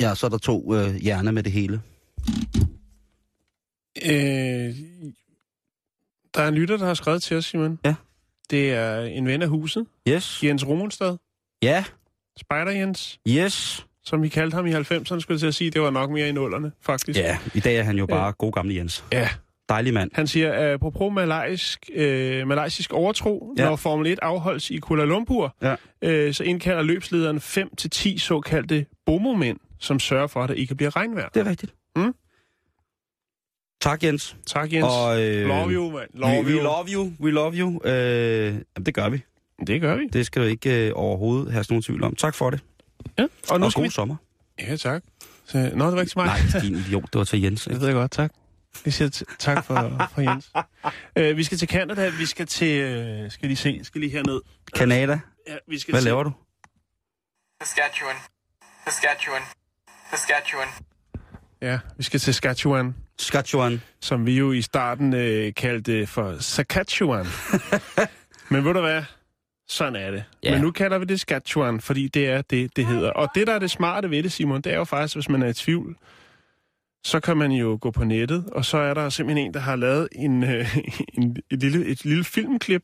Ja, 0.00 0.14
så 0.14 0.26
er 0.26 0.30
der 0.30 0.38
to 0.38 0.74
øh, 0.74 0.94
hjerner 0.94 1.32
med 1.32 1.42
det 1.42 1.52
hele. 1.52 1.80
Øh, 4.10 4.74
der 6.34 6.42
er 6.42 6.48
en 6.48 6.54
lytter, 6.54 6.76
der 6.76 6.86
har 6.86 6.94
skrevet 6.94 7.22
til 7.22 7.36
os, 7.36 7.44
Simon. 7.44 7.78
Ja. 7.84 7.94
Det 8.50 8.72
er 8.72 9.00
en 9.00 9.26
ven 9.26 9.42
af 9.42 9.48
huset, 9.48 9.86
Yes. 10.08 10.40
Jens 10.44 10.66
Romenstad. 10.66 11.16
Ja. 11.62 11.84
Spider 12.40 12.70
Jens, 12.70 13.20
Yes. 13.28 13.86
som 14.04 14.22
vi 14.22 14.28
kaldte 14.28 14.54
ham 14.54 14.66
i 14.66 14.72
90'erne, 14.72 15.20
skulle 15.20 15.24
jeg 15.34 15.38
til 15.40 15.46
at 15.46 15.54
sige. 15.54 15.70
Det 15.70 15.80
var 15.80 15.90
nok 15.90 16.10
mere 16.10 16.28
i 16.28 16.32
nullerne, 16.32 16.72
faktisk. 16.80 17.18
Ja, 17.18 17.38
i 17.54 17.60
dag 17.60 17.76
er 17.76 17.82
han 17.82 17.98
jo 17.98 18.06
bare 18.06 18.32
god 18.32 18.52
gamle 18.52 18.74
Jens. 18.74 19.04
Ja. 19.12 19.28
Dejlig 19.68 19.94
mand. 19.94 20.10
Han 20.14 20.26
siger, 20.26 20.52
at 20.52 20.72
apropos 20.72 21.12
malaysisk, 21.14 21.90
øh, 21.94 22.46
malaysisk 22.46 22.92
overtro, 22.92 23.54
ja. 23.58 23.64
når 23.64 23.76
Formel 23.76 24.06
1 24.06 24.18
afholdes 24.22 24.70
i 24.70 24.76
Kuala 24.76 25.04
Lumpur, 25.04 25.56
Ja. 25.62 25.76
øh, 26.02 26.34
så 26.34 26.44
indkalder 26.44 26.82
løbslederen 26.82 27.40
5-10 27.40 28.18
såkaldte 28.18 28.86
bomomænd, 29.06 29.58
som 29.80 30.00
sørger 30.00 30.26
for, 30.26 30.42
at 30.42 30.48
der 30.48 30.54
ikke 30.54 30.74
bliver 30.74 30.96
regnvejr. 30.96 31.28
Det 31.28 31.40
er 31.46 31.50
rigtigt. 31.50 31.74
Mm. 31.96 32.14
Tak, 33.80 34.02
Jens. 34.04 34.36
Tak, 34.46 34.72
Jens. 34.72 34.84
Og, 34.84 35.22
øh, 35.22 35.48
love 35.48 35.70
you, 35.70 35.90
man. 35.90 36.06
Love 36.14 36.32
we, 36.32 36.44
we 36.44 36.50
you. 36.50 36.62
love 36.62 36.88
you. 36.88 37.12
We 37.20 37.30
love 37.30 37.54
you. 37.54 37.80
Øh, 37.84 37.92
jamen, 38.46 38.86
det 38.86 38.94
gør 38.94 39.08
vi. 39.08 39.22
Det 39.66 39.80
gør 39.80 39.96
vi. 39.96 40.06
Det 40.12 40.26
skal 40.26 40.42
du 40.42 40.46
ikke 40.46 40.86
øh, 40.86 40.92
overhovedet 40.94 41.52
have 41.52 41.64
nogen 41.68 41.82
tvivl 41.82 42.04
om. 42.04 42.14
Tak 42.14 42.34
for 42.34 42.50
det. 42.50 42.60
Ja. 43.18 43.26
Og 43.50 43.60
nu 43.60 43.66
og 43.66 43.72
skal 43.72 43.80
god 43.80 43.86
vi... 43.86 43.90
sommer. 43.90 44.16
Ja, 44.58 44.76
tak. 44.76 45.02
Så, 45.44 45.70
nå, 45.74 45.86
det 45.86 45.94
var 45.94 46.00
ikke 46.00 46.10
til 46.10 46.18
mig. 46.18 46.26
Nej, 46.26 46.60
din 46.62 46.74
idiot. 46.74 47.02
Det 47.02 47.18
var 47.18 47.24
til 47.24 47.42
Jens. 47.42 47.64
Det 47.64 47.70
Ikke? 47.70 47.80
ved 47.80 47.88
jeg 47.88 47.94
godt, 47.94 48.10
tak. 48.10 48.32
Vi 48.84 48.90
siger 48.90 49.24
tak 49.38 49.64
for, 49.64 50.08
for 50.14 50.20
Jens. 50.20 50.50
Uh, 51.20 51.36
vi 51.36 51.44
skal 51.44 51.58
til 51.58 51.68
Canada, 51.68 52.08
vi 52.08 52.26
skal 52.26 52.46
til... 52.46 52.74
Uh, 53.24 53.30
skal 53.30 53.48
lige 53.48 53.56
se, 53.56 53.80
skal 53.84 54.00
lige 54.00 54.10
herned. 54.10 54.40
Canada. 54.76 55.18
Ja, 55.48 55.56
vi 55.68 55.78
skal 55.78 55.92
Hvad 55.92 56.00
til, 56.00 56.06
laver 56.06 56.22
du? 56.22 56.32
Saskatchewan. 57.62 58.16
Saskatchewan. 58.84 59.42
Saskatchewan. 60.10 60.68
Ja, 61.66 61.78
vi 61.96 62.02
skal 62.02 62.20
til 62.20 62.34
Saskatchewan, 62.34 62.94
Saskatchewan. 63.18 63.82
som 64.00 64.26
vi 64.26 64.38
jo 64.38 64.52
i 64.52 64.62
starten 64.62 65.14
uh, 65.14 65.54
kaldte 65.56 66.06
for 66.06 66.36
Saskatchewan. 66.38 67.26
Men 68.50 68.64
ved 68.64 68.74
du 68.74 68.80
hvad? 68.80 69.02
Sådan 69.68 69.96
er 69.96 70.10
det. 70.10 70.24
Ja. 70.42 70.50
Men 70.50 70.60
nu 70.60 70.70
kalder 70.70 70.98
vi 70.98 71.04
det 71.04 71.20
Saskatchewan, 71.20 71.80
fordi 71.80 72.08
det 72.08 72.28
er 72.28 72.42
det, 72.42 72.76
det 72.76 72.86
hedder. 72.86 73.10
Og 73.10 73.28
det, 73.34 73.46
der 73.46 73.54
er 73.54 73.58
det 73.58 73.70
smarte 73.70 74.10
ved 74.10 74.22
det, 74.22 74.32
Simon, 74.32 74.60
det 74.60 74.72
er 74.72 74.76
jo 74.76 74.84
faktisk, 74.84 75.16
hvis 75.16 75.28
man 75.28 75.42
er 75.42 75.46
i 75.46 75.52
tvivl, 75.52 75.96
så 77.04 77.20
kan 77.20 77.36
man 77.36 77.52
jo 77.52 77.78
gå 77.80 77.90
på 77.90 78.04
nettet, 78.04 78.44
og 78.52 78.64
så 78.64 78.78
er 78.78 78.94
der 78.94 79.08
simpelthen 79.08 79.46
en, 79.46 79.54
der 79.54 79.60
har 79.60 79.76
lavet 79.76 80.08
en, 80.12 80.44
øh, 80.44 80.76
en, 81.18 81.36
et, 81.50 81.62
lille, 81.62 81.86
et 81.86 82.04
lille 82.04 82.24
filmklip, 82.24 82.82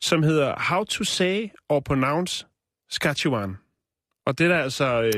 som 0.00 0.22
hedder 0.22 0.54
How 0.58 0.84
to 0.84 1.04
Say 1.04 1.48
or 1.68 1.80
Pronounce 1.80 2.46
Saskatchewan. 2.90 3.56
Og 4.30 4.38
det 4.38 4.44
er 4.44 4.48
der 4.48 4.58
altså, 4.62 5.02
øh, 5.02 5.12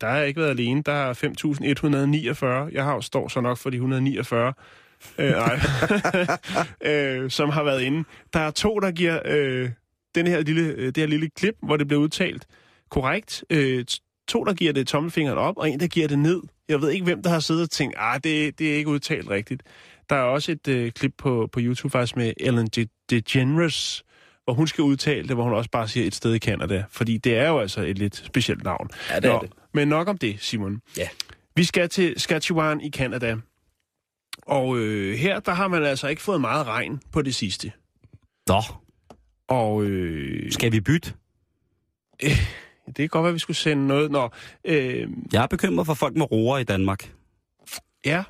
der 0.00 0.06
har 0.06 0.16
jeg 0.16 0.28
ikke 0.28 0.40
været 0.40 0.50
alene, 0.50 0.82
der 0.82 0.92
er 0.92 1.14
5.149. 2.68 2.74
Jeg 2.74 2.84
har, 2.84 3.00
står 3.00 3.28
så 3.28 3.40
nok 3.40 3.58
for 3.58 3.70
de 3.70 3.76
149 3.76 4.52
øh, 5.18 5.30
nej, 5.42 5.60
øh, 6.92 7.30
som 7.30 7.50
har 7.50 7.62
været 7.62 7.82
inde. 7.82 8.04
Der 8.32 8.40
er 8.40 8.50
to, 8.50 8.78
der 8.78 8.90
giver 8.90 9.18
øh, 9.24 9.70
den 10.14 10.26
her 10.26 10.40
lille, 10.40 10.62
øh, 10.62 10.86
det 10.86 10.96
her 10.96 11.06
lille 11.06 11.30
klip, 11.36 11.54
hvor 11.62 11.76
det 11.76 11.88
bliver 11.88 12.00
udtalt 12.02 12.46
korrekt. 12.90 13.44
Øh, 13.50 13.84
to, 14.28 14.44
der 14.44 14.54
giver 14.54 14.72
det 14.72 14.86
tommelfingeren 14.86 15.38
op, 15.38 15.56
og 15.58 15.70
en, 15.70 15.80
der 15.80 15.86
giver 15.86 16.08
det 16.08 16.18
ned. 16.18 16.40
Jeg 16.68 16.80
ved 16.80 16.90
ikke, 16.90 17.04
hvem 17.04 17.22
der 17.22 17.30
har 17.30 17.40
siddet 17.40 17.62
og 17.62 17.70
tænkt, 17.70 17.94
ah, 17.98 18.20
det, 18.24 18.58
det 18.58 18.72
er 18.72 18.76
ikke 18.76 18.90
udtalt 18.90 19.30
rigtigt. 19.30 19.62
Der 20.10 20.16
er 20.16 20.22
også 20.22 20.52
et 20.52 20.68
øh, 20.68 20.92
klip 20.92 21.12
på, 21.18 21.48
på 21.52 21.60
YouTube 21.62 21.92
faktisk 21.92 22.16
med 22.16 22.32
Ellen 22.40 22.66
De- 22.66 22.86
DeGeneres, 23.10 24.04
hvor 24.44 24.54
hun 24.54 24.66
skal 24.66 24.82
udtale 24.84 25.28
det, 25.28 25.36
hvor 25.36 25.44
hun 25.44 25.52
også 25.52 25.70
bare 25.70 25.88
siger 25.88 26.06
et 26.06 26.14
sted 26.14 26.34
i 26.34 26.38
Canada. 26.38 26.84
Fordi 26.90 27.18
det 27.18 27.36
er 27.38 27.48
jo 27.48 27.58
altså 27.58 27.80
et 27.80 27.98
lidt 27.98 28.16
specielt 28.16 28.64
navn. 28.64 28.90
Ja, 29.10 29.20
det 29.20 29.30
er 29.30 29.38
det. 29.40 29.52
Men 29.74 29.88
nok 29.88 30.08
om 30.08 30.18
det, 30.18 30.36
Simon. 30.40 30.80
Ja. 30.96 31.08
Vi 31.56 31.64
skal 31.64 31.88
til 31.88 32.12
Saskatchewan 32.16 32.80
i 32.80 32.90
Canada. 32.90 33.36
Og 34.46 34.78
øh, 34.78 35.14
her, 35.18 35.40
der 35.40 35.52
har 35.52 35.68
man 35.68 35.82
altså 35.84 36.08
ikke 36.08 36.22
fået 36.22 36.40
meget 36.40 36.66
regn 36.66 37.00
på 37.12 37.22
det 37.22 37.34
sidste. 37.34 37.72
Nå, 38.48 38.60
Og 39.48 39.82
øh, 39.84 40.52
skal 40.52 40.72
vi 40.72 40.80
bytte? 40.80 41.12
det 42.86 42.96
kan 42.96 43.08
godt 43.08 43.24
være, 43.24 43.32
vi 43.32 43.38
skulle 43.38 43.56
sende 43.56 43.86
noget. 43.86 44.10
Nå, 44.10 44.30
øh, 44.64 45.08
Jeg 45.32 45.42
er 45.42 45.46
bekymret 45.46 45.86
for 45.86 45.94
folk 45.94 46.16
med 46.16 46.32
roer 46.32 46.58
i 46.58 46.64
Danmark. 46.64 47.12
ja, 48.04 48.24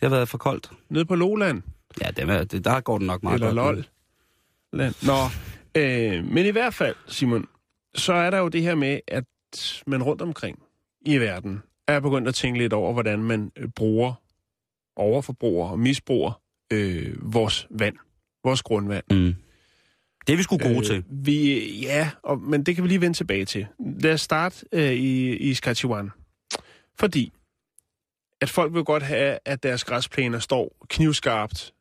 Det 0.00 0.02
har 0.02 0.08
været 0.08 0.28
for 0.28 0.38
koldt. 0.38 0.70
nede 0.88 1.04
på 1.04 1.14
Loland. 1.14 1.62
Ja, 2.00 2.10
det, 2.10 2.28
er- 2.30 2.44
det, 2.44 2.64
der 2.64 2.80
går 2.80 2.98
den 2.98 3.06
nok 3.06 3.22
meget 3.22 3.34
eller 3.34 3.62
godt. 3.62 3.76
LOL. 3.76 3.86
Land. 4.72 4.94
Nå, 5.06 5.18
øh, 5.80 6.24
men 6.24 6.46
i 6.46 6.50
hvert 6.50 6.74
fald, 6.74 6.96
Simon, 7.06 7.46
så 7.94 8.12
er 8.12 8.30
der 8.30 8.38
jo 8.38 8.48
det 8.48 8.62
her 8.62 8.74
med, 8.74 9.00
at 9.08 9.24
man 9.86 10.02
rundt 10.02 10.22
omkring 10.22 10.62
i 11.00 11.18
verden 11.18 11.62
er 11.88 12.00
begyndt 12.00 12.28
at 12.28 12.34
tænke 12.34 12.58
lidt 12.58 12.72
over, 12.72 12.92
hvordan 12.92 13.22
man 13.22 13.52
øh, 13.56 13.68
bruger, 13.68 14.14
overforbruger 14.96 15.68
og 15.68 15.78
misbruger 15.78 16.40
øh, 16.72 17.34
vores 17.34 17.66
vand, 17.70 17.96
vores 18.44 18.62
grundvand. 18.62 19.04
Mm. 19.10 19.34
Det 20.26 20.32
er 20.32 20.36
vi 20.36 20.42
sgu 20.42 20.58
gode 20.58 20.76
øh, 20.76 20.84
til. 20.84 21.04
Vi, 21.10 21.66
ja, 21.80 22.10
og, 22.22 22.38
men 22.38 22.62
det 22.62 22.74
kan 22.74 22.84
vi 22.84 22.88
lige 22.88 23.00
vende 23.00 23.16
tilbage 23.16 23.44
til. 23.44 23.66
Lad 24.00 24.12
os 24.12 24.20
starte 24.20 24.66
øh, 24.72 24.92
i, 24.92 25.36
i 25.36 25.54
Saskatchewan. 25.54 26.10
Fordi, 26.98 27.32
at 28.40 28.50
folk 28.50 28.74
vil 28.74 28.84
godt 28.84 29.02
have, 29.02 29.38
at 29.44 29.62
deres 29.62 29.84
græsplæner 29.84 30.38
står 30.38 30.86
knivskarpt, 30.88 31.72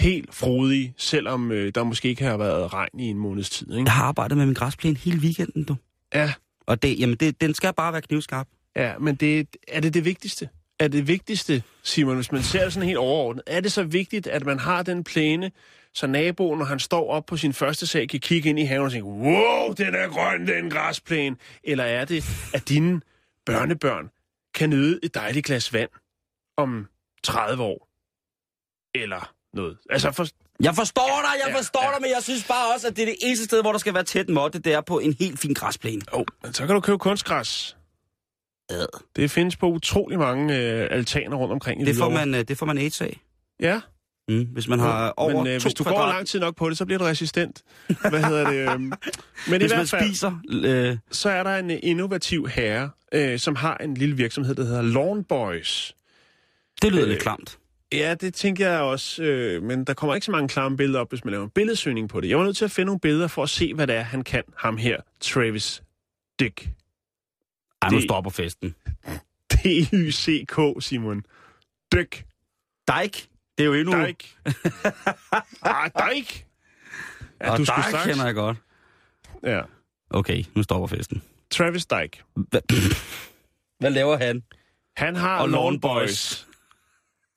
helt 0.00 0.34
frodige, 0.34 0.94
selvom 0.96 1.52
øh, 1.52 1.72
der 1.74 1.84
måske 1.84 2.08
ikke 2.08 2.24
har 2.24 2.36
været 2.36 2.72
regn 2.74 3.00
i 3.00 3.04
en 3.04 3.18
måneds 3.18 3.50
tid. 3.50 3.70
Ikke? 3.70 3.82
Jeg 3.84 3.92
har 3.92 4.04
arbejdet 4.04 4.36
med 4.38 4.46
min 4.46 4.54
græsplæne 4.54 4.96
hele 4.96 5.18
weekenden, 5.20 5.64
du. 5.64 5.76
Ja, 6.14 6.32
Og 6.66 6.82
det, 6.82 7.00
jamen 7.00 7.16
det, 7.16 7.40
den 7.40 7.54
skal 7.54 7.74
bare 7.74 7.92
være 7.92 8.02
knivskarp. 8.02 8.48
ja 8.76 8.98
men 8.98 9.14
det, 9.14 9.48
er 9.68 9.80
det 9.80 9.94
det 9.94 10.04
vigtigste? 10.04 10.48
Er 10.78 10.88
det 10.88 11.08
vigtigste, 11.08 11.62
Simon, 11.82 12.14
hvis 12.14 12.32
man 12.32 12.42
ser 12.42 12.64
det 12.64 12.72
sådan 12.72 12.86
helt 12.86 12.98
overordnet, 12.98 13.42
er 13.46 13.60
det 13.60 13.72
så 13.72 13.82
vigtigt, 13.84 14.26
at 14.26 14.46
man 14.46 14.58
har 14.58 14.82
den 14.82 15.04
plæne, 15.04 15.50
så 15.94 16.06
naboen, 16.06 16.58
når 16.58 16.64
han 16.66 16.78
står 16.78 17.10
op 17.10 17.26
på 17.26 17.36
sin 17.36 17.52
første 17.52 17.86
sag, 17.86 18.08
kan 18.08 18.20
kigge 18.20 18.48
ind 18.48 18.58
i 18.58 18.62
haven 18.64 18.86
og 18.86 18.92
tænke, 18.92 19.06
wow, 19.06 19.72
den 19.72 19.94
er 19.94 20.08
grøn, 20.08 20.46
den 20.46 20.70
græsplæne. 20.70 21.36
Eller 21.64 21.84
er 21.84 22.04
det, 22.04 22.24
at 22.54 22.68
dine 22.68 23.00
børnebørn 23.46 24.10
kan 24.54 24.70
nyde 24.70 25.00
et 25.02 25.14
dejligt 25.14 25.46
glas 25.46 25.72
vand 25.72 25.90
om 26.56 26.86
30 27.22 27.62
år? 27.62 27.88
Eller 28.94 29.32
noget. 29.56 29.76
Altså, 29.90 30.12
for, 30.12 30.26
Jeg 30.62 30.74
forstår 30.74 31.20
dig, 31.24 31.40
jeg 31.44 31.52
Ja, 31.52 31.58
forstår 31.58 31.82
ja. 31.84 31.90
dig, 31.92 32.00
men 32.02 32.10
jeg 32.14 32.22
synes 32.22 32.44
bare 32.44 32.74
også, 32.74 32.86
at 32.86 32.96
det 32.96 33.02
er 33.02 33.06
det 33.06 33.16
eneste 33.22 33.44
sted, 33.44 33.62
hvor 33.62 33.72
der 33.72 33.78
skal 33.78 33.94
være 33.94 34.04
tæt 34.04 34.28
måtte, 34.28 34.58
det 34.58 34.72
er 34.72 34.80
på 34.80 34.98
en 34.98 35.16
helt 35.18 35.38
fin 35.38 35.54
græsplæne. 35.54 36.02
oh, 36.12 36.24
men 36.42 36.54
så 36.54 36.66
kan 36.66 36.74
du 36.74 36.80
købe 36.80 36.98
kunstgræs. 36.98 37.76
Ad. 38.70 38.86
Det 39.16 39.30
findes 39.30 39.56
på 39.56 39.66
utrolig 39.66 40.18
mange 40.18 40.56
øh, 40.58 40.88
altaner 40.90 41.36
rundt 41.36 41.52
omkring 41.52 41.82
i 41.82 41.84
Det 41.84 41.96
får 41.96 42.08
man, 42.10 42.34
øh, 42.34 42.44
det 42.48 42.58
får 42.58 42.66
man 42.66 42.78
AIDS 42.78 43.00
af. 43.00 43.20
Ja, 43.60 43.80
Mm, 44.28 44.44
hvis 44.52 44.68
man 44.68 44.78
har 44.78 45.10
over 45.16 45.42
men 45.44 45.46
øh, 45.52 45.62
hvis 45.62 45.74
du 45.74 45.84
går 45.84 45.90
kvadrat, 45.90 46.14
lang 46.14 46.26
tid 46.26 46.40
nok 46.40 46.56
på 46.56 46.68
det, 46.68 46.78
så 46.78 46.84
bliver 46.86 46.98
du 46.98 47.04
resistent. 47.04 47.62
Hvad 47.86 48.22
hedder 48.24 48.50
det? 48.50 48.70
øhm? 48.72 48.82
Men 48.82 48.92
i 48.92 48.92
hvis 49.48 49.70
man 49.70 49.78
hvert 49.78 49.88
fald, 49.88 50.02
spiser... 50.04 50.32
Øh, 50.64 50.96
så 51.10 51.30
er 51.30 51.42
der 51.42 51.56
en 51.56 51.70
øh, 51.70 51.78
innovativ 51.82 52.48
herre, 52.48 52.90
øh, 53.12 53.38
som 53.38 53.56
har 53.56 53.76
en 53.76 53.94
lille 53.94 54.16
virksomhed, 54.16 54.54
der 54.54 54.64
hedder 54.64 54.82
Lawn 54.82 55.24
Boys. 55.24 55.94
det 56.82 56.92
lyder 56.92 57.02
Øh, 57.04 57.08
lidt 57.08 57.22
klamt. 57.22 57.58
Ja, 57.96 58.14
det 58.14 58.34
tænker 58.34 58.70
jeg 58.70 58.80
også, 58.80 59.22
øh, 59.22 59.62
men 59.62 59.84
der 59.84 59.94
kommer 59.94 60.14
ikke 60.14 60.24
så 60.24 60.30
mange 60.30 60.48
klamme 60.48 60.76
billeder 60.76 61.00
op, 61.00 61.08
hvis 61.08 61.24
man 61.24 61.30
laver 61.30 61.44
en 61.44 61.50
billedsøgning 61.50 62.08
på 62.08 62.20
det. 62.20 62.28
Jeg 62.28 62.38
var 62.38 62.44
nødt 62.44 62.56
til 62.56 62.64
at 62.64 62.70
finde 62.70 62.86
nogle 62.86 63.00
billeder 63.00 63.28
for 63.28 63.42
at 63.42 63.50
se, 63.50 63.74
hvad 63.74 63.86
det 63.86 63.96
er, 63.96 64.02
han 64.02 64.24
kan, 64.24 64.42
ham 64.56 64.76
her, 64.76 65.00
Travis 65.20 65.82
Dick. 66.40 66.68
Ej, 67.82 67.90
nu 67.90 68.00
stopper 68.00 68.30
festen. 68.30 68.74
D-Y-C-K, 69.52 70.82
Simon. 70.82 71.22
Dick. 71.92 72.24
Dijk, 72.88 73.28
det 73.58 73.64
er 73.64 73.64
jo 73.64 73.74
endnu... 73.74 73.92
Dyke. 74.06 74.36
ah, 75.62 75.90
Dyke. 76.00 76.46
Ja, 77.40 77.50
og 77.50 77.58
du 77.58 77.64
Dijk 77.64 77.84
straks... 77.88 78.04
kender 78.04 78.24
jeg 78.24 78.34
godt. 78.34 78.56
Ja. 79.42 79.60
Okay, 80.10 80.44
nu 80.54 80.62
stopper 80.62 80.86
festen. 80.86 81.22
Travis 81.50 81.86
Dyke. 81.86 82.22
Hvad, 82.34 82.60
Hvad 83.80 83.90
laver 83.90 84.16
han? 84.16 84.42
Han 84.96 85.16
har 85.16 85.40
Og 85.40 85.48
Lawn 85.48 85.80
Boys. 85.80 86.46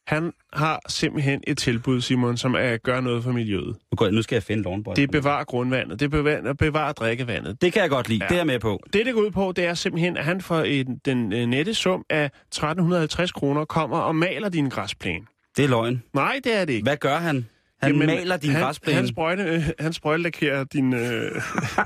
Han 0.10 0.34
har 0.54 0.82
simpelthen 0.88 1.44
et 1.48 1.58
tilbud, 1.58 2.02
Simon, 2.02 2.38
som 2.38 2.54
er 2.54 2.60
at 2.60 2.84
gøre 2.84 3.02
noget 3.02 3.24
for 3.24 3.32
miljøet. 3.32 3.66
Nu, 3.66 3.96
går 3.98 4.06
jeg, 4.06 4.14
nu 4.14 4.22
skal 4.22 4.36
jeg 4.36 4.44
finde 4.44 4.64
Lawnboy. 4.64 4.94
Det 4.96 5.12
bevarer 5.12 5.44
grundvandet. 5.44 6.00
Det 6.00 6.12
bevarer, 6.12 6.54
bevarer 6.54 6.92
drikkevandet. 6.94 7.62
det 7.62 7.74
kan 7.74 7.82
jeg 7.82 7.90
godt 7.90 8.10
lide. 8.10 8.20
Ja. 8.24 8.28
Det 8.28 8.34
er 8.34 8.40
jeg 8.40 8.48
med 8.48 8.60
på. 8.60 8.80
Det, 8.94 9.06
det 9.06 9.14
går 9.14 9.22
ud 9.22 9.32
på, 9.32 9.54
det 9.56 9.66
er 9.66 9.74
simpelthen, 9.74 10.18
at 10.18 10.26
han 10.26 10.42
for 10.42 10.60
en, 10.62 10.98
den 11.06 11.34
øh, 11.34 11.46
nette 11.46 11.74
sum 11.74 12.06
af 12.10 12.26
1350 12.26 13.32
kroner 13.32 13.66
kommer 13.66 13.98
og 13.98 14.16
maler 14.16 14.50
din 14.50 14.70
græsplæne. 14.70 15.26
Det 15.58 15.66
er 15.66 15.70
løgn. 15.70 16.04
Nej, 16.14 16.40
det 16.44 16.56
er 16.60 16.66
det 16.66 16.74
ikke. 16.74 16.84
Hvad 16.84 16.98
gør 16.98 17.18
han? 17.18 17.46
Han 17.82 17.92
Jamen, 17.92 18.08
maler 18.08 18.38
din 18.38 18.52
han, 18.52 18.62
græsplæne. 18.62 18.96
Han, 18.96 19.04
Han, 19.04 19.14
sprøjte, 19.14 19.44
øh, 19.44 19.64
han 19.80 19.94
sprøjtelakerer 19.94 20.64
din, 20.64 20.94
øh, 20.94 21.32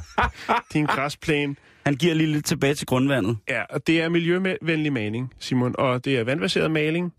din 0.73 0.85
græsplæne. 0.85 1.55
han 1.85 1.95
giver 1.95 2.13
lige 2.13 2.31
lidt 2.31 2.45
tilbage 2.45 2.73
til 2.73 2.87
grundvandet. 2.87 3.37
Ja, 3.49 3.63
og 3.69 3.87
det 3.87 4.01
er 4.01 4.09
miljøvenlig 4.09 4.93
maling, 4.93 5.33
Simon, 5.39 5.75
og 5.77 6.05
det 6.05 6.17
er 6.17 6.23
vandbaseret 6.23 6.71
maling. 6.71 7.13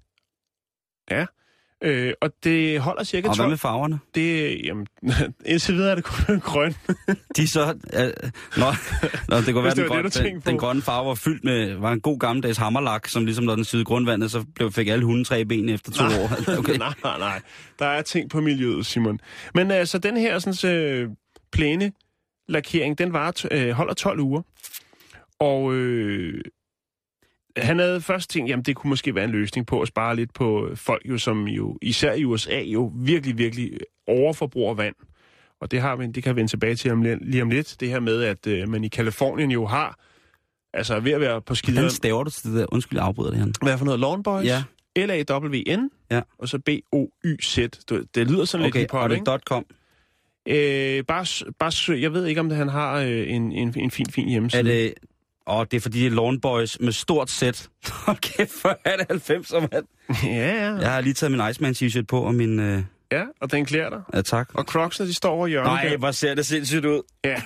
Ja, 1.10 1.26
øh, 1.84 2.12
og 2.20 2.30
det 2.44 2.80
holder 2.80 3.04
cirka 3.04 3.28
Og 3.28 3.34
hvad 3.34 3.44
12... 3.44 3.50
med 3.50 3.58
farverne? 3.58 3.98
Det, 4.14 4.60
jamen, 4.64 4.86
indtil 5.46 5.74
videre 5.74 5.90
er 5.90 5.94
det 5.94 6.04
kun 6.04 6.40
grøn. 6.50 6.74
De 7.36 7.42
er 7.42 7.46
så... 7.46 7.74
Øh, 7.92 8.30
nå, 8.56 8.66
nå, 9.28 9.36
det 9.36 9.54
kunne 9.54 9.64
være, 9.64 9.74
den, 9.74 9.88
var 9.88 10.02
det, 10.02 10.14
den, 10.14 10.40
den 10.40 10.58
grønne 10.58 10.82
farve 10.82 11.08
var 11.08 11.14
fyldt 11.14 11.44
med... 11.44 11.74
Var 11.74 11.92
en 11.92 12.00
god 12.00 12.18
gammeldags 12.18 12.58
hammerlak, 12.58 13.08
som 13.08 13.24
ligesom 13.24 13.44
når 13.44 13.54
den 13.54 13.64
syede 13.64 13.84
grundvandet, 13.84 14.30
så 14.30 14.44
blev, 14.54 14.72
fik 14.72 14.88
alle 14.88 15.04
hunden 15.04 15.24
tre 15.24 15.44
ben 15.44 15.68
efter 15.68 15.92
to 15.92 16.04
år. 16.04 16.58
Okay. 16.58 16.78
nej, 16.78 16.94
nej, 17.04 17.18
nej. 17.18 17.40
Der 17.78 17.86
er 17.86 18.02
ting 18.02 18.30
på 18.30 18.40
miljøet, 18.40 18.86
Simon. 18.86 19.20
Men 19.54 19.70
altså, 19.70 19.98
den 19.98 20.16
her 20.16 20.38
sådan, 20.38 20.74
øh, 20.74 21.10
plæne 21.52 21.92
lakering, 22.48 22.98
den 22.98 23.12
var, 23.12 23.44
øh, 23.50 23.70
holder 23.70 23.94
12 23.94 24.20
uger. 24.20 24.42
Og 25.40 25.74
øh, 25.74 26.40
han 27.56 27.78
havde 27.78 28.00
først 28.00 28.30
tænkt, 28.30 28.50
jamen 28.50 28.62
det 28.62 28.76
kunne 28.76 28.88
måske 28.88 29.14
være 29.14 29.24
en 29.24 29.30
løsning 29.30 29.66
på 29.66 29.80
at 29.80 29.88
spare 29.88 30.16
lidt 30.16 30.34
på 30.34 30.68
folk, 30.74 31.02
jo, 31.08 31.18
som 31.18 31.44
jo 31.48 31.78
især 31.82 32.12
i 32.12 32.24
USA 32.24 32.60
jo 32.60 32.92
virkelig, 32.96 33.38
virkelig 33.38 33.70
overforbruger 34.06 34.74
vand. 34.74 34.94
Og 35.60 35.70
det, 35.70 35.80
har 35.80 35.96
vi, 35.96 36.06
det 36.06 36.22
kan 36.22 36.34
vi 36.34 36.38
vende 36.40 36.50
tilbage 36.50 36.74
til 36.74 36.90
om, 36.92 37.02
li- 37.02 37.18
lige 37.30 37.42
om 37.42 37.50
lidt. 37.50 37.76
Det 37.80 37.88
her 37.88 38.00
med, 38.00 38.22
at 38.22 38.46
øh, 38.46 38.68
man 38.68 38.84
i 38.84 38.88
Kalifornien 38.88 39.50
jo 39.50 39.66
har, 39.66 39.98
altså 40.72 41.00
ved 41.00 41.12
at 41.12 41.20
være 41.20 41.42
på 41.42 41.54
skideren. 41.54 41.82
Hvordan 41.82 41.90
staver 41.96 42.24
du 42.24 42.30
til 42.30 42.50
det 42.50 42.58
der? 42.58 42.66
Undskyld, 42.72 42.98
jeg 42.98 43.06
afbryder 43.06 43.30
det 43.30 43.38
her. 43.40 43.46
Hvad 43.62 43.78
for 43.78 43.84
noget? 43.84 44.00
Lawn 44.00 44.22
Boys? 44.22 44.44
Ja. 44.46 44.62
L-A-W-N, 44.96 45.90
Ja. 46.10 46.20
og 46.38 46.48
så 46.48 46.58
B-O-Y-Z. 46.58 47.58
Det 48.14 48.30
lyder 48.30 48.44
sådan 48.44 48.66
Okay, 48.66 48.78
lidt 48.80 48.90
hiphop, 48.92 49.10
det 49.10 49.16
ikke? 49.16 49.30
er 49.30 49.38
.com. 49.38 49.64
Øh, 50.48 51.04
bare, 51.04 51.52
bare 51.58 51.72
søg. 51.72 52.02
Jeg 52.02 52.12
ved 52.12 52.26
ikke, 52.26 52.40
om 52.40 52.48
det, 52.48 52.58
han 52.58 52.68
har 52.68 52.98
øh, 53.00 53.30
en, 53.34 53.52
en, 53.52 53.74
en 53.76 53.90
fin, 53.90 54.06
fin 54.10 54.28
hjemmeside. 54.28 54.60
Er 54.60 54.64
det... 54.64 54.94
Åh, 55.46 55.66
det 55.70 55.76
er 55.76 55.80
fordi, 55.80 56.00
det 56.00 56.06
er 56.06 56.10
Lawn 56.10 56.40
Boys 56.40 56.80
med 56.80 56.92
stort 56.92 57.30
sæt. 57.30 57.68
Hold 58.06 58.16
kæft, 58.18 58.50
for 58.52 58.78
er 58.84 58.96
det 58.96 59.06
90 59.10 59.52
mand. 59.52 59.84
ja, 60.24 60.28
ja. 60.28 60.74
Jeg 60.74 60.92
har 60.92 61.00
lige 61.00 61.14
taget 61.14 61.30
min 61.32 61.48
Iceman 61.50 61.72
t-shirt 61.72 62.04
på, 62.08 62.20
og 62.20 62.34
min... 62.34 62.58
Øh, 62.60 62.82
ja, 63.12 63.24
og 63.40 63.52
den 63.52 63.64
klæder 63.64 63.90
dig. 63.90 64.02
ja, 64.14 64.22
tak. 64.22 64.50
Og 64.54 64.64
Crocs'ene, 64.70 65.02
de 65.04 65.14
står 65.14 65.30
over 65.30 65.46
hjørnet. 65.46 65.72
Nej, 65.72 65.88
der. 65.88 65.96
hvor 65.96 66.10
ser 66.10 66.34
det 66.34 66.46
sindssygt 66.46 66.84
ud. 66.84 67.02
Ja. 67.24 67.42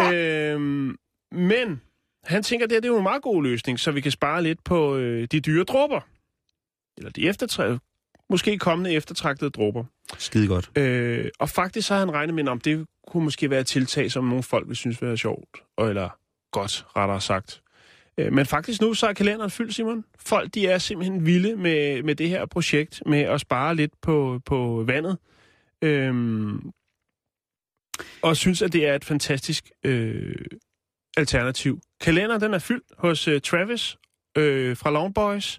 øhm, 0.12 0.96
men 1.32 1.80
han 2.24 2.42
tænker, 2.42 2.66
det, 2.66 2.74
her, 2.74 2.80
det 2.80 2.88
er 2.88 2.92
jo 2.92 2.96
en 2.96 3.02
meget 3.02 3.22
god 3.22 3.42
løsning, 3.42 3.80
så 3.80 3.90
vi 3.90 4.00
kan 4.00 4.12
spare 4.12 4.42
lidt 4.42 4.64
på 4.64 4.96
øh, 4.96 5.28
de 5.32 5.40
dyre 5.40 5.64
dråber. 5.64 6.00
Eller 6.98 7.10
de 7.10 7.30
eftertræ- 7.30 7.78
måske 8.30 8.58
kommende 8.58 8.92
eftertragtede 8.94 9.50
dråber. 9.50 9.84
Skide 10.18 10.48
godt. 10.48 10.70
Øh, 10.78 11.28
og 11.38 11.48
faktisk 11.48 11.88
så 11.88 11.94
har 11.94 11.98
han 12.00 12.12
regnet 12.12 12.34
med, 12.34 12.48
om 12.48 12.60
det 12.60 12.86
kunne 13.08 13.24
måske 13.24 13.50
være 13.50 13.60
et 13.60 13.66
tiltag, 13.66 14.12
som 14.12 14.24
nogle 14.24 14.42
folk 14.42 14.68
vil 14.68 14.76
synes 14.76 15.02
være 15.02 15.16
sjovt. 15.16 15.48
Og, 15.76 15.88
eller 15.88 16.08
godt, 16.52 16.86
rettere 16.96 17.20
sagt. 17.20 17.62
Øh, 18.18 18.32
men 18.32 18.46
faktisk 18.46 18.80
nu, 18.80 18.94
så 18.94 19.06
er 19.06 19.12
kalenderen 19.12 19.50
fyldt, 19.50 19.74
Simon. 19.74 20.04
Folk, 20.18 20.54
de 20.54 20.66
er 20.66 20.78
simpelthen 20.78 21.26
vilde 21.26 21.56
med, 21.56 22.02
med 22.02 22.14
det 22.14 22.28
her 22.28 22.46
projekt, 22.46 23.02
med 23.06 23.20
at 23.20 23.40
spare 23.40 23.74
lidt 23.74 23.92
på, 24.02 24.40
på 24.46 24.84
vandet. 24.86 25.18
Øhm, 25.82 26.72
og 28.22 28.36
synes, 28.36 28.62
at 28.62 28.72
det 28.72 28.86
er 28.86 28.94
et 28.94 29.04
fantastisk 29.04 29.70
øh, 29.84 30.34
alternativ. 31.16 31.80
Kalenderen, 32.00 32.40
den 32.40 32.54
er 32.54 32.58
fyldt 32.58 32.84
hos 32.98 33.28
øh, 33.28 33.40
Travis 33.40 33.96
øh, 34.38 34.76
fra 34.76 34.90
Longboys. 34.90 35.58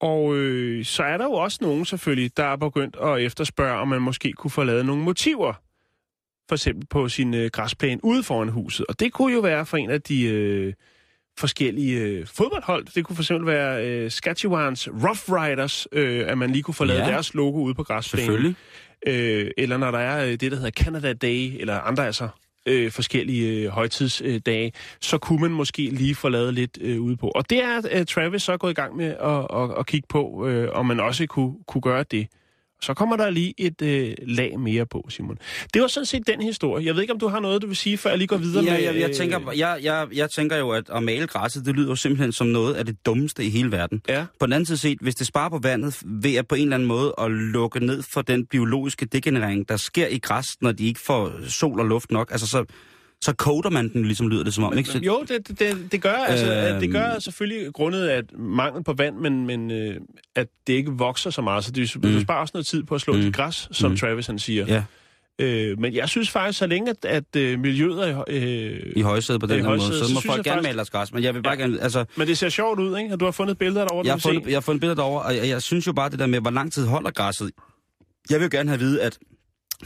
Og 0.00 0.36
øh, 0.36 0.84
så 0.84 1.02
er 1.02 1.16
der 1.16 1.24
jo 1.24 1.32
også 1.32 1.58
nogen 1.60 1.84
selvfølgelig, 1.84 2.36
der 2.36 2.44
er 2.44 2.56
begyndt 2.56 2.96
at 2.96 3.20
efterspørge, 3.20 3.78
om 3.78 3.88
man 3.88 4.02
måske 4.02 4.32
kunne 4.32 4.50
få 4.50 4.64
lavet 4.64 4.86
nogle 4.86 5.02
motiver. 5.02 5.54
For 6.48 6.54
eksempel 6.54 6.86
på 6.86 7.08
sin 7.08 7.34
øh, 7.34 7.50
græsplæne 7.52 8.04
ude 8.04 8.22
foran 8.22 8.48
huset. 8.48 8.86
Og 8.88 9.00
det 9.00 9.12
kunne 9.12 9.34
jo 9.34 9.40
være 9.40 9.66
for 9.66 9.76
en 9.76 9.90
af 9.90 10.02
de 10.02 10.22
øh, 10.24 10.72
forskellige 11.38 12.00
øh, 12.00 12.26
fodboldhold. 12.26 12.86
Det 12.94 13.04
kunne 13.04 13.16
for 13.16 13.22
eksempel 13.22 13.46
være 13.46 13.86
øh, 13.86 14.10
Saskatchewans 14.10 14.88
Rough 14.88 15.42
Riders, 15.42 15.86
øh, 15.92 16.24
at 16.28 16.38
man 16.38 16.50
lige 16.50 16.62
kunne 16.62 16.74
få 16.74 16.84
lavet 16.84 17.00
Ja. 17.00 17.06
deres 17.06 17.34
logo 17.34 17.58
ude 17.62 17.74
på 17.74 17.82
græsplænen. 17.82 18.26
Selvfølgelig. 18.26 18.54
Øh, 19.06 19.50
eller 19.58 19.76
når 19.76 19.90
der 19.90 19.98
er 19.98 20.24
øh, 20.26 20.30
det, 20.30 20.40
der 20.40 20.56
hedder 20.56 20.70
Canada 20.70 21.12
Day, 21.12 21.60
eller 21.60 21.80
andre 21.80 22.06
altså 22.06 22.28
øh, 22.66 22.90
forskellige 22.92 23.62
øh, 23.64 23.68
højtidsdage, 23.68 24.72
så 25.00 25.18
kunne 25.18 25.40
man 25.40 25.50
måske 25.50 25.82
lige 25.82 26.14
få 26.14 26.28
lavet 26.28 26.54
lidt 26.54 26.78
øh, 26.80 27.00
ude 27.00 27.16
på. 27.16 27.28
Og 27.34 27.50
det 27.50 27.64
er 27.64 27.82
øh, 27.92 28.06
Travis 28.06 28.42
så 28.42 28.56
gået 28.56 28.70
i 28.70 28.74
gang 28.74 28.96
med 28.96 29.06
at, 29.06 29.60
at, 29.62 29.78
at 29.78 29.86
kigge 29.86 30.06
på, 30.08 30.46
øh, 30.48 30.68
om 30.72 30.86
man 30.86 31.00
også 31.00 31.26
kunne, 31.26 31.54
kunne 31.68 31.82
gøre 31.82 32.04
det. 32.10 32.26
Så 32.82 32.94
kommer 32.94 33.16
der 33.16 33.30
lige 33.30 33.54
et 33.58 33.82
øh, 33.82 34.14
lag 34.22 34.60
mere 34.60 34.86
på, 34.86 35.06
Simon. 35.08 35.38
Det 35.74 35.82
var 35.82 35.88
sådan 35.88 36.06
set 36.06 36.26
den 36.26 36.42
historie. 36.42 36.86
Jeg 36.86 36.94
ved 36.94 37.02
ikke, 37.02 37.12
om 37.12 37.18
du 37.18 37.28
har 37.28 37.40
noget, 37.40 37.62
du 37.62 37.66
vil 37.66 37.76
sige, 37.76 37.98
før 37.98 38.10
jeg 38.10 38.18
lige 38.18 38.28
går 38.28 38.36
videre 38.36 38.64
Ja, 38.64 38.72
med... 38.72 38.82
jeg, 38.82 39.00
jeg, 39.00 39.08
øh, 39.08 39.14
tænker, 39.14 39.52
jeg, 39.56 39.78
jeg, 39.82 40.06
jeg 40.14 40.30
tænker 40.30 40.56
jo, 40.56 40.70
at 40.70 40.90
at 40.92 41.02
male 41.02 41.26
græsset, 41.26 41.66
det 41.66 41.74
lyder 41.74 41.88
jo 41.88 41.96
simpelthen 41.96 42.32
som 42.32 42.46
noget 42.46 42.74
af 42.74 42.86
det 42.86 43.06
dummeste 43.06 43.44
i 43.44 43.50
hele 43.50 43.72
verden. 43.72 44.02
Ja. 44.08 44.26
På 44.40 44.46
den 44.46 44.52
anden 44.52 44.66
side 44.66 44.78
set, 44.78 44.98
hvis 45.00 45.14
det 45.14 45.26
sparer 45.26 45.48
på 45.48 45.58
vandet, 45.62 46.02
ved 46.04 46.34
at 46.34 46.48
på 46.48 46.54
en 46.54 46.62
eller 46.62 46.74
anden 46.74 46.88
måde 46.88 47.14
at 47.18 47.30
lukke 47.30 47.80
ned 47.86 48.02
for 48.02 48.22
den 48.22 48.46
biologiske 48.46 49.06
degenerering, 49.06 49.68
der 49.68 49.76
sker 49.76 50.06
i 50.06 50.18
græs, 50.18 50.46
når 50.60 50.72
de 50.72 50.86
ikke 50.86 51.00
får 51.00 51.32
sol 51.48 51.80
og 51.80 51.86
luft 51.86 52.10
nok, 52.10 52.30
altså 52.30 52.46
så, 52.46 52.64
så 53.24 53.32
koder 53.34 53.70
man 53.70 53.92
den, 53.92 54.04
ligesom 54.04 54.28
lyder 54.28 54.44
det 54.44 54.54
som 54.54 54.64
om. 54.64 54.78
Ikke? 54.78 54.90
Så, 54.90 54.98
Jo, 54.98 55.24
det, 55.28 55.58
det- 55.58 55.92
det, 55.92 56.02
gør 56.02 56.12
altså, 56.12 56.54
Øhm. 56.70 56.80
det 56.80 56.90
gør 56.92 57.18
selvfølgelig 57.18 57.72
grundet 57.74 58.06
af 58.06 58.22
mangel 58.38 58.84
på 58.84 58.92
vand, 58.92 59.16
men, 59.16 59.46
men 59.46 59.70
øh, 59.70 59.96
at 60.34 60.46
det 60.66 60.72
ikke 60.72 60.90
vokser 60.90 61.30
så 61.30 61.42
meget. 61.42 61.64
Så 61.64 61.70
det, 61.70 61.94
du 62.02 62.08
Mm. 62.08 62.20
sparer 62.20 62.40
også 62.40 62.52
noget 62.54 62.66
tid 62.66 62.82
på 62.82 62.94
at 62.94 63.00
slå 63.00 63.14
Mm. 63.14 63.20
dit 63.20 63.34
græs, 63.36 63.68
som 63.72 63.90
Mm. 63.90 63.96
Travis 63.96 64.26
han 64.26 64.38
siger. 64.38 64.66
Ja. 64.68 64.82
Øh, 65.38 65.80
men 65.80 65.94
jeg 65.94 66.08
synes 66.08 66.30
faktisk, 66.30 66.58
så 66.58 66.66
længe 66.66 66.90
at, 66.90 67.04
at 67.04 67.36
øh, 67.36 67.60
miljøet 67.60 68.08
er... 68.08 68.24
Øh, 68.28 68.80
i 68.96 69.00
højsædet 69.00 69.40
på 69.40 69.46
den 69.46 69.60
her 69.60 69.68
måde, 69.68 69.80
så 69.80 69.86
så 70.08 70.14
må 70.14 70.20
folk 70.20 70.44
gerne 70.44 70.54
faktisk- 70.54 70.62
male 70.68 70.76
deres 70.76 70.90
græs, 70.90 71.12
men 71.12 71.22
jeg 71.22 71.34
vil 71.34 71.42
bare 71.42 71.54
Ja. 71.54 71.60
gerne, 71.60 71.80
altså, 71.82 72.04
men 72.16 72.26
det 72.28 72.38
ser 72.38 72.48
sjovt 72.48 72.80
ud, 72.80 72.98
ikke? 72.98 73.12
At 73.12 73.20
du 73.20 73.24
har 73.24 73.32
fundet 73.32 73.58
billeder 73.58 73.84
derovre, 73.84 74.06
jeg 74.06 74.12
har, 74.12 74.18
du 74.18 74.22
fundet, 74.22 74.46
jeg 74.46 74.56
har 74.56 74.60
fundet 74.60 74.80
billeder 74.80 74.94
derovre, 75.02 75.22
og 75.22 75.36
jeg, 75.36 75.48
jeg 75.48 75.62
synes 75.62 75.86
jo 75.86 75.92
bare 75.92 76.10
det 76.10 76.18
der 76.18 76.26
med, 76.26 76.40
hvor 76.40 76.50
lang 76.50 76.72
tid 76.72 76.86
holder 76.86 77.10
græsset. 77.10 77.50
Jeg 78.30 78.40
vil 78.40 78.44
jo 78.44 78.50
gerne 78.52 78.68
have 78.70 78.74
at 78.74 78.80
vide, 78.80 79.02
at 79.02 79.18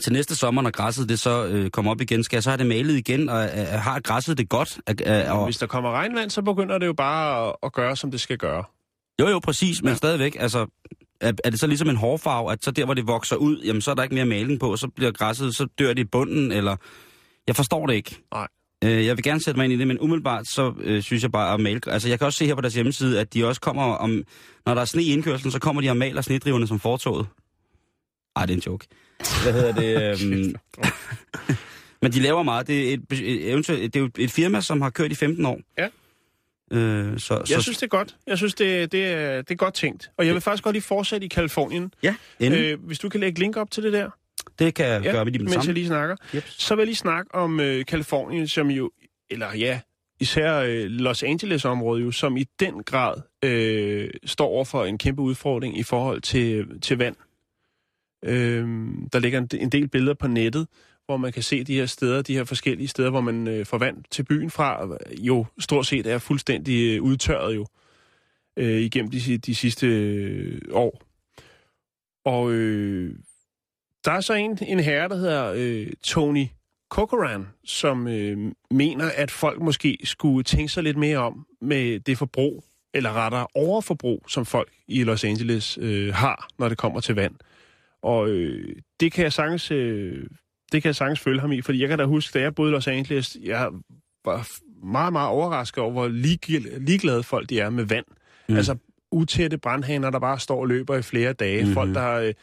til 0.02 0.12
næste 0.12 0.34
sommer, 0.34 0.62
når 0.62 0.70
græsset 0.70 1.08
det 1.08 1.20
så 1.20 1.46
øh, 1.46 1.70
kommer 1.70 1.90
op 1.90 2.00
igen, 2.00 2.24
skal 2.24 2.36
jeg 2.36 2.42
så 2.42 2.50
have 2.50 2.58
det 2.58 2.66
malet 2.66 2.96
igen, 2.96 3.28
og 3.28 3.44
øh, 3.44 3.66
har 3.66 4.00
græsset 4.00 4.38
det 4.38 4.48
godt? 4.48 4.80
Øh, 4.88 5.24
øh, 5.26 5.38
og, 5.38 5.44
Hvis 5.44 5.56
der 5.56 5.66
kommer 5.66 5.90
regnvand, 5.90 6.30
så 6.30 6.42
begynder 6.42 6.78
det 6.78 6.86
jo 6.86 6.92
bare 6.92 7.48
at, 7.48 7.56
at 7.62 7.72
gøre, 7.72 7.96
som 7.96 8.10
det 8.10 8.20
skal 8.20 8.38
gøre. 8.38 8.64
Jo, 9.20 9.28
jo, 9.28 9.38
præcis, 9.38 9.82
men 9.82 9.96
stadigvæk, 9.96 10.36
altså, 10.38 10.66
er, 11.20 11.32
er 11.44 11.50
det 11.50 11.60
så 11.60 11.66
ligesom 11.66 11.88
en 11.88 11.96
hårfarve, 11.96 12.52
at 12.52 12.64
så 12.64 12.70
der, 12.70 12.84
hvor 12.84 12.94
det 12.94 13.06
vokser 13.06 13.36
ud, 13.36 13.62
jamen 13.64 13.82
så 13.82 13.90
er 13.90 13.94
der 13.94 14.02
ikke 14.02 14.14
mere 14.14 14.24
maling 14.24 14.60
på, 14.60 14.76
så 14.76 14.88
bliver 14.88 15.12
græsset, 15.12 15.56
så 15.56 15.66
dør 15.78 15.88
det 15.88 15.98
i 15.98 16.04
bunden, 16.04 16.52
eller... 16.52 16.76
Jeg 17.46 17.56
forstår 17.56 17.86
det 17.86 17.94
ikke. 17.94 18.22
Nej. 18.32 18.48
Øh, 18.84 19.06
jeg 19.06 19.16
vil 19.16 19.24
gerne 19.24 19.42
sætte 19.42 19.58
mig 19.58 19.64
ind 19.64 19.72
i 19.72 19.76
det, 19.76 19.86
men 19.86 20.00
umiddelbart, 20.00 20.46
så 20.48 20.74
øh, 20.80 21.02
synes 21.02 21.22
jeg 21.22 21.32
bare 21.32 21.54
at 21.54 21.60
male... 21.60 21.80
Altså, 21.86 22.08
jeg 22.08 22.18
kan 22.18 22.26
også 22.26 22.38
se 22.38 22.46
her 22.46 22.54
på 22.54 22.60
deres 22.60 22.74
hjemmeside, 22.74 23.20
at 23.20 23.34
de 23.34 23.46
også 23.46 23.60
kommer 23.60 23.82
om... 23.82 24.24
Når 24.66 24.74
der 24.74 24.80
er 24.80 24.84
sne 24.84 25.02
i 25.02 25.12
indkørslen, 25.12 25.52
så 25.52 25.58
kommer 25.58 25.82
de 25.82 25.90
og 25.90 25.96
maler 25.96 26.22
snedriverne 26.22 26.66
som 26.66 26.80
fortoget. 26.80 27.26
Ej, 28.36 28.46
det 28.46 28.52
er 28.52 28.56
en 28.56 28.62
joke. 28.66 28.86
Hvad 29.42 29.52
hedder 29.52 29.72
det? 29.72 30.22
Øhm... 30.22 30.54
men 32.02 32.12
de 32.12 32.20
laver 32.20 32.42
meget. 32.42 32.66
Det 32.66 32.88
er, 32.90 32.94
et, 32.94 33.02
et, 33.12 33.94
det 33.94 33.96
er 33.96 34.00
jo 34.00 34.10
et 34.18 34.30
firma, 34.30 34.60
som 34.60 34.80
har 34.82 34.90
kørt 34.90 35.12
i 35.12 35.14
15 35.14 35.46
år. 35.46 35.60
Ja. 35.78 35.88
Øh, 36.72 37.18
så, 37.18 37.34
Jeg 37.34 37.46
så, 37.46 37.62
synes, 37.62 37.78
det 37.78 37.82
er 37.82 37.88
godt. 37.88 38.16
Jeg 38.26 38.38
synes, 38.38 38.54
det, 38.54 38.92
det, 38.92 39.06
er, 39.06 39.36
det 39.42 39.50
er 39.50 39.54
godt 39.54 39.74
tænkt. 39.74 40.10
Og 40.16 40.26
jeg 40.26 40.34
vil 40.34 40.40
faktisk 40.40 40.64
godt 40.64 40.74
lige 40.74 40.82
fortsætte 40.82 41.24
i 41.24 41.28
Kalifornien. 41.28 41.94
Ja, 42.02 42.14
endelig. 42.40 42.72
Øh, 42.72 42.84
hvis 42.84 42.98
du 42.98 43.08
kan 43.08 43.20
lægge 43.20 43.40
link 43.40 43.56
op 43.56 43.70
til 43.70 43.82
det 43.82 43.92
der. 43.92 44.10
det 44.58 44.74
kan 44.74 44.86
jeg 44.86 45.02
gøre 45.02 45.24
med 45.24 45.32
lige 45.32 45.44
med 45.44 45.52
mens 45.52 45.66
jeg 45.66 45.74
lige 45.74 45.86
snakker. 45.86 46.16
Yep. 46.34 46.44
Så 46.48 46.74
vil 46.74 46.82
jeg 46.82 46.86
lige 46.86 46.96
snakke 46.96 47.34
om 47.34 47.60
øh, 47.60 47.84
Kalifornien, 47.84 48.48
som 48.48 48.70
jo, 48.70 48.90
eller 49.30 49.54
ja, 49.56 49.80
især 50.20 50.56
øh, 50.58 50.84
Los 50.84 51.22
Angeles-området 51.22 52.04
jo, 52.04 52.10
som 52.10 52.36
i 52.36 52.44
den 52.60 52.82
grad 52.82 53.14
øh, 53.44 54.10
står 54.24 54.46
over 54.46 54.64
for 54.64 54.84
en 54.84 54.98
kæmpe 54.98 55.22
udfordring 55.22 55.78
i 55.78 55.82
forhold 55.82 56.20
til, 56.20 56.80
til 56.80 56.98
vand. 56.98 57.16
Øh, 58.22 58.68
der 59.12 59.18
ligger 59.18 59.38
en, 59.38 59.48
en 59.52 59.68
del 59.68 59.88
billeder 59.88 60.14
på 60.14 60.28
nettet, 60.28 60.66
hvor 61.06 61.16
man 61.16 61.32
kan 61.32 61.42
se 61.42 61.64
de 61.64 61.74
her 61.74 61.86
steder, 61.86 62.22
de 62.22 62.34
her 62.34 62.44
forskellige 62.44 62.88
steder, 62.88 63.10
hvor 63.10 63.20
man 63.20 63.48
øh, 63.48 63.66
får 63.66 63.78
vand 63.78 64.04
til 64.10 64.22
byen 64.22 64.50
fra, 64.50 64.88
jo 65.18 65.46
stort 65.58 65.86
set 65.86 66.06
er 66.06 66.18
fuldstændig 66.18 66.96
øh, 66.96 67.02
udtørret 67.02 67.54
jo, 67.54 67.66
øh, 68.56 68.80
igennem 68.80 69.10
de, 69.10 69.38
de 69.38 69.54
sidste 69.54 69.86
øh, 69.86 70.60
år. 70.72 71.02
Og 72.24 72.52
øh, 72.52 73.14
der 74.04 74.12
er 74.12 74.20
så 74.20 74.34
en, 74.34 74.58
en 74.66 74.80
herre, 74.80 75.08
der 75.08 75.16
hedder 75.16 75.52
øh, 75.56 75.86
Tony 76.02 76.46
Corcoran, 76.88 77.46
som 77.64 78.08
øh, 78.08 78.52
mener, 78.70 79.10
at 79.16 79.30
folk 79.30 79.62
måske 79.62 79.98
skulle 80.04 80.44
tænke 80.44 80.68
sig 80.68 80.82
lidt 80.82 80.96
mere 80.96 81.18
om 81.18 81.46
med 81.60 82.00
det 82.00 82.18
forbrug, 82.18 82.64
eller 82.94 83.12
rettere 83.12 83.46
overforbrug, 83.54 84.24
som 84.28 84.46
folk 84.46 84.72
i 84.88 85.04
Los 85.04 85.24
Angeles 85.24 85.78
øh, 85.80 86.14
har, 86.14 86.48
når 86.58 86.68
det 86.68 86.78
kommer 86.78 87.00
til 87.00 87.14
vand. 87.14 87.34
Og 88.02 88.28
øh, 88.28 88.76
det 89.00 89.12
kan 89.12 89.24
jeg 89.24 89.32
sagtens, 89.32 89.70
øh, 89.70 90.26
det 90.72 90.82
kan 90.82 90.88
jeg 90.88 90.96
sagtens 90.96 91.20
følge 91.20 91.40
ham 91.40 91.52
i, 91.52 91.62
fordi 91.62 91.80
jeg 91.80 91.88
kan 91.88 91.98
da 91.98 92.04
huske, 92.04 92.38
da 92.38 92.42
jeg 92.42 92.54
boede 92.54 92.70
i 92.70 92.72
Los 92.72 92.86
Angeles, 92.86 93.36
jeg 93.42 93.68
var 94.24 94.48
meget, 94.86 95.12
meget 95.12 95.28
overrasket 95.28 95.78
over, 95.78 95.92
hvor 95.92 96.08
lig- 96.08 96.80
ligeglade 96.80 97.22
folk 97.22 97.48
de 97.48 97.60
er 97.60 97.70
med 97.70 97.84
vand. 97.84 98.04
Mm. 98.08 98.14
Mm. 98.52 98.56
Altså 98.56 98.76
utætte 99.12 99.58
brandhaner, 99.58 100.10
der 100.10 100.18
bare 100.18 100.38
står 100.38 100.60
og 100.60 100.68
løber 100.68 100.96
i 100.96 101.02
flere 101.02 101.32
dage. 101.32 101.60
Mm-hmm. 101.60 101.74
Folk, 101.74 101.94
der, 101.94 102.12
øh, 102.12 102.34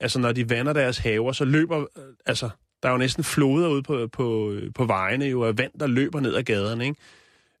altså 0.00 0.20
når 0.20 0.32
de 0.32 0.50
vander 0.50 0.72
deres 0.72 0.98
haver, 0.98 1.32
så 1.32 1.44
løber, 1.44 1.78
øh, 1.80 2.04
altså 2.26 2.50
der 2.82 2.88
er 2.88 2.92
jo 2.92 2.98
næsten 2.98 3.24
floder 3.24 3.68
ude 3.68 3.82
på, 3.82 4.08
på, 4.12 4.56
på 4.74 4.84
vejene 4.84 5.24
jo 5.24 5.44
af 5.44 5.58
vand, 5.58 5.72
der 5.80 5.86
løber 5.86 6.20
ned 6.20 6.34
ad 6.34 6.42
gaderne, 6.42 6.84
ikke? 6.84 6.96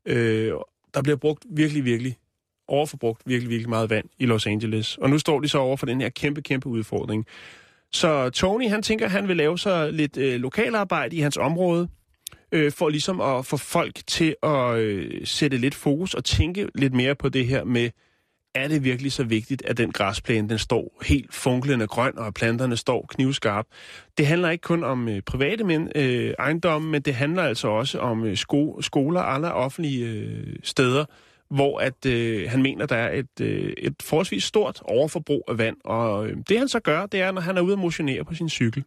Øh, 0.06 0.52
der 0.94 1.02
bliver 1.02 1.16
brugt 1.16 1.46
virkelig, 1.50 1.84
virkelig 1.84 2.16
overforbrugt 2.70 3.22
virkelig, 3.26 3.50
virkelig 3.50 3.68
meget 3.68 3.90
vand 3.90 4.04
i 4.18 4.26
Los 4.26 4.46
Angeles. 4.46 4.98
Og 4.98 5.10
nu 5.10 5.18
står 5.18 5.40
de 5.40 5.48
så 5.48 5.58
over 5.58 5.76
for 5.76 5.86
den 5.86 6.00
her 6.00 6.08
kæmpe, 6.08 6.42
kæmpe 6.42 6.68
udfordring. 6.68 7.26
Så 7.92 8.30
Tony, 8.30 8.68
han 8.68 8.82
tænker, 8.82 9.08
han 9.08 9.28
vil 9.28 9.36
lave 9.36 9.58
så 9.58 9.90
lidt 9.90 10.16
øh, 10.16 10.40
lokalarbejde 10.40 11.16
i 11.16 11.20
hans 11.20 11.36
område, 11.36 11.88
øh, 12.52 12.72
for 12.72 12.88
ligesom 12.88 13.20
at 13.20 13.46
få 13.46 13.56
folk 13.56 14.00
til 14.06 14.36
at 14.42 14.76
øh, 14.76 15.26
sætte 15.26 15.56
lidt 15.56 15.74
fokus 15.74 16.14
og 16.14 16.24
tænke 16.24 16.68
lidt 16.74 16.94
mere 16.94 17.14
på 17.14 17.28
det 17.28 17.46
her 17.46 17.64
med, 17.64 17.90
er 18.54 18.68
det 18.68 18.84
virkelig 18.84 19.12
så 19.12 19.24
vigtigt, 19.24 19.62
at 19.64 19.76
den 19.76 19.92
græsplæne 19.92 20.48
den 20.48 20.58
står 20.58 21.02
helt 21.02 21.34
funklende 21.34 21.86
grøn, 21.86 22.18
og 22.18 22.26
at 22.26 22.34
planterne 22.34 22.76
står 22.76 23.06
knivskarp. 23.08 23.66
Det 24.18 24.26
handler 24.26 24.50
ikke 24.50 24.62
kun 24.62 24.84
om 24.84 25.08
øh, 25.08 25.22
private 25.22 25.64
men, 25.64 25.92
øh, 25.94 26.34
ejendomme, 26.38 26.90
men 26.90 27.02
det 27.02 27.14
handler 27.14 27.42
altså 27.42 27.68
også 27.68 27.98
om 27.98 28.24
øh, 28.24 28.36
sko- 28.36 28.80
skoler 28.80 29.20
og 29.20 29.34
andre 29.34 29.52
offentlige 29.52 30.06
øh, 30.06 30.56
steder, 30.62 31.04
hvor 31.50 31.78
at 31.78 32.06
øh, 32.06 32.50
han 32.50 32.62
mener, 32.62 32.86
der 32.86 32.96
er 32.96 33.18
et, 33.18 33.40
øh, 33.40 33.72
et 33.78 33.94
forholdsvis 34.02 34.44
stort 34.44 34.80
overforbrug 34.84 35.44
af 35.48 35.58
vand. 35.58 35.76
Og 35.84 36.28
øh, 36.28 36.36
det 36.48 36.58
han 36.58 36.68
så 36.68 36.80
gør, 36.80 37.06
det 37.06 37.20
er, 37.20 37.30
når 37.32 37.40
han 37.40 37.56
er 37.56 37.60
ude 37.60 37.72
at 37.72 37.78
motionere 37.78 38.24
på 38.24 38.34
sin 38.34 38.48
cykel, 38.48 38.84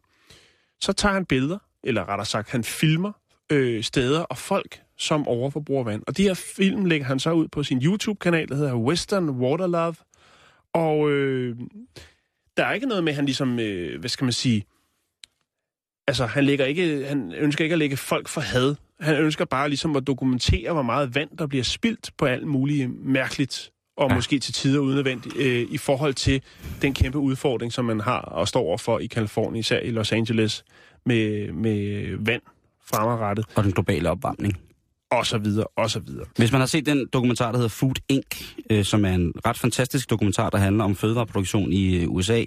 så 0.81 0.93
tager 0.93 1.13
han 1.13 1.25
billeder, 1.25 1.57
eller 1.83 2.09
rettere 2.09 2.25
sagt, 2.25 2.51
han 2.51 2.63
filmer 2.63 3.11
øh, 3.51 3.83
steder 3.83 4.21
og 4.21 4.37
folk, 4.37 4.81
som 4.97 5.27
overforbruger 5.27 5.83
vand. 5.83 6.03
Og 6.07 6.17
de 6.17 6.23
her 6.23 6.33
film 6.33 6.85
lægger 6.85 7.07
han 7.07 7.19
så 7.19 7.31
ud 7.31 7.47
på 7.47 7.63
sin 7.63 7.81
YouTube-kanal, 7.83 8.47
der 8.47 8.55
hedder 8.55 8.75
Western 8.75 9.29
Water 9.29 9.67
Love. 9.67 9.95
Og 10.73 11.11
øh, 11.11 11.57
der 12.57 12.65
er 12.65 12.73
ikke 12.73 12.87
noget 12.87 13.03
med, 13.03 13.11
at 13.11 13.15
han 13.15 13.25
ligesom, 13.25 13.59
øh, 13.59 13.99
hvad 13.99 14.09
skal 14.09 14.25
man 14.25 14.33
sige, 14.33 14.65
altså 16.07 16.25
han, 16.25 16.43
lægger 16.43 16.65
ikke, 16.65 17.05
han 17.05 17.33
ønsker 17.33 17.63
ikke 17.63 17.73
at 17.73 17.79
lægge 17.79 17.97
folk 17.97 18.27
for 18.27 18.41
had. 18.41 18.75
Han 18.99 19.15
ønsker 19.15 19.45
bare 19.45 19.69
ligesom 19.69 19.95
at 19.95 20.07
dokumentere, 20.07 20.73
hvor 20.73 20.81
meget 20.81 21.15
vand, 21.15 21.29
der 21.37 21.47
bliver 21.47 21.63
spildt 21.63 22.11
på 22.17 22.25
alt 22.25 22.47
muligt 22.47 23.05
mærkeligt, 23.05 23.71
og 23.97 24.09
Ja. 24.09 24.15
måske 24.15 24.39
til 24.39 24.53
tider 24.53 24.79
unødvendigt, 24.79 25.37
øh, 25.37 25.67
i 25.71 25.77
forhold 25.77 26.13
til 26.13 26.41
den 26.81 26.93
kæmpe 26.93 27.17
udfordring, 27.17 27.73
som 27.73 27.85
man 27.85 27.99
har 27.99 28.19
og 28.21 28.47
står 28.47 28.61
overfor 28.61 28.99
i 28.99 29.05
Kalifornien, 29.05 29.55
især 29.59 29.79
i 29.79 29.91
Los 29.91 30.11
Angeles, 30.11 30.63
med, 31.05 31.51
med 31.51 32.05
vand 32.25 32.41
fremadrettet, 32.85 33.45
Og 33.55 33.63
den 33.63 33.71
globale 33.71 34.09
opvarmning. 34.09 34.57
og 35.11 35.25
så 35.25 35.37
videre, 35.37 35.67
og 35.77 35.89
så 35.89 35.99
videre. 35.99 36.25
Hvis 36.37 36.51
man 36.51 36.61
har 36.61 36.65
set 36.65 36.85
den 36.85 37.07
dokumentar, 37.13 37.51
der 37.51 37.57
hedder 37.57 37.69
Food 37.69 37.95
Inc., 38.09 38.55
øh, 38.69 38.85
som 38.85 39.05
er 39.05 39.09
en 39.13 39.33
ret 39.45 39.57
fantastisk 39.59 40.09
dokumentar, 40.09 40.49
der 40.49 40.57
handler 40.57 40.83
om 40.83 40.95
fødevareproduktion 40.95 41.73
i 41.73 41.95
øh, 42.03 42.09
USA, 42.09 42.43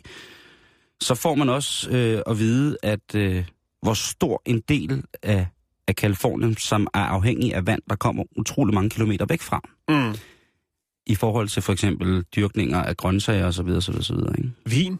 så 1.00 1.14
får 1.14 1.34
man 1.34 1.48
også 1.48 1.90
øh, 1.90 2.22
at 2.26 2.38
vide, 2.38 2.76
at 2.82 3.14
øh, 3.14 3.44
hvor 3.82 3.94
stor 3.94 4.42
en 4.46 4.60
del 4.68 5.02
af, 5.22 5.46
af 5.88 5.96
Kalifornien, 5.96 6.56
som 6.56 6.86
er 6.94 6.98
afhængig 7.00 7.54
af 7.54 7.66
vand, 7.66 7.82
der 7.90 7.96
kommer 7.96 8.24
utrolig 8.36 8.74
mange 8.74 8.90
kilometer 8.90 9.26
væk 9.26 9.40
fra, 9.42 9.60
Mm. 9.88 10.14
i 11.06 11.14
forhold 11.14 11.48
til 11.48 11.62
for 11.62 11.72
eksempel 11.72 12.22
dyrkninger 12.36 12.82
af 12.82 12.96
grøntsager 12.96 13.46
osv. 13.46 13.68
osv., 13.68 13.94
osv. 13.98 14.14
Ikke? 14.38 14.50
Vin. 14.66 14.98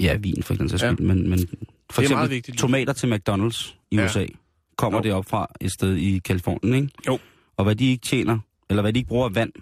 Ja, 0.00 0.16
vin 0.16 0.42
for 0.42 0.54
eksempel, 0.54 0.78
Ja. 0.80 0.86
ja. 0.86 0.94
men, 1.14 1.30
men 1.30 1.48
for 1.90 2.02
eksempel 2.02 2.30
vigtigt. 2.30 2.58
tomater 2.58 2.92
til 2.92 3.12
McDonald's 3.14 3.74
i 3.90 3.96
Ja. 3.96 4.04
USA 4.04 4.26
kommer 4.76 4.98
Jo. 4.98 5.02
det 5.02 5.12
op 5.12 5.26
fra 5.26 5.46
et 5.60 5.72
sted 5.72 5.96
i 5.96 6.18
Kalifornien, 6.18 6.74
ikke? 6.74 6.88
Jo. 7.06 7.18
Og 7.56 7.64
hvad 7.64 7.74
de 7.76 7.90
ikke 7.90 8.02
tjener, 8.06 8.38
eller 8.70 8.82
hvad 8.82 8.92
de 8.92 8.98
ikke 8.98 9.08
bruger 9.08 9.24
af 9.28 9.34
vand, 9.34 9.52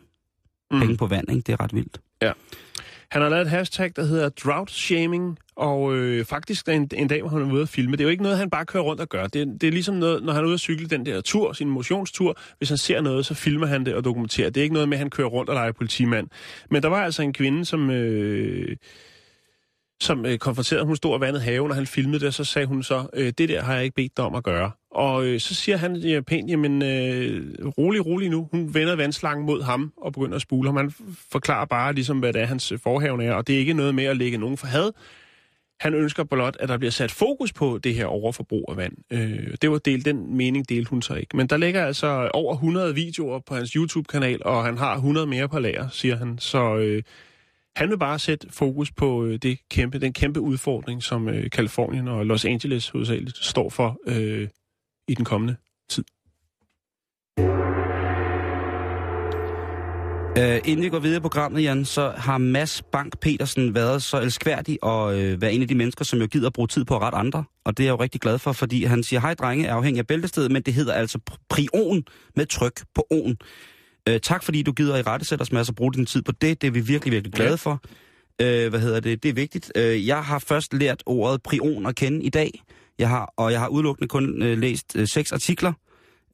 Mm. 0.72 0.80
penge 0.80 0.96
på 0.96 1.06
vand, 1.06 1.30
ikke? 1.30 1.40
Det 1.42 1.52
er 1.52 1.60
ret 1.60 1.74
vildt. 1.74 2.00
Han 3.10 3.22
har 3.22 3.28
lavet 3.28 3.42
et 3.42 3.50
hashtag, 3.50 3.92
der 3.96 4.04
hedder 4.04 4.28
drought 4.28 4.70
shaming, 4.70 5.38
og 5.56 5.96
øh, 5.96 6.24
faktisk 6.24 6.68
en, 6.68 6.90
en 6.94 7.08
dag, 7.08 7.20
hvor 7.20 7.30
han 7.30 7.42
er 7.42 7.52
ude 7.52 7.62
at 7.62 7.68
filme. 7.68 7.92
Det 7.92 8.00
er 8.00 8.04
jo 8.04 8.10
ikke 8.10 8.22
noget, 8.22 8.38
han 8.38 8.50
bare 8.50 8.66
kører 8.66 8.82
rundt 8.82 9.00
og 9.00 9.08
gør. 9.08 9.26
Det, 9.26 9.60
det 9.60 9.66
er 9.66 9.70
ligesom 9.70 9.94
noget, 9.94 10.22
når 10.22 10.32
han 10.32 10.42
er 10.42 10.46
ude 10.46 10.54
at 10.54 10.60
cykle 10.60 10.86
den 10.86 11.06
der 11.06 11.20
tur, 11.20 11.52
sin 11.52 11.68
motionstur. 11.68 12.36
Hvis 12.58 12.68
han 12.68 12.78
ser 12.78 13.00
noget, 13.00 13.26
så 13.26 13.34
filmer 13.34 13.66
han 13.66 13.86
det 13.86 13.94
og 13.94 14.04
dokumenterer. 14.04 14.50
Det 14.50 14.60
er 14.60 14.62
ikke 14.62 14.72
noget 14.72 14.88
med, 14.88 14.96
at 14.96 14.98
han 14.98 15.10
kører 15.10 15.28
rundt 15.28 15.50
og 15.50 15.54
leger 15.54 15.72
politimand. 15.72 16.28
Men 16.70 16.82
der 16.82 16.88
var 16.88 17.04
altså 17.04 17.22
en 17.22 17.32
kvinde, 17.32 17.64
som... 17.64 17.90
Øh, 17.90 18.76
som 20.00 20.26
øh, 20.26 20.38
konfronterede, 20.38 20.84
hun 20.84 20.96
stod 20.96 21.12
og 21.12 21.20
vandede 21.20 21.42
haven, 21.42 21.70
og 21.70 21.76
han 21.76 21.86
filmede 21.86 22.20
det, 22.20 22.26
og 22.26 22.34
så 22.34 22.44
sagde 22.44 22.66
hun 22.66 22.82
så, 22.82 23.06
øh, 23.14 23.32
det 23.38 23.48
der 23.48 23.62
har 23.62 23.74
jeg 23.74 23.84
ikke 23.84 23.94
bedt 23.94 24.16
dig 24.16 24.24
om 24.24 24.34
at 24.34 24.44
gøre. 24.44 24.70
Og 24.90 25.24
øh, 25.24 25.40
så 25.40 25.54
siger 25.54 25.76
han 25.76 25.96
ja, 25.96 26.20
pænt, 26.20 26.50
jamen 26.50 26.82
øh, 26.82 27.68
rolig, 27.78 28.06
rolig 28.06 28.30
nu. 28.30 28.48
Hun 28.52 28.74
vender 28.74 28.96
vandslangen 28.96 29.46
mod 29.46 29.62
ham 29.62 29.92
og 29.96 30.12
begynder 30.12 30.36
at 30.36 30.42
spule 30.42 30.68
ham. 30.68 30.76
Han 30.76 30.92
forklarer 31.32 31.64
bare 31.64 31.92
ligesom, 31.92 32.18
hvad 32.18 32.32
det 32.32 32.42
er, 32.42 32.46
hans 32.46 32.72
øh, 32.72 32.78
forhaven 32.78 33.20
er, 33.20 33.32
og 33.32 33.46
det 33.46 33.54
er 33.54 33.58
ikke 33.58 33.72
noget 33.72 33.94
med 33.94 34.04
at 34.04 34.16
lægge 34.16 34.38
nogen 34.38 34.56
for 34.56 34.66
had. 34.66 34.90
Han 35.80 35.94
ønsker 35.94 36.24
blot, 36.24 36.56
at 36.60 36.68
der 36.68 36.78
bliver 36.78 36.90
sat 36.90 37.10
fokus 37.10 37.52
på 37.52 37.78
det 37.84 37.94
her 37.94 38.06
overforbrug 38.06 38.64
af 38.68 38.76
vand. 38.76 38.92
Øh, 39.10 39.56
det 39.62 39.70
var 39.70 39.78
delt, 39.78 40.04
den 40.04 40.36
mening 40.36 40.68
delte 40.68 40.90
hun 40.90 41.02
så 41.02 41.14
ikke. 41.14 41.36
Men 41.36 41.46
der 41.46 41.56
ligger 41.56 41.86
altså 41.86 42.30
over 42.34 42.54
100 42.54 42.94
videoer 42.94 43.38
på 43.38 43.54
hans 43.54 43.70
YouTube-kanal, 43.70 44.42
og 44.44 44.64
han 44.64 44.78
har 44.78 44.94
100 44.94 45.26
mere 45.26 45.48
på 45.48 45.58
lager, 45.58 45.88
siger 45.88 46.16
han. 46.16 46.38
Så 46.38 46.76
øh, 46.76 47.02
han 47.76 47.90
vil 47.90 47.98
bare 47.98 48.18
sætte 48.18 48.46
fokus 48.50 48.92
på 48.92 49.24
øh, 49.24 49.38
det 49.38 49.58
kæmpe, 49.70 49.98
den 49.98 50.12
kæmpe 50.12 50.40
udfordring, 50.40 51.02
som 51.02 51.28
øh, 51.28 51.50
Kalifornien 51.50 52.08
og 52.08 52.26
Los 52.26 52.44
Angeles 52.44 52.88
hovedsageligt 52.88 53.36
står 53.36 53.68
for 53.68 53.98
øh, 54.06 54.48
i 55.08 55.14
den 55.14 55.24
kommende 55.24 55.56
tid. 55.90 56.04
Uh, 60.30 60.56
inden 60.64 60.82
vi 60.84 60.88
går 60.88 60.98
videre 60.98 61.16
i 61.16 61.20
programmet, 61.20 61.62
Jan, 61.62 61.84
så 61.84 62.12
har 62.16 62.38
Mads 62.38 62.82
Bank 62.82 63.18
Petersen 63.20 63.74
været 63.74 64.02
så 64.02 64.20
elskværdig 64.20 64.78
og 64.82 65.14
uh, 65.14 65.20
øh, 65.20 65.42
være 65.42 65.52
en 65.52 65.62
af 65.62 65.68
de 65.68 65.74
mennesker, 65.74 66.04
som 66.04 66.20
jo 66.20 66.26
gider 66.26 66.46
at 66.46 66.52
bruge 66.52 66.68
tid 66.68 66.84
på 66.84 66.96
at 66.96 67.02
rette 67.02 67.18
andre. 67.18 67.44
Og 67.64 67.76
det 67.76 67.84
er 67.84 67.86
jeg 67.86 67.92
jo 67.92 68.02
rigtig 68.02 68.20
glad 68.20 68.38
for, 68.38 68.52
fordi 68.52 68.84
han 68.84 69.02
siger, 69.02 69.20
hej 69.20 69.34
drenge, 69.34 69.66
er 69.66 69.74
afhængig 69.74 69.98
af 69.98 70.06
bæltestedet, 70.06 70.50
men 70.50 70.62
det 70.62 70.74
hedder 70.74 70.92
altså 70.92 71.18
prion 71.48 72.04
med 72.36 72.46
tryk 72.46 72.84
på 72.94 73.06
on. 73.10 73.36
Uh, 74.10 74.16
tak 74.22 74.44
fordi 74.44 74.62
du 74.62 74.72
gider 74.72 74.96
i 74.96 75.02
rette 75.02 75.26
sætte 75.26 75.42
os 75.42 75.52
med 75.52 75.60
at 75.60 75.74
bruge 75.76 75.92
din 75.92 76.06
tid 76.06 76.22
på 76.22 76.32
det. 76.32 76.62
Det 76.62 76.66
er 76.66 76.70
vi 76.70 76.80
virkelig, 76.80 77.12
virkelig 77.12 77.32
glade 77.32 77.58
for. 77.58 77.72
Uh, 78.42 78.46
hvad 78.46 78.80
hedder 78.80 79.00
det? 79.00 79.22
Det 79.22 79.28
er 79.28 79.32
vigtigt. 79.32 79.72
Uh, 79.78 80.06
jeg 80.06 80.24
har 80.24 80.38
først 80.38 80.74
lært 80.74 81.02
ordet 81.06 81.42
prion 81.42 81.86
at 81.86 81.94
kende 81.94 82.22
i 82.22 82.28
dag. 82.28 82.62
Jeg 82.98 83.08
har, 83.08 83.34
og 83.36 83.52
jeg 83.52 83.60
har 83.60 83.68
udelukkende 83.68 84.08
kun 84.08 84.42
uh, 84.42 84.58
læst 84.58 84.96
uh, 84.98 85.04
seks 85.04 85.32
artikler 85.32 85.72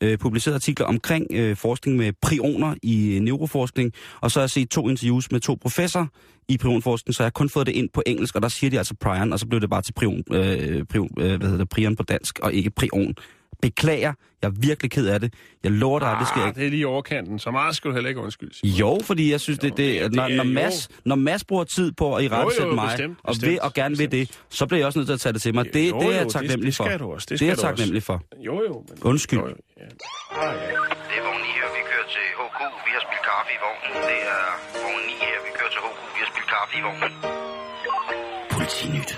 øh, 0.01 0.19
publiceret 0.19 0.55
artikler 0.55 0.87
omkring 0.87 1.27
øh, 1.31 1.57
forskning 1.57 1.97
med 1.97 2.13
prioner 2.23 2.75
i 2.83 3.19
neuroforskning, 3.23 3.93
og 4.21 4.31
så 4.31 4.39
har 4.39 4.43
jeg 4.43 4.51
set 4.51 4.71
to 4.71 4.89
interviews 4.89 5.33
med 5.33 5.41
to 5.41 5.59
professorer 5.63 6.07
i 6.49 6.59
prionforskning, 6.59 7.15
så 7.15 7.23
jeg 7.23 7.27
har 7.27 7.31
kun 7.31 7.49
fået 7.49 7.67
det 7.67 7.73
ind 7.73 7.89
på 7.95 8.03
engelsk, 8.07 8.35
og 8.37 8.43
der 8.43 8.49
siger 8.49 8.71
de 8.71 8.79
altså 8.79 8.95
prion, 9.01 9.33
og 9.33 9.39
så 9.39 9.47
blev 9.47 9.61
det 9.61 9.71
bare 9.71 9.83
til 9.83 9.93
prion, 9.93 10.23
øh, 10.33 10.85
prion, 10.85 11.11
øh, 11.19 11.37
hvad 11.37 11.49
hedder 11.49 11.59
det, 11.59 11.69
prion 11.69 11.97
på 11.97 12.03
dansk, 12.03 12.39
og 12.39 12.53
ikke 12.55 12.71
prion. 12.71 13.15
Beklager, 13.63 14.13
jeg 14.43 14.49
er 14.49 14.53
virkelig 14.61 14.91
ked 14.91 15.07
af 15.07 15.21
det. 15.21 15.35
Jeg 15.65 15.73
lover 15.73 15.99
dig, 15.99 16.09
at 16.11 16.17
det 16.21 16.29
sker 16.29 16.41
Ah, 16.43 16.49
ikke. 16.49 16.61
det 16.61 16.67
er 16.67 16.71
lige 16.71 16.87
overkanten, 16.87 17.39
så 17.39 17.51
meget 17.51 17.77
skal 17.77 17.89
du 17.91 17.95
heller 17.95 18.09
ikke 18.09 18.21
undskylde. 18.21 18.55
Simon. 18.57 18.75
Jo, 18.79 18.99
fordi 19.05 19.31
jeg 19.31 19.41
synes, 19.41 19.59
det, 19.59 19.77
det, 19.77 20.03
det 20.03 20.13
når, 20.15 20.23
er 20.23 20.29
når, 20.37 20.45
jo 20.45 20.51
Mads, 20.51 20.89
når 21.05 21.15
Mads 21.17 21.45
bruger 21.45 21.65
tid 21.65 21.93
på 21.93 22.15
at 22.17 22.25
i 22.25 22.29
rette 22.29 22.63
jo, 22.67 22.75
mig, 22.75 22.89
bestemt, 22.91 23.19
og 23.25 23.29
bestemt, 23.33 23.51
vil 23.51 23.59
og 23.63 23.75
gerne 23.75 23.97
vil 23.97 24.11
det, 24.13 24.25
så 24.51 24.67
bliver 24.67 24.79
jeg 24.81 24.87
også 24.87 24.99
nødt 24.99 25.07
til 25.09 25.15
at 25.15 25.21
tage 25.21 25.33
det 25.33 25.43
til 25.43 25.55
mig. 25.55 25.65
Det, 25.75 25.91
Jo, 25.91 25.99
det 26.01 26.03
er 26.05 26.07
jo, 26.09 26.13
jeg 26.17 26.25
det- 26.25 26.33
taknemmelig 26.33 26.67
det 26.73 26.77
for. 26.77 26.85
skal 26.85 26.99
du 26.99 27.07
også, 27.13 27.25
det 27.25 27.31
det 27.31 27.39
skal 27.39 27.47
er 27.47 27.51
jeg 27.51 27.57
du 27.57 27.61
også. 27.63 27.67
taknemmelig 27.71 28.03
for. 28.03 28.17
Jo, 28.49 28.55
jo. 28.69 28.75
Men, 28.89 28.99
Undskyld. 29.11 29.39
Jo, 29.41 29.47
jo, 29.49 29.55
ja. 29.83 29.85
Ah, 29.85 30.55
ja. 30.63 30.77
Det 31.09 31.17
er 31.21 31.25
vogn 31.29 31.41
9 31.47 31.51
her, 31.59 31.69
vi 31.77 31.83
kører 31.91 32.09
til 32.17 32.27
HK. 32.41 32.59
Vi 32.87 32.91
har 32.97 33.03
spillet 33.07 33.25
kaffe 33.31 33.51
i 33.57 33.59
vognen. 33.65 33.91
Det 34.11 34.19
er 34.37 34.43
vogn 34.85 35.03
9 35.11 35.15
her, 35.31 35.39
vi 35.47 35.51
kører 35.59 35.73
til 35.75 35.81
HK. 35.87 35.97
Vi 36.17 36.21
har 36.25 36.29
spillet 36.33 36.51
kaffe 36.57 36.73
i 36.81 36.83
vognen. 36.87 37.13
Politinyt. 38.57 39.11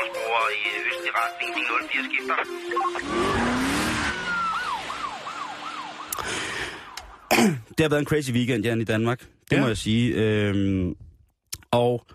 Kørestolsbrugere 0.00 0.48
i 0.58 0.62
østlig 0.88 1.12
retning. 1.20 1.50
De 1.56 1.62
04 1.92 2.04
skifter. 2.08 2.36
Det 7.78 7.80
har 7.84 7.88
været 7.88 8.00
en 8.00 8.06
crazy 8.06 8.30
weekend, 8.30 8.64
Jan, 8.64 8.80
i 8.80 8.84
Danmark. 8.84 9.20
Det 9.20 9.26
Ja. 9.52 9.56
ja. 9.56 9.60
må 9.62 9.66
jeg 9.68 9.76
sige. 9.76 10.14
Øhm, 10.14 10.94
og 11.70 12.06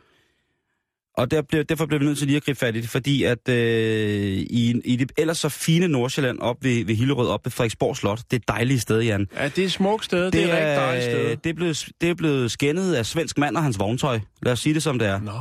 og 1.17 1.31
der 1.31 1.41
blev, 1.41 1.63
derfor 1.63 1.85
blev 1.85 1.99
vi 1.99 2.05
nødt 2.05 2.17
til 2.17 2.27
lige 2.27 2.37
at 2.37 2.43
gribe 2.43 2.59
fat 2.59 2.75
i 2.75 2.81
det, 2.81 2.89
fordi 2.89 3.23
at 3.23 3.49
øh, 3.49 3.55
i, 4.37 4.81
i 4.85 4.95
det 4.95 5.11
ellers 5.17 5.37
så 5.37 5.49
fine 5.49 5.87
Nordsjælland 5.87 6.39
op 6.39 6.55
ved, 6.61 6.85
ved 6.85 6.95
Hillerød, 6.95 7.27
op 7.27 7.45
ved 7.45 7.51
Frederiksborg 7.51 7.97
Slot, 7.97 8.17
det 8.17 8.33
er 8.33 8.35
et 8.37 8.47
dejligt 8.47 8.81
sted, 8.81 9.01
Jan. 9.01 9.27
ja, 9.35 9.45
det 9.47 9.59
er 9.59 9.65
et 9.65 9.71
smukt 9.71 10.05
sted. 10.05 10.25
Det, 10.25 10.33
det 10.33 10.43
er 10.43 10.47
et 10.47 10.51
rigtig 10.53 10.75
dejligt 10.75 11.03
sted. 11.05 11.37
Det 11.37 11.49
er, 11.49 11.53
blevet, 11.53 11.85
det 12.01 12.09
er 12.09 12.13
blevet 12.15 12.51
skændet 12.51 12.93
af 12.95 13.05
svensk 13.05 13.37
mand 13.37 13.57
og 13.57 13.63
hans 13.63 13.79
vogntøj. 13.79 14.19
Lad 14.43 14.53
os 14.53 14.59
sige 14.59 14.73
det, 14.73 14.83
som 14.83 14.99
det 14.99 15.07
er. 15.07 15.19
Nå. 15.21 15.31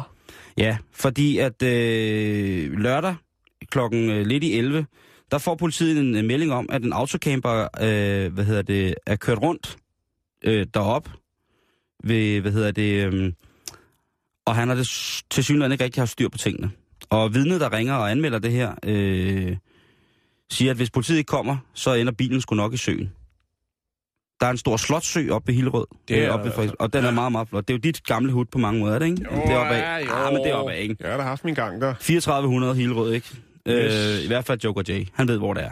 Ja, 0.58 0.78
fordi 0.92 1.38
at 1.38 1.62
øh, 1.62 2.72
lørdag 2.72 3.14
klokken 3.70 4.10
øh, 4.10 4.26
lidt 4.26 4.44
i 4.44 4.58
11, 4.58 4.86
der 5.30 5.38
får 5.38 5.54
politiet 5.54 5.98
en, 5.98 6.16
en 6.16 6.26
melding 6.26 6.52
om, 6.52 6.68
at 6.72 6.82
en 6.84 6.92
autocamper 6.92 7.68
øh, 7.80 8.32
hvad 8.32 8.44
hedder 8.44 8.62
det, 8.62 8.94
er 9.06 9.16
kørt 9.16 9.38
rundt 9.38 9.76
øh, 10.44 10.66
derop 10.74 11.08
ved, 12.04 12.40
hvad 12.40 12.52
hedder 12.52 12.70
det, 12.70 13.06
øh, 13.06 13.32
og 14.46 14.54
han 14.54 14.68
har 14.68 14.74
det 14.74 14.88
til 15.30 15.44
synligheden 15.44 15.72
ikke 15.72 15.84
rigtig 15.84 16.00
haft 16.00 16.10
styr 16.10 16.28
på 16.28 16.38
tingene. 16.38 16.70
Og 17.10 17.34
vidnet, 17.34 17.60
der 17.60 17.72
ringer 17.72 17.94
og 17.94 18.10
anmelder 18.10 18.38
det 18.38 18.52
her, 18.52 18.74
øh, 18.82 19.56
siger, 20.50 20.70
at 20.70 20.76
hvis 20.76 20.90
politiet 20.90 21.18
ikke 21.18 21.28
kommer, 21.28 21.56
så 21.74 21.94
ender 21.94 22.12
bilen 22.12 22.40
sgu 22.40 22.54
nok 22.54 22.74
i 22.74 22.76
søen. 22.76 23.12
Der 24.40 24.46
er 24.46 24.50
en 24.50 24.58
stor 24.58 24.76
slotsø 24.76 25.30
oppe 25.30 25.46
ved 25.48 25.54
Hillerød, 25.54 25.86
Det 26.08 26.18
er 26.18 26.28
øh, 26.28 26.34
oppe 26.34 26.52
ved 26.56 26.66
der 26.68 26.72
og 26.78 26.92
den 26.92 27.04
er 27.04 27.08
Ja. 27.08 27.14
meget, 27.14 27.32
meget 27.32 27.48
flot. 27.48 27.68
Det 27.68 27.74
er 27.74 27.78
jo 27.78 27.80
dit 27.80 28.04
gamle 28.06 28.32
hud 28.32 28.44
på 28.44 28.58
mange 28.58 28.80
måder, 28.80 28.94
er 28.94 28.98
det 28.98 29.06
ikke? 29.06 29.22
Jo, 29.32 29.40
det 29.42 29.52
er 29.52 29.56
oppe 29.56 29.74
ja, 29.74 29.96
af. 29.98 30.04
jo. 30.06 30.12
Ah, 30.12 30.32
men 30.32 30.42
det 30.42 30.50
er 30.50 30.54
oppe 30.54 30.72
af, 30.72 30.82
ikke? 30.82 30.96
Jeg 31.00 31.10
har 31.10 31.16
da 31.16 31.22
haft 31.22 31.44
min 31.44 31.54
gang 31.54 31.80
der. 31.80 31.94
3400 32.00 32.74
Hillerød, 32.74 33.12
ikke? 33.12 33.28
Yes. 33.68 33.94
Øh, 34.18 34.24
I 34.24 34.26
hvert 34.26 34.44
fald 34.44 34.60
Joker 34.64 34.82
J. 34.88 35.04
Han 35.14 35.28
ved, 35.28 35.38
hvor 35.38 35.54
det 35.54 35.64
er. 35.64 35.70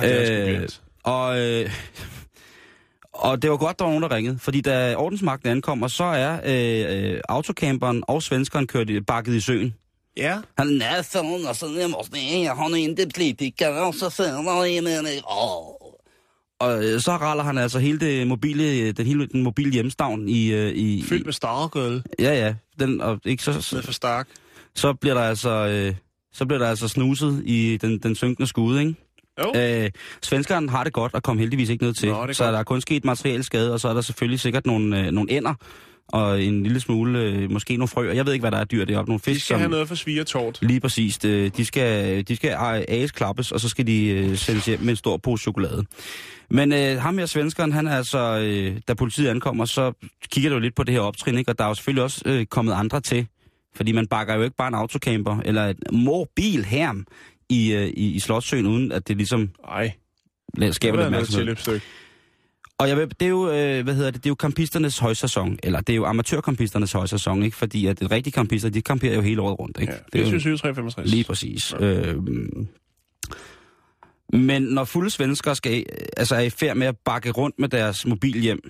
Ja, 0.00 0.08
det 0.08 0.50
er 0.54 0.60
Øh. 0.62 0.68
Og, 1.04 1.40
øh, 1.40 1.70
og 3.12 3.42
det 3.42 3.50
var 3.50 3.56
godt, 3.56 3.78
der 3.78 3.84
var 3.84 3.90
nogen, 3.90 4.02
der 4.02 4.12
ringede. 4.16 4.38
Fordi 4.38 4.60
da 4.60 4.94
ordensmagten 4.96 5.50
ankommer, 5.50 5.88
så 5.88 6.04
er 6.04 6.32
øh, 6.44 7.12
øh, 7.14 7.20
autocamperen 7.28 8.02
og 8.08 8.22
svenskeren 8.22 8.66
kørt 8.66 8.90
i, 8.90 9.00
bakket 9.00 9.34
i 9.34 9.40
søen. 9.40 9.74
Ja. 10.16 10.38
Han 10.58 10.66
nej, 10.66 11.02
sådan, 11.02 11.30
og 11.30 11.80
jeg 11.80 11.90
måste, 11.90 12.16
jeg 12.42 12.52
har 12.52 12.68
nu 12.68 12.74
inte 12.74 13.06
blivit 13.14 13.62
och 13.62 13.94
så 13.94 14.24
jag 14.64 14.84
menar, 14.84 15.10
åh. 15.30 15.69
Og 16.60 16.84
øh, 16.84 17.00
så 17.00 17.10
raller 17.10 17.44
han 17.44 17.58
altså 17.58 17.78
hele 17.78 18.00
det 18.00 18.26
mobile, 18.26 18.92
den 18.92 19.06
hele 19.06 19.26
den 19.26 19.42
mobile 19.42 19.72
hjemstavn 19.72 20.28
i, 20.28 20.52
øh, 20.52 20.72
i, 20.72 21.02
Fyldt 21.02 21.24
med 21.24 21.32
stargøl. 21.32 22.02
Ja, 22.18 22.34
ja. 22.34 22.54
Den, 22.80 23.00
og 23.00 23.20
ikke 23.24 23.42
så, 23.42 23.60
så, 23.60 23.82
for 23.82 23.92
stark. 23.92 24.28
så 24.74 24.92
bliver 24.92 25.14
der 25.14 25.22
altså, 25.22 25.50
øh, 25.50 25.94
så 26.32 26.46
bliver 26.46 26.58
der 26.58 26.68
altså 26.68 26.88
snuset 26.88 27.42
i 27.44 27.76
den, 27.76 27.98
den 27.98 28.14
synkende 28.14 28.46
skude, 28.46 28.80
ikke? 28.80 28.94
Jo. 29.44 29.60
Øh, 29.60 29.90
svenskeren 30.22 30.68
har 30.68 30.84
det 30.84 30.92
godt 30.92 31.14
og 31.14 31.22
kom 31.22 31.38
heldigvis 31.38 31.68
ikke 31.68 31.84
noget 31.84 31.96
til. 31.96 32.08
Nå, 32.08 32.32
så 32.32 32.44
godt. 32.44 32.52
der 32.52 32.58
er 32.58 32.62
kun 32.62 32.80
sket 32.80 33.04
materiel 33.04 33.44
skade, 33.44 33.72
og 33.72 33.80
så 33.80 33.88
er 33.88 33.94
der 33.94 34.00
selvfølgelig 34.00 34.40
sikkert 34.40 34.66
nogle, 34.66 35.00
øh, 35.00 35.10
nogle 35.10 35.30
ender 35.32 35.54
og 36.12 36.42
en 36.42 36.62
lille 36.62 36.80
smule, 36.80 37.18
øh, 37.20 37.50
måske 37.50 37.76
nogle 37.76 37.88
frøer. 37.88 38.12
Jeg 38.12 38.26
ved 38.26 38.32
ikke, 38.32 38.42
hvad 38.42 38.50
der 38.50 38.58
er 38.58 38.64
dyr 38.64 38.84
deroppe. 38.84 39.08
Nogle 39.10 39.20
fisk, 39.20 39.40
De 39.40 39.44
skal 39.44 39.58
have 39.58 39.70
noget 39.70 39.88
for 39.88 39.94
svigertort. 39.94 40.58
Lige 40.62 40.80
præcis. 40.80 41.24
Øh, 41.24 41.50
De 41.56 41.64
skal, 41.64 42.22
de 42.28 42.36
skal 42.36 42.56
ages 42.88 43.10
klappes, 43.12 43.52
og 43.52 43.60
så 43.60 43.68
skal 43.68 43.86
de 43.86 44.06
øh, 44.06 44.36
sendes 44.36 44.66
hjem 44.66 44.80
med 44.80 44.90
en 44.90 44.96
stor 44.96 45.16
pose 45.16 45.42
chokolade. 45.42 45.84
Men 46.50 46.72
øh, 46.72 47.00
ham 47.00 47.18
her, 47.18 47.26
svenskeren, 47.26 47.72
han 47.72 47.86
er 47.86 47.96
altså, 47.96 48.38
øh, 48.38 48.76
da 48.88 48.94
politiet 48.94 49.28
ankommer, 49.28 49.64
så 49.64 49.92
kigger 50.32 50.50
du 50.50 50.58
lidt 50.58 50.74
på 50.74 50.82
det 50.84 50.94
her 50.94 51.00
optrin, 51.00 51.38
ikke? 51.38 51.50
og 51.50 51.58
der 51.58 51.64
er 51.64 51.68
jo 51.68 51.74
selvfølgelig 51.74 52.02
også 52.04 52.22
øh, 52.26 52.46
kommet 52.46 52.72
andre 52.72 53.00
til. 53.00 53.26
Fordi 53.76 53.92
man 53.92 54.06
bakker 54.06 54.34
jo 54.34 54.42
ikke 54.42 54.56
bare 54.56 54.68
en 54.68 54.74
autocamper 54.74 55.40
eller 55.44 55.66
et 55.66 55.76
mobil 55.92 56.64
herm 56.64 57.06
i, 57.50 57.72
øh, 57.72 57.86
i, 57.86 58.10
i 58.14 58.18
Slotsøen, 58.20 58.66
uden 58.66 58.92
at 58.92 59.08
det 59.08 59.16
ligesom 59.16 59.50
Ej, 59.68 59.92
skaber 60.70 60.96
det 60.96 61.06
opmærksomhed. 61.06 61.40
tilløbsstykke. 61.40 61.86
Og 62.80 62.88
jeg 62.88 62.96
ved, 62.96 63.06
det 63.06 63.26
er 63.26 63.28
jo, 63.30 63.50
øh, 63.50 63.84
hvad 63.84 63.94
hedder 63.94 64.10
det, 64.10 64.24
det 64.24 64.26
er 64.26 64.30
jo 64.30 64.34
kampisternes 64.34 64.98
højsæson, 64.98 65.58
eller 65.62 65.80
det 65.80 65.92
er 65.92 65.96
jo 65.96 66.04
amatørkampisternes 66.04 66.92
højsæson, 66.92 67.42
ikke? 67.42 67.56
Fordi 67.56 67.86
at 67.86 68.00
det 68.00 68.10
rigtige 68.10 68.32
kampister, 68.32 68.68
de 68.68 68.82
kamperer 68.82 69.14
jo 69.14 69.20
hele 69.20 69.42
året 69.42 69.58
rundt, 69.58 69.80
ikke? 69.80 69.92
Ja, 69.92 69.98
det 70.12 70.20
er 70.20 70.24
jo, 70.24 70.30
24, 70.30 70.56
365. 70.56 71.10
Lige 71.10 71.24
præcis. 71.24 71.74
Ja. 71.80 71.86
Øhm, 71.86 72.68
men 74.32 74.62
når 74.62 74.84
fulde 74.84 75.10
svensker 75.10 75.54
skal, 75.54 75.84
altså 76.16 76.34
er 76.34 76.40
i 76.40 76.50
færd 76.50 76.76
med 76.76 76.86
at 76.86 76.96
bakke 77.04 77.30
rundt 77.30 77.58
med 77.58 77.68
deres 77.68 78.06
mobil 78.06 78.40
hjem, 78.40 78.60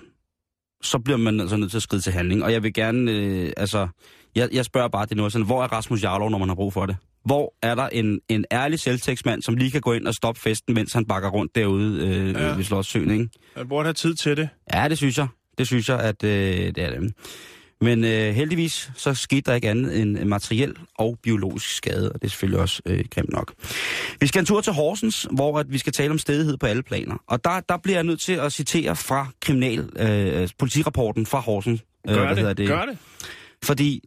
så 0.83 0.99
bliver 0.99 1.17
man 1.17 1.39
altså 1.39 1.57
nødt 1.57 1.71
til 1.71 1.77
at 1.77 1.83
skride 1.83 2.01
til 2.01 2.13
handling. 2.13 2.43
Og 2.43 2.51
jeg 2.51 2.63
vil 2.63 2.73
gerne, 2.73 3.11
øh, 3.11 3.53
altså, 3.57 3.87
jeg, 4.35 4.49
jeg 4.53 4.65
spørger 4.65 4.87
bare 4.87 5.05
det 5.05 5.17
nu, 5.17 5.29
sådan, 5.29 5.45
hvor 5.45 5.63
er 5.63 5.67
Rasmus 5.67 6.03
Jarlov, 6.03 6.29
når 6.29 6.37
man 6.37 6.47
har 6.47 6.55
brug 6.55 6.73
for 6.73 6.85
det? 6.85 6.97
Hvor 7.25 7.53
er 7.61 7.75
der 7.75 7.87
en, 7.89 8.19
en 8.29 8.45
ærlig 8.51 8.79
selvtægtsmand, 8.79 9.41
som 9.41 9.55
lige 9.55 9.71
kan 9.71 9.81
gå 9.81 9.93
ind 9.93 10.07
og 10.07 10.13
stoppe 10.13 10.41
festen, 10.41 10.73
mens 10.73 10.93
han 10.93 11.05
bakker 11.05 11.29
rundt 11.29 11.55
derude 11.55 12.07
øh, 12.07 12.27
Ja. 12.33 12.55
ved 12.55 12.63
Slotssøen, 12.63 13.11
ikke? 13.11 13.29
Jeg 13.57 13.67
burde 13.69 13.85
have 13.85 13.93
tid 13.93 14.15
til 14.15 14.37
det. 14.37 14.49
Ja, 14.73 14.87
det 14.89 14.97
synes 14.97 15.17
jeg. 15.17 15.27
Det 15.57 15.67
synes 15.67 15.89
jeg, 15.89 15.99
at 15.99 16.23
øh, 16.23 16.29
det 16.57 16.77
er 16.77 16.99
det. 16.99 17.13
Men 17.83 18.03
øh, 18.03 18.33
heldigvis 18.35 18.91
så 18.95 19.13
skete 19.13 19.41
der 19.41 19.53
ikke 19.53 19.69
andet 19.69 20.01
end 20.01 20.17
en 20.17 20.27
materiel 20.29 20.75
og 20.97 21.17
biologisk 21.23 21.75
skade, 21.75 22.11
og 22.11 22.21
det 22.21 22.27
er 22.27 22.29
selvfølgelig 22.29 22.59
også 22.59 22.81
øh, 22.85 23.03
grimt 23.11 23.29
nok. 23.29 23.53
Vi 24.19 24.27
skal 24.27 24.39
en 24.39 24.45
tur 24.45 24.61
til 24.61 24.73
Horsens, 24.73 25.27
hvor 25.31 25.59
at 25.59 25.65
vi 25.69 25.77
skal 25.77 25.93
tale 25.93 26.11
om 26.11 26.17
stedighed 26.17 26.57
på 26.57 26.65
alle 26.65 26.83
planer. 26.83 27.15
Og 27.27 27.43
der, 27.43 27.59
der 27.69 27.77
bliver 27.77 27.97
jeg 27.97 28.03
nødt 28.03 28.19
til 28.19 28.33
at 28.33 28.53
citere 28.53 28.95
fra 28.95 29.27
kriminal 29.41 29.89
øh, 29.99 30.49
politirapporten 30.59 31.25
fra 31.25 31.39
Horsens. 31.39 31.81
Øh, 32.09 32.15
Gør 32.15 32.25
hvad 32.25 32.37
hedder 32.37 32.53
det, 32.53 32.67
gør 32.67 32.85
det. 32.85 32.97
Fordi 33.63 34.03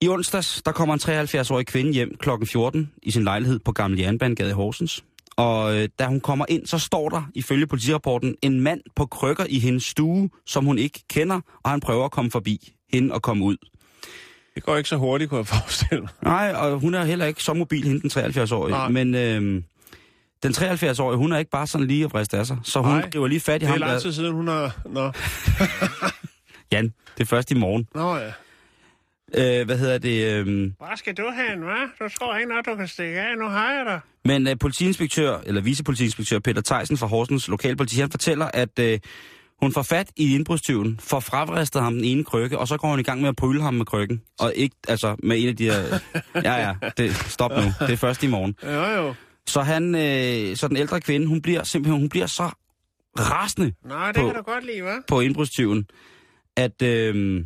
i 0.00 0.08
onsdags, 0.08 0.62
der 0.66 0.72
kommer 0.72 0.94
en 0.94 1.00
73-årig 1.24 1.66
kvinde 1.66 1.92
hjem 1.92 2.16
kl. 2.20 2.28
14 2.46 2.90
i 3.02 3.10
sin 3.10 3.24
lejlighed 3.24 3.58
på 3.58 3.72
Gamle 3.72 4.02
Jernbanegade 4.02 4.50
i 4.50 4.52
Horsens. 4.52 5.04
Og 5.36 5.76
øh, 5.76 5.88
da 5.98 6.06
hun 6.06 6.20
kommer 6.20 6.44
ind, 6.48 6.66
så 6.66 6.78
står 6.78 7.08
der, 7.08 7.22
ifølge 7.34 7.66
politirapporten, 7.66 8.36
en 8.42 8.60
mand 8.60 8.80
på 8.96 9.06
krykker 9.06 9.44
i 9.48 9.58
hendes 9.58 9.84
stue, 9.84 10.30
som 10.46 10.64
hun 10.64 10.78
ikke 10.78 11.00
kender, 11.10 11.40
og 11.64 11.70
han 11.70 11.80
prøver 11.80 12.04
at 12.04 12.10
komme 12.10 12.30
forbi 12.30 12.72
hende 12.92 13.14
og 13.14 13.22
komme 13.22 13.44
ud. 13.44 13.56
Det 14.54 14.62
går 14.62 14.76
ikke 14.76 14.88
så 14.88 14.96
hurtigt, 14.96 15.30
kunne 15.30 15.38
jeg 15.38 15.46
forestille 15.46 16.00
mig. 16.00 16.10
Nej, 16.22 16.52
og 16.56 16.78
hun 16.80 16.94
er 16.94 17.04
heller 17.04 17.26
ikke 17.26 17.42
så 17.42 17.54
mobil, 17.54 17.84
hende 17.84 18.00
den 18.00 18.10
73-årige. 18.10 18.72
Nej. 18.72 18.88
Men 18.88 19.14
øh, 19.14 19.62
den 20.42 20.52
73-årige, 20.52 21.16
hun 21.18 21.32
er 21.32 21.38
ikke 21.38 21.50
bare 21.50 21.66
sådan 21.66 21.86
lige 21.86 22.04
at 22.04 22.10
briste 22.10 22.38
af 22.38 22.46
sig. 22.46 22.58
Så 22.64 22.80
hun 22.80 22.92
Nej. 22.92 23.10
griber 23.10 23.26
lige 23.26 23.40
fat 23.40 23.54
i 23.54 23.58
Det 23.58 23.66
er 23.66 23.70
ham. 23.70 23.78
lang 23.78 23.92
Der... 23.92 23.98
tid 24.00 24.12
siden, 24.12 24.32
hun 24.32 24.48
har... 24.48 24.80
Nå, 24.86 25.12
Jan, 26.72 26.84
det 27.18 27.20
er 27.22 27.24
først 27.24 27.50
i 27.50 27.54
morgen. 27.54 27.86
Nå 27.94 28.16
ja. 28.16 28.30
Øh, 29.38 29.66
hvad 29.66 29.78
hedder 29.78 29.98
det? 29.98 30.32
Øh... 30.34 30.46
Hvad 30.46 30.96
skal 30.96 31.14
du 31.14 31.22
hen, 31.36 31.62
hva'? 31.62 32.04
Du 32.04 32.08
tror 32.18 32.36
ikke 32.36 32.48
nok, 32.48 32.66
du 32.66 32.76
kan 32.76 32.88
stikke 32.88 33.20
af. 33.20 33.38
Nu 33.38 33.44
har 33.48 33.72
jeg 33.72 33.84
dig. 33.86 34.00
Men 34.24 34.46
uh, 34.46 34.52
politiinspektør, 34.60 35.38
eller 35.46 35.60
vicepolitiinspektør 35.60 36.38
Peter 36.38 36.62
Theisen 36.66 36.96
fra 36.96 37.06
Horsens 37.06 37.48
Lokalpoliti, 37.48 38.00
han 38.00 38.10
fortæller, 38.10 38.50
at 38.54 38.78
uh, 38.78 38.84
hun 39.62 39.72
får 39.72 39.82
fat 39.82 40.10
i 40.16 40.34
indbrudstyven, 40.34 40.98
får 41.02 41.20
frafristet 41.20 41.82
ham 41.82 41.94
den 41.94 42.04
ene 42.04 42.24
krykke, 42.24 42.58
og 42.58 42.68
så 42.68 42.76
går 42.76 42.88
hun 42.88 43.00
i 43.00 43.02
gang 43.02 43.20
med 43.20 43.28
at 43.28 43.36
prylle 43.36 43.62
ham 43.62 43.74
med 43.74 43.86
krykken. 43.86 44.22
Og 44.38 44.52
ikke, 44.56 44.76
altså, 44.88 45.16
med 45.22 45.38
en 45.42 45.48
af 45.48 45.56
de 45.56 45.64
her... 45.64 45.98
Ja, 46.44 46.54
ja, 46.54 46.74
det, 46.96 47.16
stop 47.16 47.50
nu. 47.50 47.62
Det 47.86 47.92
er 47.92 47.96
først 47.96 48.22
i 48.22 48.26
morgen. 48.26 48.54
Jo, 48.64 49.02
jo. 49.02 49.14
Så 49.46 49.62
han, 49.62 49.94
øh, 49.94 50.56
så 50.56 50.68
den 50.68 50.76
ældre 50.76 51.00
kvinde, 51.00 51.26
hun 51.26 51.42
bliver 51.42 51.62
simpelthen, 51.62 52.00
hun 52.00 52.08
bliver 52.08 52.26
så 52.26 52.50
rasende 53.18 53.72
Nå, 53.84 53.94
det 54.06 54.14
På- 54.16 54.26
kan 54.26 54.34
du 54.36 54.42
godt 54.42 54.66
lide, 54.66 54.80
hva'? 54.80 55.04
på 55.08 55.20
indbrudstyven, 55.20 55.86
at, 56.56 56.82
øh, 56.82 57.44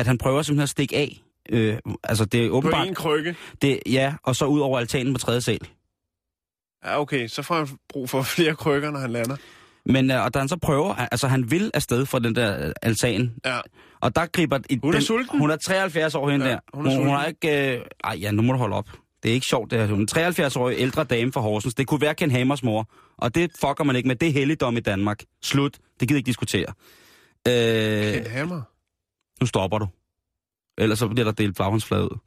at 0.00 0.06
han 0.06 0.18
prøver 0.18 0.42
simpelthen 0.42 0.62
at 0.62 0.68
stikke 0.68 0.96
af. 0.96 1.22
Øh, 1.50 1.78
altså, 2.04 2.24
det 2.24 2.44
er 2.44 2.48
På 2.48 2.54
åbenbart... 2.56 2.88
en 2.88 2.94
krykke. 2.94 3.36
Det, 3.62 3.80
ja, 3.86 4.14
og 4.22 4.36
så 4.36 4.44
ud 4.44 4.60
over 4.60 4.78
altanen 4.78 5.12
på 5.14 5.18
tredje 5.18 5.40
sal. 5.40 5.58
Ja, 6.84 7.00
okay. 7.00 7.28
Så 7.28 7.42
får 7.42 7.54
han 7.54 7.68
brug 7.88 8.10
for 8.10 8.22
flere 8.36 8.54
krykker, 8.54 8.90
når 8.90 9.00
han 9.00 9.10
lander. 9.10 9.36
Men 9.86 10.10
øh, 10.10 10.24
og 10.24 10.34
da 10.34 10.38
han 10.38 10.48
så 10.48 10.56
prøver, 10.56 10.94
altså 10.94 11.28
han 11.28 11.50
vil 11.50 11.70
afsted 11.74 12.06
fra 12.06 12.18
den 12.18 12.34
der 12.36 12.66
øh, 12.66 12.72
altan, 12.82 13.34
Ja. 13.44 13.58
og 14.00 14.16
der 14.16 14.26
griber... 14.26 14.58
i 14.70 14.78
Hun 14.82 14.90
er 14.90 14.98
den, 14.98 15.02
sulten. 15.06 15.38
Hun 15.38 15.50
er 15.50 15.56
73 15.56 16.14
år 16.14 16.30
hende 16.30 16.46
Ja, 16.46 16.52
der. 16.52 16.58
hun 16.74 16.86
er 16.86 16.90
hun, 16.90 16.98
hun 16.98 17.08
har 17.08 17.26
ikke... 17.26 17.74
Øh, 17.76 17.80
ej, 18.04 18.16
ja, 18.20 18.30
nu 18.30 18.42
må 18.42 18.52
du 18.52 18.58
holde 18.58 18.76
op. 18.76 18.88
Det 19.22 19.28
er 19.28 19.32
ikke 19.34 19.46
sjovt, 19.46 19.70
det 19.70 19.78
her. 19.78 19.86
Hun 19.86 20.02
er 20.16 20.30
73-årig 20.30 20.76
ældre 20.78 21.04
dame 21.04 21.32
fra 21.32 21.40
Horsens. 21.40 21.74
Det 21.74 21.86
kunne 21.86 22.00
være 22.00 22.14
Ken 22.14 22.30
Hamers 22.30 22.62
mor. 22.62 22.88
Og 23.18 23.34
det 23.34 23.50
fucker 23.60 23.84
man 23.84 23.96
ikke 23.96 24.06
med. 24.08 24.16
Det 24.16 24.28
er 24.28 24.32
helligdom 24.32 24.76
i 24.76 24.80
Danmark. 24.80 25.22
Slut. 25.42 25.78
Det 26.00 26.08
gider 26.08 26.18
ikke 26.18 26.26
diskutere. 26.26 26.66
Øh, 27.48 28.14
Kent 28.14 28.28
Hammer. 28.28 28.62
Nu 29.40 29.46
stopper 29.46 29.78
du. 29.78 29.86
Ellers 30.78 30.98
så 30.98 31.08
bliver 31.08 31.24
der 31.24 31.32
delt 31.32 31.56
flaghansflade 31.56 32.04
ud. 32.12 32.18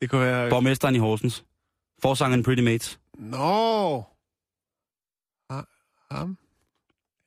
Det 0.00 0.10
kunne 0.10 0.20
være... 0.20 0.50
Borgmesteren 0.50 0.94
i 0.94 0.98
Horsens. 0.98 1.44
Forsangeren 2.02 2.42
Pretty 2.42 2.62
Mates. 2.62 3.00
Nå. 3.14 4.02
Ha- 5.50 5.62
Ham? 6.10 6.38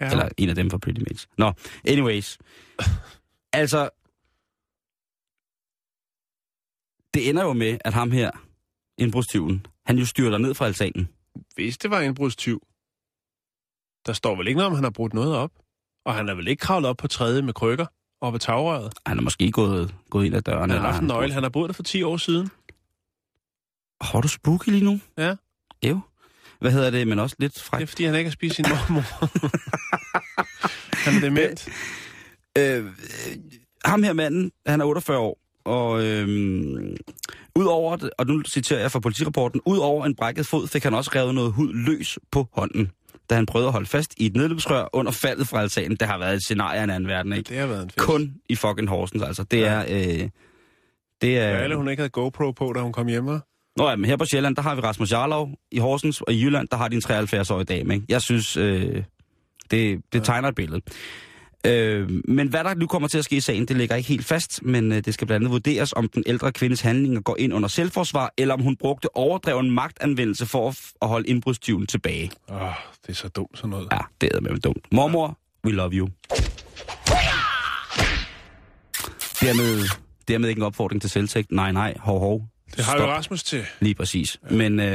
Ja. 0.02 0.12
Eller 0.12 0.30
en 0.38 0.50
af 0.50 0.56
dem 0.56 0.70
fra 0.70 0.78
Pretty 0.78 1.02
Mates. 1.02 1.30
Nå, 1.38 1.54
anyways. 1.88 2.38
altså, 3.62 3.90
det 7.14 7.30
ender 7.30 7.44
jo 7.44 7.54
med, 7.54 7.78
at 7.86 7.94
ham 7.94 8.12
her, 8.12 8.32
indbrudstyven, 8.98 9.66
han 9.86 9.98
jo 9.98 10.06
styrter 10.06 10.38
ned 10.38 10.54
fra 10.54 10.66
altanen. 10.66 11.10
Hvis 11.56 11.78
det 11.78 11.92
var 11.92 12.00
en 12.00 12.06
indbrudstyv, 12.06 12.68
der 14.06 14.14
står 14.14 14.36
vel 14.36 14.48
ikke 14.48 14.58
noget 14.58 14.68
om, 14.68 14.76
han 14.76 14.84
har 14.84 14.92
brudt 14.92 15.14
noget 15.14 15.36
op. 15.36 15.52
Og 16.06 16.16
han 16.16 16.30
er 16.30 16.34
vel 16.36 16.48
ikke 16.48 16.62
kravlet 16.62 16.90
op 16.90 16.98
på 16.98 17.08
tredje 17.08 17.42
med 17.42 17.54
krykker 17.54 17.86
ved 18.32 18.40
tagrøret. 18.40 18.94
Han 19.06 19.18
er 19.18 19.22
måske 19.22 19.52
gået, 19.52 19.94
gået 20.10 20.26
ind 20.26 20.36
ad 20.36 20.42
døren. 20.42 20.70
Han 20.70 20.80
har 20.82 20.88
haft 20.92 21.02
en 21.02 21.08
nøgle. 21.08 21.34
Han 21.34 21.44
har 21.44 21.50
boet 21.50 21.68
der 21.70 21.74
for 21.74 21.84
10 21.84 22.04
år 22.04 22.18
siden. 22.18 22.50
Har 24.02 24.22
du 24.22 24.28
spooky 24.28 24.68
lige 24.70 24.84
nu? 24.84 25.00
Ja. 25.18 25.36
Jo. 25.86 26.00
Hvad 26.60 26.72
hedder 26.72 26.90
det, 26.90 27.08
men 27.08 27.20
også 27.20 27.36
lidt 27.40 27.54
Det 27.54 27.60
er, 27.62 27.66
frækt. 27.66 27.90
fordi 27.90 28.04
han 28.04 28.16
ikke 28.16 28.30
har 28.30 28.34
spist 28.34 28.56
sin 28.56 28.66
mormor. 28.70 29.02
han 31.06 31.16
er 31.16 31.20
dement. 31.20 31.68
Øh, 32.58 32.78
øh, 32.86 32.92
ham 33.86 34.04
her 34.04 34.14
manden, 34.14 34.52
han 34.66 34.82
er 34.82 34.86
48 34.86 35.18
år, 35.18 35.38
og 35.66 36.04
øh, 36.04 36.28
udover, 37.56 38.10
og 38.18 38.28
nu 38.28 38.42
citerer 38.42 38.80
jeg 38.80 38.92
fra 38.92 39.00
politirapporten, 39.00 39.62
udover 39.66 40.06
en 40.06 40.16
brækket 40.16 40.48
fod, 40.48 40.68
fik 40.68 40.84
han 40.84 40.94
også 40.94 41.12
revet 41.16 41.36
noget 41.36 41.52
hud 41.54 41.74
løs 41.74 42.20
på 42.32 42.48
hånden, 42.54 42.92
da 43.30 43.36
han 43.36 43.46
prøvede 43.46 43.68
at 43.68 43.72
holde 43.74 43.86
fast 43.88 44.14
i 44.18 44.26
et 44.26 44.36
nedløbsrør 44.36 44.90
under 44.94 45.12
faldet 45.12 45.48
fra 45.48 45.62
altanen. 45.62 45.98
Det 45.98 46.08
har 46.08 46.18
været 46.18 46.36
et 46.36 46.44
scenarie 46.44 46.80
af 46.80 46.84
en 46.84 46.90
anden 46.90 47.10
verden, 47.10 47.34
ikke? 47.34 47.50
Det 47.50 47.58
har 47.58 47.68
været 47.68 47.84
en 47.84 47.90
fest. 47.90 47.98
Kun 48.08 48.34
i 48.50 48.56
fucking 48.56 48.90
Horsens, 48.90 49.24
altså. 49.24 49.44
Det 49.44 49.60
Ja. 49.60 49.66
er... 49.66 49.86
Øh, 49.90 50.30
det 51.22 51.38
er... 51.40 51.48
Ja, 51.50 51.58
alle, 51.58 51.76
hun 51.76 51.90
ikke 51.90 52.02
havde 52.02 52.10
GoPro 52.10 52.52
på, 52.52 52.74
da 52.74 52.80
hun 52.82 52.94
kom 52.94 53.08
hjem. 53.08 53.28
hva'? 53.28 53.74
Nå 53.78 53.90
ja, 53.90 53.96
men 53.96 54.06
her 54.06 54.18
på 54.18 54.26
Sjælland, 54.26 54.56
der 54.56 54.62
har 54.62 54.76
vi 54.76 54.82
Rasmus 54.82 55.12
Jarlov. 55.12 55.50
I 55.72 55.78
Horsens 55.80 56.22
og 56.22 56.34
i 56.34 56.44
Jylland, 56.44 56.68
der 56.68 56.78
har 56.78 56.88
de 56.88 56.96
en 56.96 57.02
73-årig 57.06 57.70
dame, 57.70 57.94
ikke? 57.94 58.06
Jeg 58.10 58.22
synes, 58.22 58.58
øh, 58.58 59.04
det, 59.72 60.02
det 60.14 60.24
tegner 60.24 60.50
et 60.50 60.56
billede. 60.56 60.82
Øh, 61.66 62.10
men 62.28 62.48
hvad 62.48 62.64
der 62.64 62.74
nu 62.76 62.88
kommer 62.88 63.08
til 63.08 63.18
at 63.18 63.26
ske 63.26 63.36
i 63.36 63.40
sagen, 63.40 63.66
det 63.68 63.78
ligger 63.78 63.96
ikke 63.96 64.10
helt 64.10 64.26
fast, 64.26 64.64
men 64.64 64.92
øh, 64.92 65.06
det 65.06 65.14
skal 65.14 65.28
blandt 65.28 65.44
andet 65.44 65.52
vurderes, 65.52 65.94
om 65.94 66.10
den 66.10 66.24
ældre 66.26 66.52
kvindes 66.52 66.82
handlinger 66.82 67.22
går 67.22 67.36
ind 67.40 67.54
under 67.54 67.70
selvforsvar, 67.70 68.34
eller 68.38 68.54
om 68.54 68.62
hun 68.62 68.76
brugte 68.76 69.16
overdreven 69.18 69.72
magtanvendelse 69.72 70.46
for 70.46 70.70
at, 70.70 70.80
at 71.02 71.08
holde 71.08 71.28
indbrudstyven 71.28 71.88
tilbage. 71.88 72.32
Åh, 72.50 72.62
oh, 72.62 72.72
det 73.02 73.10
er 73.10 73.14
så 73.14 73.28
dumt 73.28 73.58
sådan 73.58 73.70
noget. 73.70 73.88
Ja, 73.92 73.98
det 74.22 74.30
er 74.36 74.42
med 74.42 74.60
dumt. 74.60 74.86
Mormor, 74.92 75.40
we 75.66 75.72
love 75.72 75.92
you. 75.92 76.10
Dermed, 79.42 79.90
dermed 80.28 80.50
ikke 80.50 80.60
en 80.60 80.64
opfordring 80.66 81.02
til 81.02 81.10
selvtægt. 81.10 81.52
Nej, 81.52 81.72
nej, 81.72 81.94
hov, 82.00 82.20
hov. 82.20 82.42
Det 82.76 82.86
har 82.86 82.92
Stop. 82.98 83.08
jo 83.08 83.14
Rasmus 83.14 83.44
til. 83.44 83.66
Lige 83.80 83.96
præcis. 83.96 84.38
Ja. 84.50 84.56
Men 84.56 84.80
øh, 84.80 84.86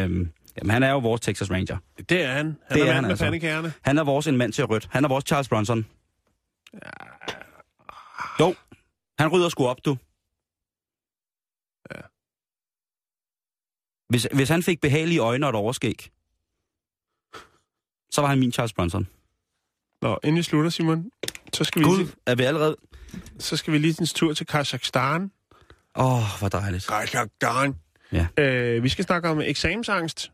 jamen, 0.59 0.71
han 0.71 0.83
er 0.83 0.91
jo 0.91 0.99
vores 0.99 1.21
Texas 1.21 1.51
Ranger. 1.51 1.77
Det 2.09 2.25
er 2.25 2.33
han. 2.33 2.37
Han 2.37 2.79
Det 2.79 2.81
er, 2.81 2.81
er 2.81 2.85
mand 2.87 2.95
han 2.95 3.03
med 3.03 3.11
altså. 3.11 3.25
pandekærne. 3.25 3.73
Han 3.83 3.99
er 3.99 4.05
vores 4.05 4.27
en 4.27 4.37
mand 4.37 4.53
til 4.53 4.65
rødt. 4.65 4.89
Han 4.91 5.05
er 5.05 5.09
vores 5.09 5.25
Charles 5.27 5.49
Bronson. 5.49 5.87
Jo, 8.41 8.55
han 9.19 9.29
rydder 9.29 9.49
sgu 9.49 9.67
op, 9.67 9.85
du. 9.85 9.99
Ja. 11.91 12.01
Hvis, 14.09 14.27
hvis 14.35 14.49
han 14.49 14.63
fik 14.63 14.81
behagelige 14.81 15.21
øjne 15.21 15.47
og 15.47 15.51
et 15.51 15.57
overskæg, 15.57 16.11
så 18.11 18.21
var 18.21 18.27
han 18.29 18.39
min 18.39 18.53
Charles 18.53 18.73
Bronson. 18.73 19.09
Nå, 20.03 20.19
inden 20.25 20.37
vi 20.37 20.43
slutter, 20.43 20.71
Simon, 20.71 21.11
så 21.53 21.65
skal 21.65 21.81
vi, 21.81 21.85
Gud, 21.85 21.99
lige, 21.99 22.13
er 22.27 22.35
vi 22.35 22.43
allerede... 22.43 22.77
så 23.39 23.57
skal 23.57 23.73
vi 23.73 23.79
lige 23.79 23.97
en 24.01 24.07
tur 24.07 24.35
til 24.35 24.47
Kazakhstan. 24.47 25.33
Åh, 25.97 26.05
oh, 26.05 26.23
hvor 26.39 26.49
dejligt. 26.49 26.87
Kazakhstan. 26.87 27.75
Ja. 28.13 28.29
Øh, 28.39 28.83
vi 28.83 28.89
skal 28.89 29.05
snakke 29.05 29.29
om 29.29 29.41
eksamensangst. 29.41 30.33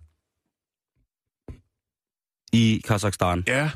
I 2.52 2.82
Kazakhstan. 2.84 3.44
Ja. 3.46 3.70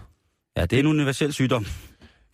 Ja, 0.57 0.67
det 0.67 0.77
er 0.77 0.81
en 0.81 0.87
universel 0.87 1.33
sygdom. 1.33 1.65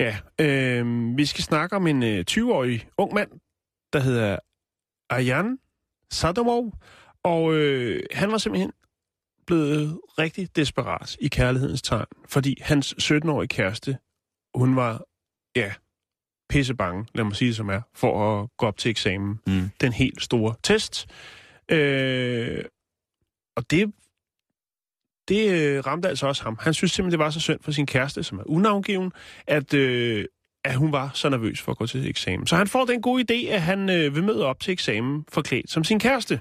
Ja. 0.00 0.16
Øh, 0.40 1.16
vi 1.16 1.26
skal 1.26 1.44
snakke 1.44 1.76
om 1.76 1.86
en 1.86 2.02
øh, 2.02 2.24
20-årig 2.30 2.88
ung 2.98 3.14
mand, 3.14 3.30
der 3.92 3.98
hedder 3.98 4.38
Arjan 5.10 5.58
Sadomov. 6.10 6.72
Og 7.22 7.54
øh, 7.54 8.02
han 8.12 8.32
var 8.32 8.38
simpelthen 8.38 8.72
blevet 9.46 10.00
rigtig 10.18 10.56
desperat 10.56 11.16
i 11.20 11.28
kærlighedens 11.28 11.82
tegn, 11.82 12.06
fordi 12.28 12.56
hans 12.60 12.94
17-årige 13.02 13.48
kæreste, 13.48 13.98
hun 14.54 14.76
var, 14.76 15.04
ja, 15.56 15.72
pisse 16.48 16.74
bange, 16.74 17.06
lad 17.14 17.24
mig 17.24 17.36
sige 17.36 17.48
det 17.48 17.56
som 17.56 17.68
er, 17.68 17.80
for 17.94 18.42
at 18.42 18.48
gå 18.56 18.66
op 18.66 18.76
til 18.76 18.90
eksamen. 18.90 19.40
Mm. 19.46 19.70
Den 19.80 19.92
helt 19.92 20.22
store 20.22 20.54
test. 20.62 21.06
Øh, 21.68 22.64
og 23.56 23.70
det, 23.70 23.92
det 25.28 25.50
øh, 25.50 25.86
ramte 25.86 26.08
altså 26.08 26.26
også 26.26 26.42
ham. 26.42 26.58
Han 26.60 26.74
synes 26.74 26.92
simpelthen, 26.92 27.18
det 27.18 27.24
var 27.24 27.30
så 27.30 27.40
synd 27.40 27.58
for 27.62 27.72
sin 27.72 27.86
kæreste, 27.86 28.22
som 28.22 28.38
er 28.38 28.42
unavngiven, 28.46 29.12
at, 29.46 29.74
øh, 29.74 30.24
at 30.64 30.74
hun 30.74 30.92
var 30.92 31.10
så 31.14 31.28
nervøs 31.28 31.60
for 31.60 31.72
at 31.72 31.78
gå 31.78 31.86
til 31.86 32.08
eksamen. 32.08 32.46
Så 32.46 32.56
han 32.56 32.66
får 32.66 32.84
den 32.84 33.02
gode 33.02 33.24
idé, 33.30 33.48
at 33.52 33.62
han 33.62 33.90
øh, 33.90 34.14
vil 34.14 34.24
møde 34.24 34.46
op 34.46 34.60
til 34.60 34.72
eksamen 34.72 35.24
forklædt 35.32 35.70
som 35.70 35.84
sin 35.84 35.98
kæreste. 35.98 36.40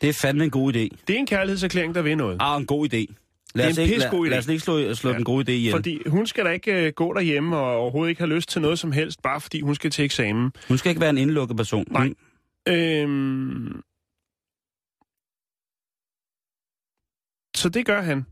Det 0.00 0.08
er 0.08 0.12
fandme 0.12 0.44
en 0.44 0.50
god 0.50 0.72
idé. 0.74 0.88
Det 1.08 1.14
er 1.14 1.18
en 1.18 1.26
kærlighedserklæring, 1.26 1.94
der 1.94 2.02
vil 2.02 2.16
noget. 2.16 2.36
Ah, 2.40 2.60
en 2.60 2.66
god 2.66 2.94
idé. 2.94 3.14
Lad 3.54 3.64
Det 3.66 3.68
er 3.68 3.70
os 3.72 3.78
en 3.78 3.84
ikke, 3.84 3.98
lad, 3.98 4.12
idé. 4.12 4.28
lad 4.28 4.38
os 4.38 4.48
ikke 4.48 4.60
slå, 4.60 4.94
slå 4.94 5.10
Ja. 5.10 5.16
den 5.16 5.24
gode 5.24 5.44
idé 5.52 5.54
ihjel. 5.54 5.72
Fordi 5.72 5.98
hun 6.06 6.26
skal 6.26 6.44
da 6.44 6.50
ikke 6.50 6.72
øh, 6.86 6.92
gå 6.92 7.14
derhjemme 7.14 7.56
og 7.56 7.76
overhovedet 7.76 8.10
ikke 8.10 8.20
have 8.20 8.34
lyst 8.34 8.48
til 8.48 8.62
noget 8.62 8.78
som 8.78 8.92
helst, 8.92 9.22
bare 9.22 9.40
fordi 9.40 9.60
hun 9.60 9.74
skal 9.74 9.90
til 9.90 10.04
eksamen. 10.04 10.50
Hun 10.68 10.78
skal 10.78 10.88
ikke 10.90 11.00
være 11.00 11.10
en 11.10 11.18
indlukket 11.18 11.56
person. 11.56 11.84
Nej. 11.90 12.02
Hun- 12.02 12.14
Øhm... 12.68 13.80
Så 17.62 17.68
det 17.68 17.86
gør 17.86 18.02
han. 18.02 18.26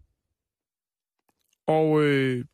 Og 1.66 2.02
øh, 2.02 2.44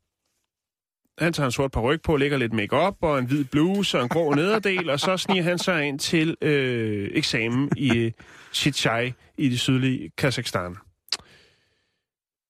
Han 1.18 1.32
tager 1.32 1.46
en 1.46 1.52
sort 1.52 1.70
paryk 1.70 2.02
på, 2.02 2.16
lægger 2.16 2.38
lidt 2.38 2.52
makeup 2.52 2.96
og 3.00 3.18
en 3.18 3.26
hvid 3.26 3.44
bluse 3.44 3.98
og 3.98 4.02
en 4.02 4.08
grå 4.08 4.34
nederdel, 4.40 4.90
og 4.90 5.00
så 5.00 5.16
sniger 5.16 5.42
han 5.42 5.58
sig 5.58 5.84
ind 5.84 5.98
til 5.98 6.36
øh, 6.40 7.10
eksamen 7.12 7.70
i 7.76 8.12
Chichai 8.52 9.12
i 9.38 9.48
det 9.48 9.60
sydlige 9.60 10.10
Kazakhstan. 10.18 10.76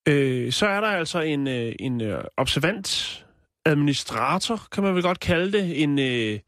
Øh, 0.08 0.52
så 0.52 0.66
er 0.66 0.80
der 0.80 0.88
altså 0.88 1.20
en, 1.20 1.46
øh, 1.46 1.72
en 1.78 2.00
øh, 2.00 2.24
observant 2.36 3.24
administrator, 3.64 4.66
kan 4.72 4.82
man 4.82 4.94
vel 4.94 5.02
godt 5.02 5.20
kalde 5.20 5.52
det. 5.52 5.82
En, 5.82 5.98
øh, 5.98 6.40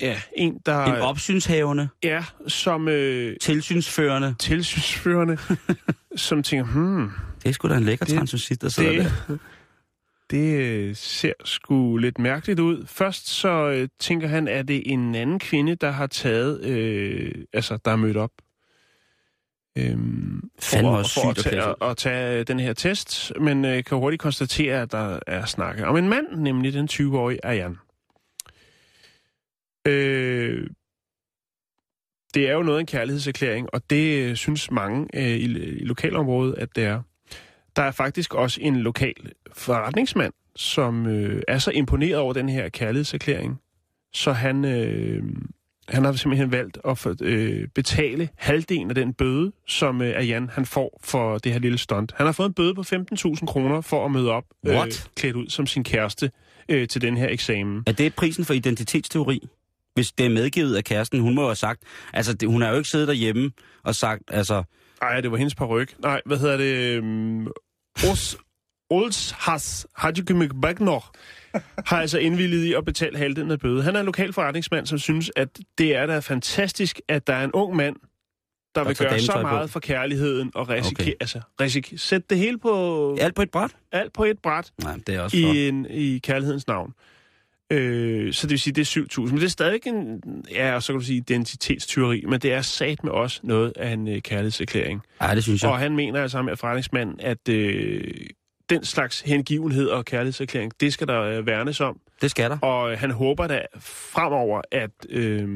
ja, 0.00 0.20
en, 0.36 0.58
der... 0.66 0.84
En 0.84 1.02
opsynshavende, 1.02 1.88
Ja, 2.02 2.24
som 2.48 2.88
øh, 2.88 3.36
tilsynsførende. 3.40 4.34
tilsynsførende, 4.38 5.38
som 6.16 6.42
tænker, 6.42 6.64
hmm, 6.72 7.10
Det 7.42 7.48
er 7.48 7.52
sgu 7.52 7.68
da 7.68 7.74
en 7.76 7.82
lækker 7.84 8.04
Det- 8.06 8.14
transvestit, 8.16 8.62
der 8.62 8.68
sidder 8.68 8.92
det, 8.92 9.12
der. 9.28 9.36
det 10.30 10.60
øh, 10.60 10.96
ser 10.96 11.32
sgu 11.44 11.96
lidt 11.96 12.18
mærkeligt 12.18 12.60
ud. 12.60 12.86
Først 12.86 13.28
så 13.28 13.68
øh, 13.70 13.88
tænker 14.00 14.28
han, 14.28 14.48
at 14.48 14.68
det 14.68 14.76
er 14.76 14.82
en 14.84 15.14
anden 15.14 15.38
kvinde, 15.38 15.74
der 15.74 15.90
har 15.90 16.06
taget, 16.06 16.64
øh, 16.64 17.32
altså 17.52 17.78
der 17.84 17.90
er 17.90 17.96
mødt 17.96 18.16
op. 18.16 18.30
Øhm, 19.78 20.40
Fandme 20.60 20.90
for, 20.90 21.02
for 21.22 21.30
at, 21.30 21.36
tage, 21.36 21.74
at 21.90 21.96
tage 21.96 22.38
øh, 22.40 22.46
den 22.46 22.60
her 22.60 22.72
test, 22.72 23.32
men 23.40 23.64
øh, 23.64 23.84
kan 23.84 23.98
hurtigt 23.98 24.22
konstatere, 24.22 24.82
at 24.82 24.92
der 24.92 25.18
er 25.26 25.44
snakket 25.44 25.84
om 25.84 25.96
en 25.96 26.08
mand, 26.08 26.26
nemlig 26.36 26.72
den 26.72 26.88
20-årige 26.92 27.46
Arjan. 27.46 27.78
Øh, 29.86 30.66
det 32.34 32.48
er 32.48 32.52
jo 32.52 32.62
noget 32.62 32.78
af 32.78 32.80
en 32.80 32.86
kærlighedserklæring, 32.86 33.68
og 33.72 33.90
det 33.90 34.18
øh, 34.18 34.36
synes 34.36 34.70
mange 34.70 35.06
øh, 35.14 35.22
i, 35.22 35.44
i 35.44 35.84
lokalområdet, 35.84 36.54
at 36.58 36.68
det 36.76 36.84
er. 36.84 37.02
Der 37.76 37.82
er 37.82 37.90
faktisk 37.90 38.34
også 38.34 38.60
en 38.62 38.76
lokal 38.76 39.32
forretningsmand, 39.52 40.32
som 40.56 41.06
øh, 41.06 41.42
er 41.48 41.58
så 41.58 41.70
imponeret 41.70 42.16
over 42.16 42.32
den 42.32 42.48
her 42.48 42.68
kærlighedserklæring, 42.68 43.60
så 44.14 44.32
han, 44.32 44.64
øh, 44.64 45.22
han 45.88 46.04
har 46.04 46.12
simpelthen 46.12 46.52
valgt 46.52 46.78
at 46.88 46.98
for, 46.98 47.14
øh, 47.22 47.68
betale 47.74 48.28
halvdelen 48.36 48.90
af 48.90 48.94
den 48.94 49.14
bøde, 49.14 49.52
som 49.66 50.02
øh, 50.02 50.16
Arjan 50.16 50.48
han 50.48 50.66
får 50.66 51.00
for 51.04 51.38
det 51.38 51.52
her 51.52 51.58
lille 51.58 51.78
stunt. 51.78 52.12
Han 52.16 52.26
har 52.26 52.32
fået 52.32 52.46
en 52.46 52.54
bøde 52.54 52.74
på 52.74 52.80
15.000 52.80 53.46
kroner 53.46 53.80
for 53.80 54.04
at 54.04 54.10
møde 54.10 54.30
op 54.30 54.44
øh, 54.66 54.76
klædt 55.16 55.36
ud 55.36 55.48
som 55.48 55.66
sin 55.66 55.84
kæreste 55.84 56.30
øh, 56.68 56.88
til 56.88 57.02
den 57.02 57.16
her 57.16 57.28
eksamen. 57.28 57.82
Er 57.86 57.92
det 57.92 58.14
prisen 58.14 58.44
for 58.44 58.54
identitetsteori? 58.54 59.48
Hvis 59.94 60.12
det 60.12 60.26
er 60.26 60.30
medgivet 60.30 60.76
af 60.76 60.84
kæresten, 60.84 61.20
hun 61.20 61.34
må 61.34 61.40
jo 61.42 61.48
have 61.48 61.56
sagt, 61.56 61.82
altså 62.12 62.32
det, 62.34 62.48
hun 62.48 62.62
har 62.62 62.70
jo 62.70 62.76
ikke 62.76 62.88
siddet 62.88 63.08
derhjemme 63.08 63.50
og 63.82 63.94
sagt, 63.94 64.22
altså, 64.28 64.62
Nej, 65.00 65.20
det 65.20 65.30
var 65.30 65.36
hendes 65.36 65.54
paryk. 65.54 65.94
Nej, 65.98 66.20
hvad 66.26 66.38
hedder 66.38 66.56
det? 66.56 66.98
Um, 67.00 67.48
Os, 68.10 68.36
Ols 68.90 69.30
Has 69.38 69.86
Hadjugimik 69.96 70.50
Bagnor 70.62 71.14
har 71.86 72.00
altså 72.00 72.18
indvilliget 72.18 72.64
i 72.64 72.72
at 72.74 72.84
betale 72.84 73.18
halvdelen 73.18 73.50
af 73.50 73.58
bøde. 73.60 73.82
Han 73.82 73.96
er 73.96 74.00
en 74.00 74.06
lokal 74.06 74.32
forretningsmand, 74.32 74.86
som 74.86 74.98
synes, 74.98 75.30
at 75.36 75.48
det 75.78 75.96
er 75.96 76.06
da 76.06 76.18
fantastisk, 76.18 77.00
at 77.08 77.26
der 77.26 77.34
er 77.34 77.44
en 77.44 77.52
ung 77.52 77.76
mand, 77.76 77.96
der, 78.74 78.80
Der 78.82 78.88
vil 78.88 78.96
gøre 78.96 79.18
så 79.20 79.32
på. 79.32 79.40
meget 79.42 79.70
for 79.70 79.80
kærligheden 79.80 80.50
og 80.54 80.68
risikere, 80.68 81.04
okay. 81.06 81.12
altså, 81.20 81.40
risik, 81.60 81.92
sætte 81.96 82.26
det 82.30 82.38
hele 82.38 82.58
på, 82.58 83.16
alt 83.20 83.34
på 83.34 83.42
et 83.42 83.50
bræt? 83.50 83.70
alt 83.92 84.12
på 84.12 84.24
et 84.24 84.38
bræt 84.42 84.72
Nej, 84.82 84.96
det 85.06 85.14
er 85.14 85.20
også 85.20 85.36
for. 85.42 85.52
i, 85.54 85.68
en, 85.68 85.86
i 85.90 86.18
kærlighedens 86.18 86.66
navn. 86.66 86.92
Øh, 87.70 88.32
så 88.32 88.46
det 88.46 88.50
vil 88.50 88.60
sige, 88.60 88.74
det 88.74 88.96
er 88.96 89.00
7.000. 89.18 89.20
Men 89.20 89.36
det 89.36 89.44
er 89.44 89.48
stadig 89.48 89.80
en, 89.86 90.22
ja, 90.50 90.74
og 90.74 90.82
så 90.82 90.92
kan 90.92 91.00
du 91.00 91.06
sige 91.06 91.16
identitetstyveri, 91.16 92.24
men 92.28 92.40
det 92.40 92.52
er 92.52 92.62
sat 92.62 93.04
med 93.04 93.12
også 93.12 93.40
noget 93.42 93.72
af 93.76 93.90
en 93.90 94.08
øh, 94.08 94.22
kærlighedserklæring. 94.22 95.00
Ej, 95.20 95.34
det 95.34 95.42
synes 95.42 95.62
jeg. 95.62 95.70
Og 95.70 95.78
han 95.78 95.96
mener 95.96 96.22
altså 96.22 96.42
med 96.42 96.56
forretningsmanden, 96.56 97.20
at 97.20 97.48
øh, 97.48 98.04
den 98.70 98.84
slags 98.84 99.20
hengivenhed 99.20 99.88
og 99.88 100.04
kærlighedserklæring, 100.04 100.72
det 100.80 100.92
skal 100.92 101.06
der 101.06 101.20
øh, 101.22 101.46
værnes 101.46 101.80
om. 101.80 102.00
Det 102.22 102.30
skal 102.30 102.50
der. 102.50 102.58
Og 102.58 102.92
øh, 102.92 102.98
han 102.98 103.10
håber 103.10 103.46
da 103.46 103.62
fremover, 103.80 104.60
at, 104.72 104.90
øh, 105.10 105.48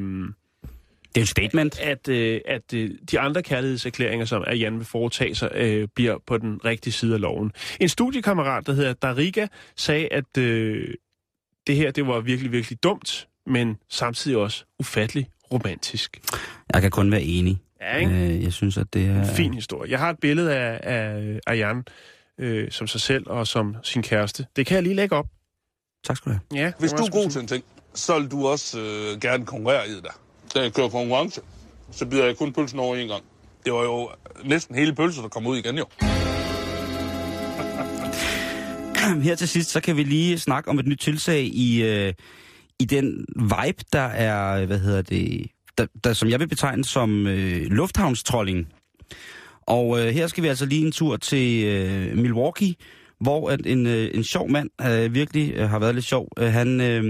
Det 1.15 1.17
er 1.17 1.19
en 1.21 1.25
statement. 1.25 1.79
at, 1.79 2.07
øh, 2.07 2.41
at 2.45 2.73
øh, 2.73 2.89
de 3.11 3.19
andre 3.19 3.43
kærlighedserklæringer, 3.43 4.25
som 4.25 4.43
er 4.47 4.55
Jan 4.55 4.77
vil 4.77 4.85
foretage 4.85 5.35
sig, 5.35 5.51
øh, 5.55 5.87
bliver 5.95 6.17
på 6.27 6.37
den 6.37 6.65
rigtige 6.65 6.93
side 6.93 7.13
af 7.13 7.21
loven. 7.21 7.51
En 7.79 7.89
studiekammerat, 7.89 8.67
der 8.67 8.73
hedder 8.73 8.93
Dariga, 8.93 9.47
sagde, 9.75 10.07
at 10.13 10.37
øh, 10.37 10.93
det 11.69 11.77
her 11.77 11.91
det 11.91 12.07
var 12.07 12.19
virkelig, 12.19 12.51
virkelig 12.51 12.83
dumt, 12.83 13.27
men 13.45 13.77
samtidig 13.89 14.37
også 14.37 14.63
ufattelig 14.79 15.29
romantisk. 15.51 16.19
Jeg 16.73 16.81
kan 16.81 16.91
kun 16.91 17.11
være 17.11 17.21
enig. 17.21 17.61
Ja, 17.81 17.95
ikke? 17.95 18.11
Øh, 18.11 18.43
jeg 18.43 18.53
synes, 18.53 18.77
at 18.77 18.93
det 18.93 19.05
er... 19.05 19.21
En 19.21 19.35
fin 19.35 19.53
historie. 19.53 19.91
Jeg 19.91 19.99
har 19.99 20.09
et 20.09 20.19
billede 20.19 20.55
af, 20.55 20.79
af 20.83 21.39
Arjan 21.47 21.83
øh, 22.39 22.71
som 22.71 22.87
sig 22.87 23.01
selv 23.01 23.23
og 23.27 23.47
som 23.47 23.75
sin 23.83 24.03
kæreste. 24.03 24.45
Det 24.55 24.65
kan 24.65 24.75
jeg 24.75 24.83
lige 24.83 24.95
lægge 24.95 25.15
op. 25.15 25.25
Tak 26.07 26.17
skal 26.17 26.31
du 26.31 26.37
have. 26.51 26.63
Ja, 26.63 26.71
Hvis 26.79 26.91
du 26.91 27.03
er 27.03 27.11
god 27.11 27.29
til 27.29 27.41
en 27.41 27.47
ting, 27.47 27.63
så 27.93 28.19
vil 28.19 28.31
du 28.31 28.47
også 28.47 28.79
øh, 28.79 29.21
gerne 29.21 29.45
konkurrere 29.45 29.87
i 29.87 29.91
det 29.91 30.03
der. 30.03 30.21
Da 30.55 30.61
jeg 30.61 30.73
kører 30.73 30.89
konkurrence, 30.89 31.41
så 31.91 32.05
bider 32.05 32.25
jeg 32.25 32.37
kun 32.37 32.53
pølsen 32.53 32.79
over 32.79 32.95
en 32.95 33.07
gang. 33.07 33.23
Det 33.65 33.73
var 33.73 33.83
jo 33.83 34.09
næsten 34.43 34.75
hele 34.75 34.95
pølsen, 34.95 35.23
der 35.23 35.29
kom 35.29 35.47
ud 35.47 35.57
igen 35.57 35.77
jo. 35.77 35.85
Her 39.23 39.35
til 39.35 39.47
sidst, 39.47 39.69
så 39.69 39.81
kan 39.81 39.97
vi 39.97 40.03
lige 40.03 40.39
snakke 40.39 40.69
om 40.69 40.79
et 40.79 40.87
nyt 40.87 40.99
tiltag 40.99 41.41
i, 41.43 41.83
øh, 41.83 42.13
i 42.79 42.85
den 42.85 43.25
vibe, 43.35 43.83
der 43.93 43.99
er, 43.99 44.65
hvad 44.65 44.79
hedder 44.79 45.01
det, 45.01 45.47
der, 45.77 45.85
der, 46.03 46.13
som 46.13 46.29
jeg 46.29 46.39
vil 46.39 46.47
betegne 46.47 46.85
som 46.85 47.27
øh, 47.27 47.61
lufthavnstrolling. 47.61 48.67
Og 49.61 49.99
øh, 49.99 50.07
her 50.07 50.27
skal 50.27 50.43
vi 50.43 50.47
altså 50.47 50.65
lige 50.65 50.85
en 50.85 50.91
tur 50.91 51.17
til 51.17 51.65
øh, 51.65 52.17
Milwaukee, 52.17 52.75
hvor 53.19 53.49
at 53.49 53.59
en, 53.65 53.87
øh, 53.87 54.09
en 54.13 54.23
sjov 54.23 54.49
mand 54.49 54.69
øh, 54.81 55.13
virkelig 55.13 55.53
øh, 55.55 55.69
har 55.69 55.79
været 55.79 55.95
lidt 55.95 56.05
sjov. 56.05 56.27
Øh, 56.39 56.53
han, 56.53 56.81
øh, 56.81 57.03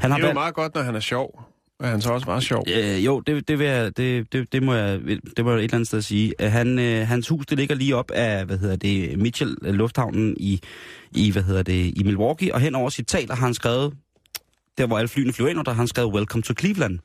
han 0.00 0.10
har 0.10 0.18
Det 0.18 0.24
er 0.24 0.26
jo 0.26 0.26
valgt... 0.26 0.34
meget 0.34 0.54
godt, 0.54 0.74
når 0.74 0.82
han 0.82 0.94
er 0.94 1.00
sjov. 1.00 1.51
Er 1.82 1.86
han 1.86 2.00
så 2.00 2.12
også 2.12 2.26
var 2.26 2.40
sjov. 2.40 2.64
Øh, 2.68 3.04
jo, 3.04 3.20
det, 3.20 3.48
det, 3.48 3.58
vil 3.58 3.66
jeg, 3.66 3.96
det, 3.96 4.32
det, 4.32 4.52
det, 4.52 4.62
må 4.62 4.74
jeg, 4.74 5.00
det 5.36 5.44
må 5.44 5.50
jeg 5.50 5.58
et 5.58 5.64
eller 5.64 5.74
andet 5.74 5.86
sted 5.86 6.02
sige. 6.02 6.34
Øh, 6.40 6.52
han, 6.52 6.78
øh, 6.78 7.06
hans 7.06 7.28
hus, 7.28 7.46
det 7.46 7.58
ligger 7.58 7.74
lige 7.74 7.96
op 7.96 8.10
af, 8.10 8.44
hvad 8.46 8.58
hedder 8.58 8.76
det, 8.76 9.18
Mitchell 9.18 9.56
øh, 9.62 9.74
Lufthavnen 9.74 10.36
i, 10.36 10.60
i, 11.12 11.30
hvad 11.30 11.42
hedder 11.42 11.62
det, 11.62 11.92
i 11.96 12.02
Milwaukee, 12.04 12.54
og 12.54 12.60
hen 12.60 12.74
over 12.74 12.90
sit 12.90 13.06
tal 13.06 13.28
har 13.28 13.46
han 13.46 13.54
skrevet, 13.54 13.92
der 14.78 14.86
hvor 14.86 14.98
alle 14.98 15.08
flyene 15.08 15.32
flyver 15.32 15.50
ind, 15.50 15.58
og 15.58 15.66
der 15.66 15.72
har 15.72 15.78
han 15.78 15.88
skrevet 15.88 16.14
Welcome 16.14 16.42
to 16.42 16.54
Cleveland. 16.58 16.98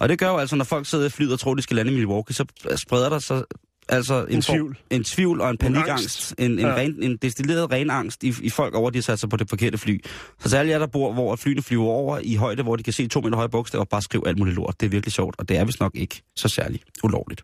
Og 0.00 0.08
det 0.08 0.18
gør 0.18 0.28
jo 0.28 0.36
altså, 0.36 0.56
når 0.56 0.64
folk 0.64 0.86
sidder 0.86 1.06
i 1.06 1.10
flyet 1.10 1.32
og 1.32 1.40
tror, 1.40 1.54
de 1.54 1.62
skal 1.62 1.76
lande 1.76 1.92
i 1.92 1.94
Milwaukee, 1.94 2.34
så 2.34 2.44
øh, 2.70 2.76
spreder 2.76 3.08
der 3.08 3.18
sig 3.18 3.42
altså 3.88 4.24
en, 4.24 4.34
En 4.36 4.42
tvivl. 4.42 4.78
en 4.90 5.04
tvivl 5.04 5.40
og 5.40 5.50
en 5.50 5.58
panikangst. 5.58 5.90
angst. 5.90 6.34
En, 6.38 6.52
en, 6.52 6.58
Ja. 6.58 6.74
ren, 6.74 7.02
en 7.02 7.16
destilleret 7.16 7.70
ren 7.70 7.90
angst 7.90 8.24
i, 8.24 8.34
i 8.42 8.50
folk 8.50 8.74
over, 8.74 8.88
at 8.88 8.94
de 8.94 8.98
har 8.98 9.02
sat 9.02 9.18
sig 9.18 9.28
på 9.28 9.36
det 9.36 9.48
forkerte 9.48 9.78
fly. 9.78 10.04
Så 10.44 10.56
alle 10.58 10.72
jer, 10.72 10.78
der 10.78 10.86
bor, 10.86 11.12
hvor 11.12 11.36
flyene 11.36 11.62
flyver 11.62 11.84
over 11.86 12.18
i 12.22 12.34
højde, 12.34 12.62
hvor 12.62 12.76
de 12.76 12.82
kan 12.82 12.92
se 12.92 13.08
to 13.08 13.20
meter 13.20 13.36
høje 13.36 13.48
bogstaver 13.48 13.84
og 13.84 13.88
bare 13.88 14.02
skrive 14.02 14.28
alt 14.28 14.38
muligt 14.38 14.56
lort. 14.56 14.74
Det 14.80 14.86
er 14.86 14.90
virkelig 14.90 15.12
sjovt, 15.12 15.34
og 15.38 15.48
det 15.48 15.56
er 15.58 15.64
vist 15.64 15.80
nok 15.80 15.92
ikke 15.94 16.22
så 16.36 16.48
særligt 16.48 16.84
ulovligt. 17.04 17.42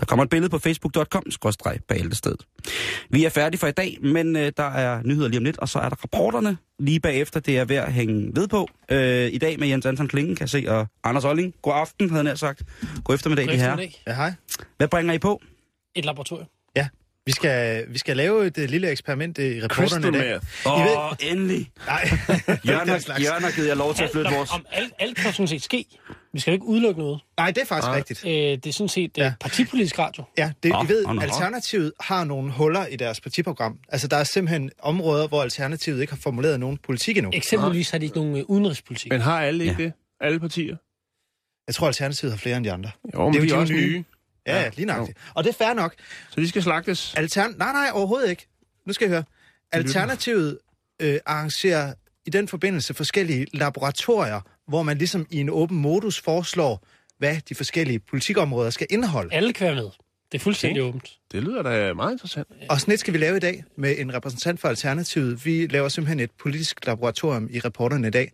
Der 0.00 0.06
kommer 0.06 0.24
et 0.24 0.30
billede 0.30 0.50
på 0.50 0.58
facebook.com, 0.58 1.22
skråstreg 1.30 1.78
bæltestedet. 1.88 2.42
Vi 3.10 3.24
er 3.24 3.28
færdige 3.30 3.58
for 3.60 3.66
i 3.66 3.72
dag, 3.72 3.98
men 4.02 4.36
øh, 4.36 4.52
der 4.56 4.62
er 4.70 5.02
nyheder 5.04 5.28
lige 5.28 5.38
om 5.38 5.44
lidt, 5.44 5.58
og 5.58 5.68
så 5.68 5.78
er 5.78 5.88
der 5.88 5.96
rapporterne 6.02 6.56
lige 6.78 7.00
bagefter. 7.00 7.40
Det 7.40 7.58
er 7.58 7.64
ved 7.64 7.76
at 7.76 7.92
hænge 7.92 8.30
ved 8.34 8.48
på. 8.48 8.68
Øh, 8.90 9.28
I 9.32 9.38
dag 9.38 9.58
med 9.60 9.68
Jens 9.68 9.86
Anton 9.86 10.08
Klingen, 10.08 10.36
kan 10.36 10.48
se, 10.48 10.64
og 10.68 10.86
Anders 11.04 11.24
Olling. 11.24 11.54
God 11.62 11.72
aften, 11.76 12.10
havde 12.10 12.18
jeg 12.24 12.24
nær 12.30 12.34
sagt. 12.34 12.62
God 13.04 13.14
eftermiddag, 13.14 13.48
de 13.48 13.56
her. 13.56 13.76
Ja, 14.06 14.14
hej. 14.14 14.32
Hvad 14.76 14.88
bringer 14.88 15.12
I 15.14 15.18
på? 15.18 15.40
Et 15.98 16.04
laboratorium. 16.04 16.46
Ja, 16.76 16.88
vi 17.26 17.32
skal, 17.32 17.84
vi 17.92 17.98
skal 17.98 18.16
lave 18.16 18.46
et 18.46 18.58
uh, 18.58 18.64
lille 18.64 18.90
eksperiment 18.90 19.38
i 19.38 19.62
reporterne 19.62 20.08
i 20.08 20.10
dag. 20.20 20.34
Åh, 20.66 20.80
I 20.80 20.82
ved- 20.82 20.96
oh, 20.96 21.12
endelig. 21.32 21.70
Nej, 21.86 22.08
Jørgen 22.68 22.88
har. 22.88 23.20
Jørgen 23.22 23.42
har 23.44 23.50
givet 23.54 23.68
jer 23.68 23.74
lov 23.74 23.94
til 23.94 24.04
at 24.04 24.10
flytte 24.10 24.30
vores... 24.30 24.50
Om 24.52 24.66
alt, 24.72 24.92
alt 24.98 25.16
kan 25.16 25.32
sådan 25.32 25.48
set 25.48 25.62
ske. 25.62 25.84
Vi 26.32 26.40
skal 26.40 26.50
jo 26.50 26.54
ikke 26.54 26.66
udelukke 26.66 27.00
noget. 27.00 27.20
Nej, 27.38 27.50
det 27.50 27.58
er 27.62 27.64
faktisk 27.66 27.86
Nej. 27.88 27.96
rigtigt. 27.96 28.24
Øh, 28.26 28.32
det 28.32 28.66
er 28.66 28.72
sådan 28.72 28.88
set 28.88 29.18
Ja. 29.18 29.24
ja. 29.24 29.32
partipolitisk 29.40 29.98
radio. 29.98 30.24
Ja, 30.38 30.52
det, 30.62 30.70
Nå, 30.72 30.82
I 30.84 30.88
ved, 30.88 31.06
nå, 31.06 31.12
nå. 31.12 31.20
Alternativet 31.20 31.92
har 32.00 32.24
nogle 32.24 32.52
huller 32.52 32.86
i 32.86 32.96
deres 32.96 33.20
partiprogram. 33.20 33.78
Altså, 33.88 34.08
der 34.08 34.16
er 34.16 34.24
simpelthen 34.24 34.70
områder, 34.78 35.28
hvor 35.28 35.42
Alternativet 35.42 36.00
ikke 36.00 36.12
har 36.12 36.20
formuleret 36.22 36.60
nogen 36.60 36.76
politik 36.76 37.16
endnu. 37.16 37.30
Eksempelvis 37.34 37.90
har 37.90 37.98
de 37.98 38.04
ikke 38.04 38.16
nogen 38.16 38.36
øh, 38.36 38.44
udenrigspolitik. 38.48 39.12
Men 39.12 39.20
har 39.20 39.40
alle 39.42 39.64
ikke 39.64 39.76
Ja. 39.78 39.84
det? 39.84 39.92
Alle 40.20 40.40
partier? 40.40 40.76
Jeg 41.66 41.74
tror, 41.74 41.86
Alternativet 41.86 42.32
har 42.32 42.38
flere 42.38 42.56
end 42.56 42.64
de 42.64 42.72
andre. 42.72 42.90
Jo, 43.14 43.24
men 43.24 43.34
Det 43.34 43.38
er 43.38 43.42
jo 43.42 43.46
de 43.48 43.52
er 43.52 43.56
de 43.56 43.60
også 43.60 43.72
nye. 43.72 43.86
nye. 43.86 44.04
Ja, 44.46 44.62
ja 44.62 44.70
lige 44.76 44.86
nøjagtigt. 44.86 45.18
Og 45.34 45.44
det 45.44 45.50
er 45.50 45.64
fair 45.64 45.74
nok. 45.74 45.94
Så 46.30 46.40
de 46.40 46.48
skal 46.48 46.62
slagtes. 46.62 47.14
Altern... 47.14 47.54
Nej, 47.58 47.72
nej, 47.72 47.90
overhovedet 47.92 48.30
ikke. 48.30 48.46
Nu 48.86 48.92
skal 48.92 49.04
jeg 49.04 49.10
høre. 49.10 49.24
Alternativet 49.72 50.58
øh, 51.02 51.18
arrangerer 51.26 51.94
i 52.26 52.30
den 52.30 52.48
forbindelse 52.48 52.94
forskellige 52.94 53.46
laboratorier, 53.52 54.40
hvor 54.68 54.82
man 54.82 54.98
ligesom 54.98 55.26
i 55.30 55.40
en 55.40 55.50
åben 55.50 55.78
modus 55.78 56.20
foreslår, 56.20 56.86
hvad 57.18 57.36
de 57.48 57.54
forskellige 57.54 57.98
politikområder 57.98 58.70
skal 58.70 58.86
indeholde. 58.90 59.34
Alle 59.34 59.52
kan 59.52 59.66
være 59.66 59.74
med. 59.74 59.90
Det 60.32 60.38
er 60.38 60.42
fuldstændig 60.42 60.82
okay. 60.82 60.88
åbent. 60.88 61.18
Det 61.32 61.42
lyder 61.42 61.62
da 61.62 61.94
meget 61.94 62.12
interessant. 62.12 62.48
Og 62.68 62.80
sådan 62.80 62.94
et 62.94 63.00
skal 63.00 63.12
vi 63.12 63.18
lave 63.18 63.36
i 63.36 63.40
dag 63.40 63.64
med 63.76 63.98
en 63.98 64.14
repræsentant 64.14 64.60
for 64.60 64.68
Alternativet. 64.68 65.44
Vi 65.46 65.66
laver 65.66 65.88
simpelthen 65.88 66.20
et 66.20 66.30
politisk 66.30 66.86
laboratorium 66.86 67.48
i 67.50 67.60
reporterne 67.60 68.08
i 68.08 68.10
dag. 68.10 68.32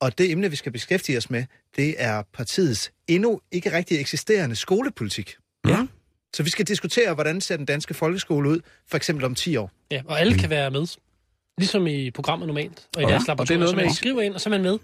Og 0.00 0.18
det 0.18 0.30
emne, 0.30 0.50
vi 0.50 0.56
skal 0.56 0.72
beskæftige 0.72 1.18
os 1.18 1.30
med, 1.30 1.44
det 1.76 1.94
er 1.98 2.22
partiets 2.34 2.92
endnu 3.08 3.40
ikke 3.52 3.72
rigtig 3.72 4.00
eksisterende 4.00 4.56
skolepolitik. 4.56 5.36
Ja. 5.66 5.86
Så 6.36 6.42
vi 6.42 6.50
skal 6.50 6.64
diskutere, 6.66 7.14
hvordan 7.14 7.40
ser 7.40 7.56
den 7.56 7.66
danske 7.66 7.94
folkeskole 7.94 8.50
ud, 8.50 8.60
for 8.88 8.96
eksempel 8.96 9.24
om 9.24 9.34
10 9.34 9.56
år. 9.56 9.70
Ja, 9.90 10.02
og 10.06 10.20
alle 10.20 10.38
kan 10.38 10.50
være 10.50 10.70
med. 10.70 10.86
Ligesom 11.58 11.86
i 11.86 12.10
programmet 12.10 12.46
normalt, 12.46 12.86
og 12.96 13.02
i 13.02 13.04
Ja, 13.04 13.10
deres 13.10 13.22
og 13.22 13.26
det 13.26 13.28
er 13.28 13.58
laboratorium. 13.58 13.58
noget 13.60 13.70
så 13.70 13.76
med 13.76 13.82
man 13.82 13.86
ikke- 13.86 13.94
skriver 13.96 14.22
ind, 14.22 14.34
og 14.34 14.40
så 14.40 14.48
er 14.48 14.50
man 14.50 14.62
med 14.62 14.78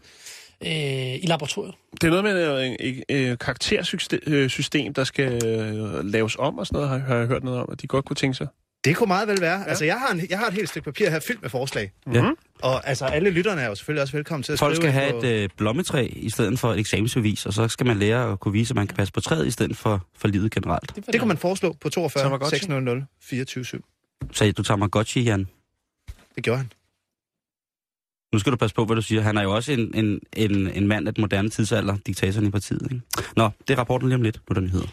øh, 0.66 1.14
i 1.24 1.26
laboratoriet. 1.26 1.74
Det 2.00 2.04
er 2.04 2.10
noget 2.10 2.24
med 2.24 2.62
et, 2.80 3.04
et, 3.08 3.30
et 3.30 3.38
karaktersystem, 3.38 4.94
der 4.94 5.04
skal 5.04 5.46
øh, 5.46 6.04
laves 6.04 6.36
om 6.38 6.58
og 6.58 6.66
sådan 6.66 6.76
noget, 6.76 6.88
har, 6.90 6.98
har 6.98 7.16
jeg 7.16 7.26
hørt 7.26 7.44
noget 7.44 7.60
om, 7.60 7.68
at 7.72 7.82
de 7.82 7.86
godt 7.86 8.04
kunne 8.04 8.16
tænke 8.16 8.34
sig. 8.36 8.46
Det 8.84 8.96
kunne 8.96 9.06
meget 9.06 9.28
vel 9.28 9.40
være. 9.40 9.58
Ja. 9.58 9.64
Altså, 9.64 9.84
jeg 9.84 9.98
har, 9.98 10.12
en, 10.12 10.26
jeg 10.30 10.38
har 10.38 10.46
et 10.46 10.54
helt 10.54 10.68
stykke 10.68 10.84
papir 10.84 11.10
her 11.10 11.20
fyldt 11.20 11.42
med 11.42 11.50
forslag. 11.50 11.92
Ja. 12.12 12.22
Mhm. 12.22 12.36
Og 12.62 12.88
altså, 12.88 13.04
alle 13.04 13.30
lytterne 13.30 13.60
er 13.60 13.68
jo 13.68 13.74
selvfølgelig 13.74 14.02
også 14.02 14.16
velkommen 14.16 14.42
til 14.42 14.52
at 14.52 14.58
Folk 14.58 14.76
skrive 14.76 14.92
skal 14.92 15.00
have 15.00 15.12
på... 15.12 15.26
et 15.26 15.42
øh, 15.42 15.48
blommetræ 15.56 16.08
i 16.12 16.30
stedet 16.30 16.58
for 16.58 16.72
et 16.72 16.78
eksamensbevis, 16.78 17.46
og 17.46 17.52
så 17.52 17.68
skal 17.68 17.86
man 17.86 17.98
lære 17.98 18.32
at 18.32 18.40
kunne 18.40 18.52
vise, 18.52 18.72
at 18.72 18.76
man 18.76 18.86
kan 18.86 18.96
passe 18.96 19.12
på 19.12 19.20
træet 19.20 19.46
i 19.46 19.50
stedet 19.50 19.76
for, 19.76 20.06
for 20.18 20.28
livet 20.28 20.52
generelt. 20.52 20.96
Det 21.12 21.20
kunne 21.20 21.28
man 21.28 21.38
foreslå 21.38 21.76
på 21.80 21.88
42 21.88 22.22
Tamagotchi. 22.22 22.58
600 22.58 23.06
24 23.20 23.64
7. 23.64 23.84
Så 24.32 24.44
du 24.44 24.52
tager 24.52 24.62
Tamagotchi, 24.62 25.20
Jan. 25.20 25.48
Det 26.36 26.44
gjorde 26.44 26.58
han. 26.58 26.70
Nu 28.32 28.38
skal 28.38 28.52
du 28.52 28.56
passe 28.56 28.76
på, 28.76 28.84
hvad 28.84 28.96
du 28.96 29.02
siger. 29.02 29.20
Han 29.22 29.36
er 29.36 29.42
jo 29.42 29.54
også 29.54 29.72
en, 29.72 29.94
en, 29.94 30.20
en, 30.32 30.70
en 30.70 30.88
mand 30.88 31.08
af 31.08 31.14
den 31.14 31.22
moderne 31.22 31.48
tidsalder, 31.48 31.96
diktatoren 32.06 32.46
i 32.46 32.50
partiet. 32.50 32.82
Ikke? 32.92 33.02
Nå, 33.36 33.50
det 33.68 33.74
er 33.74 33.78
rapporten 33.78 34.08
lige 34.08 34.16
om 34.16 34.22
lidt 34.22 34.40
på 34.46 34.54
den 34.54 34.64
nyheder. 34.64 34.86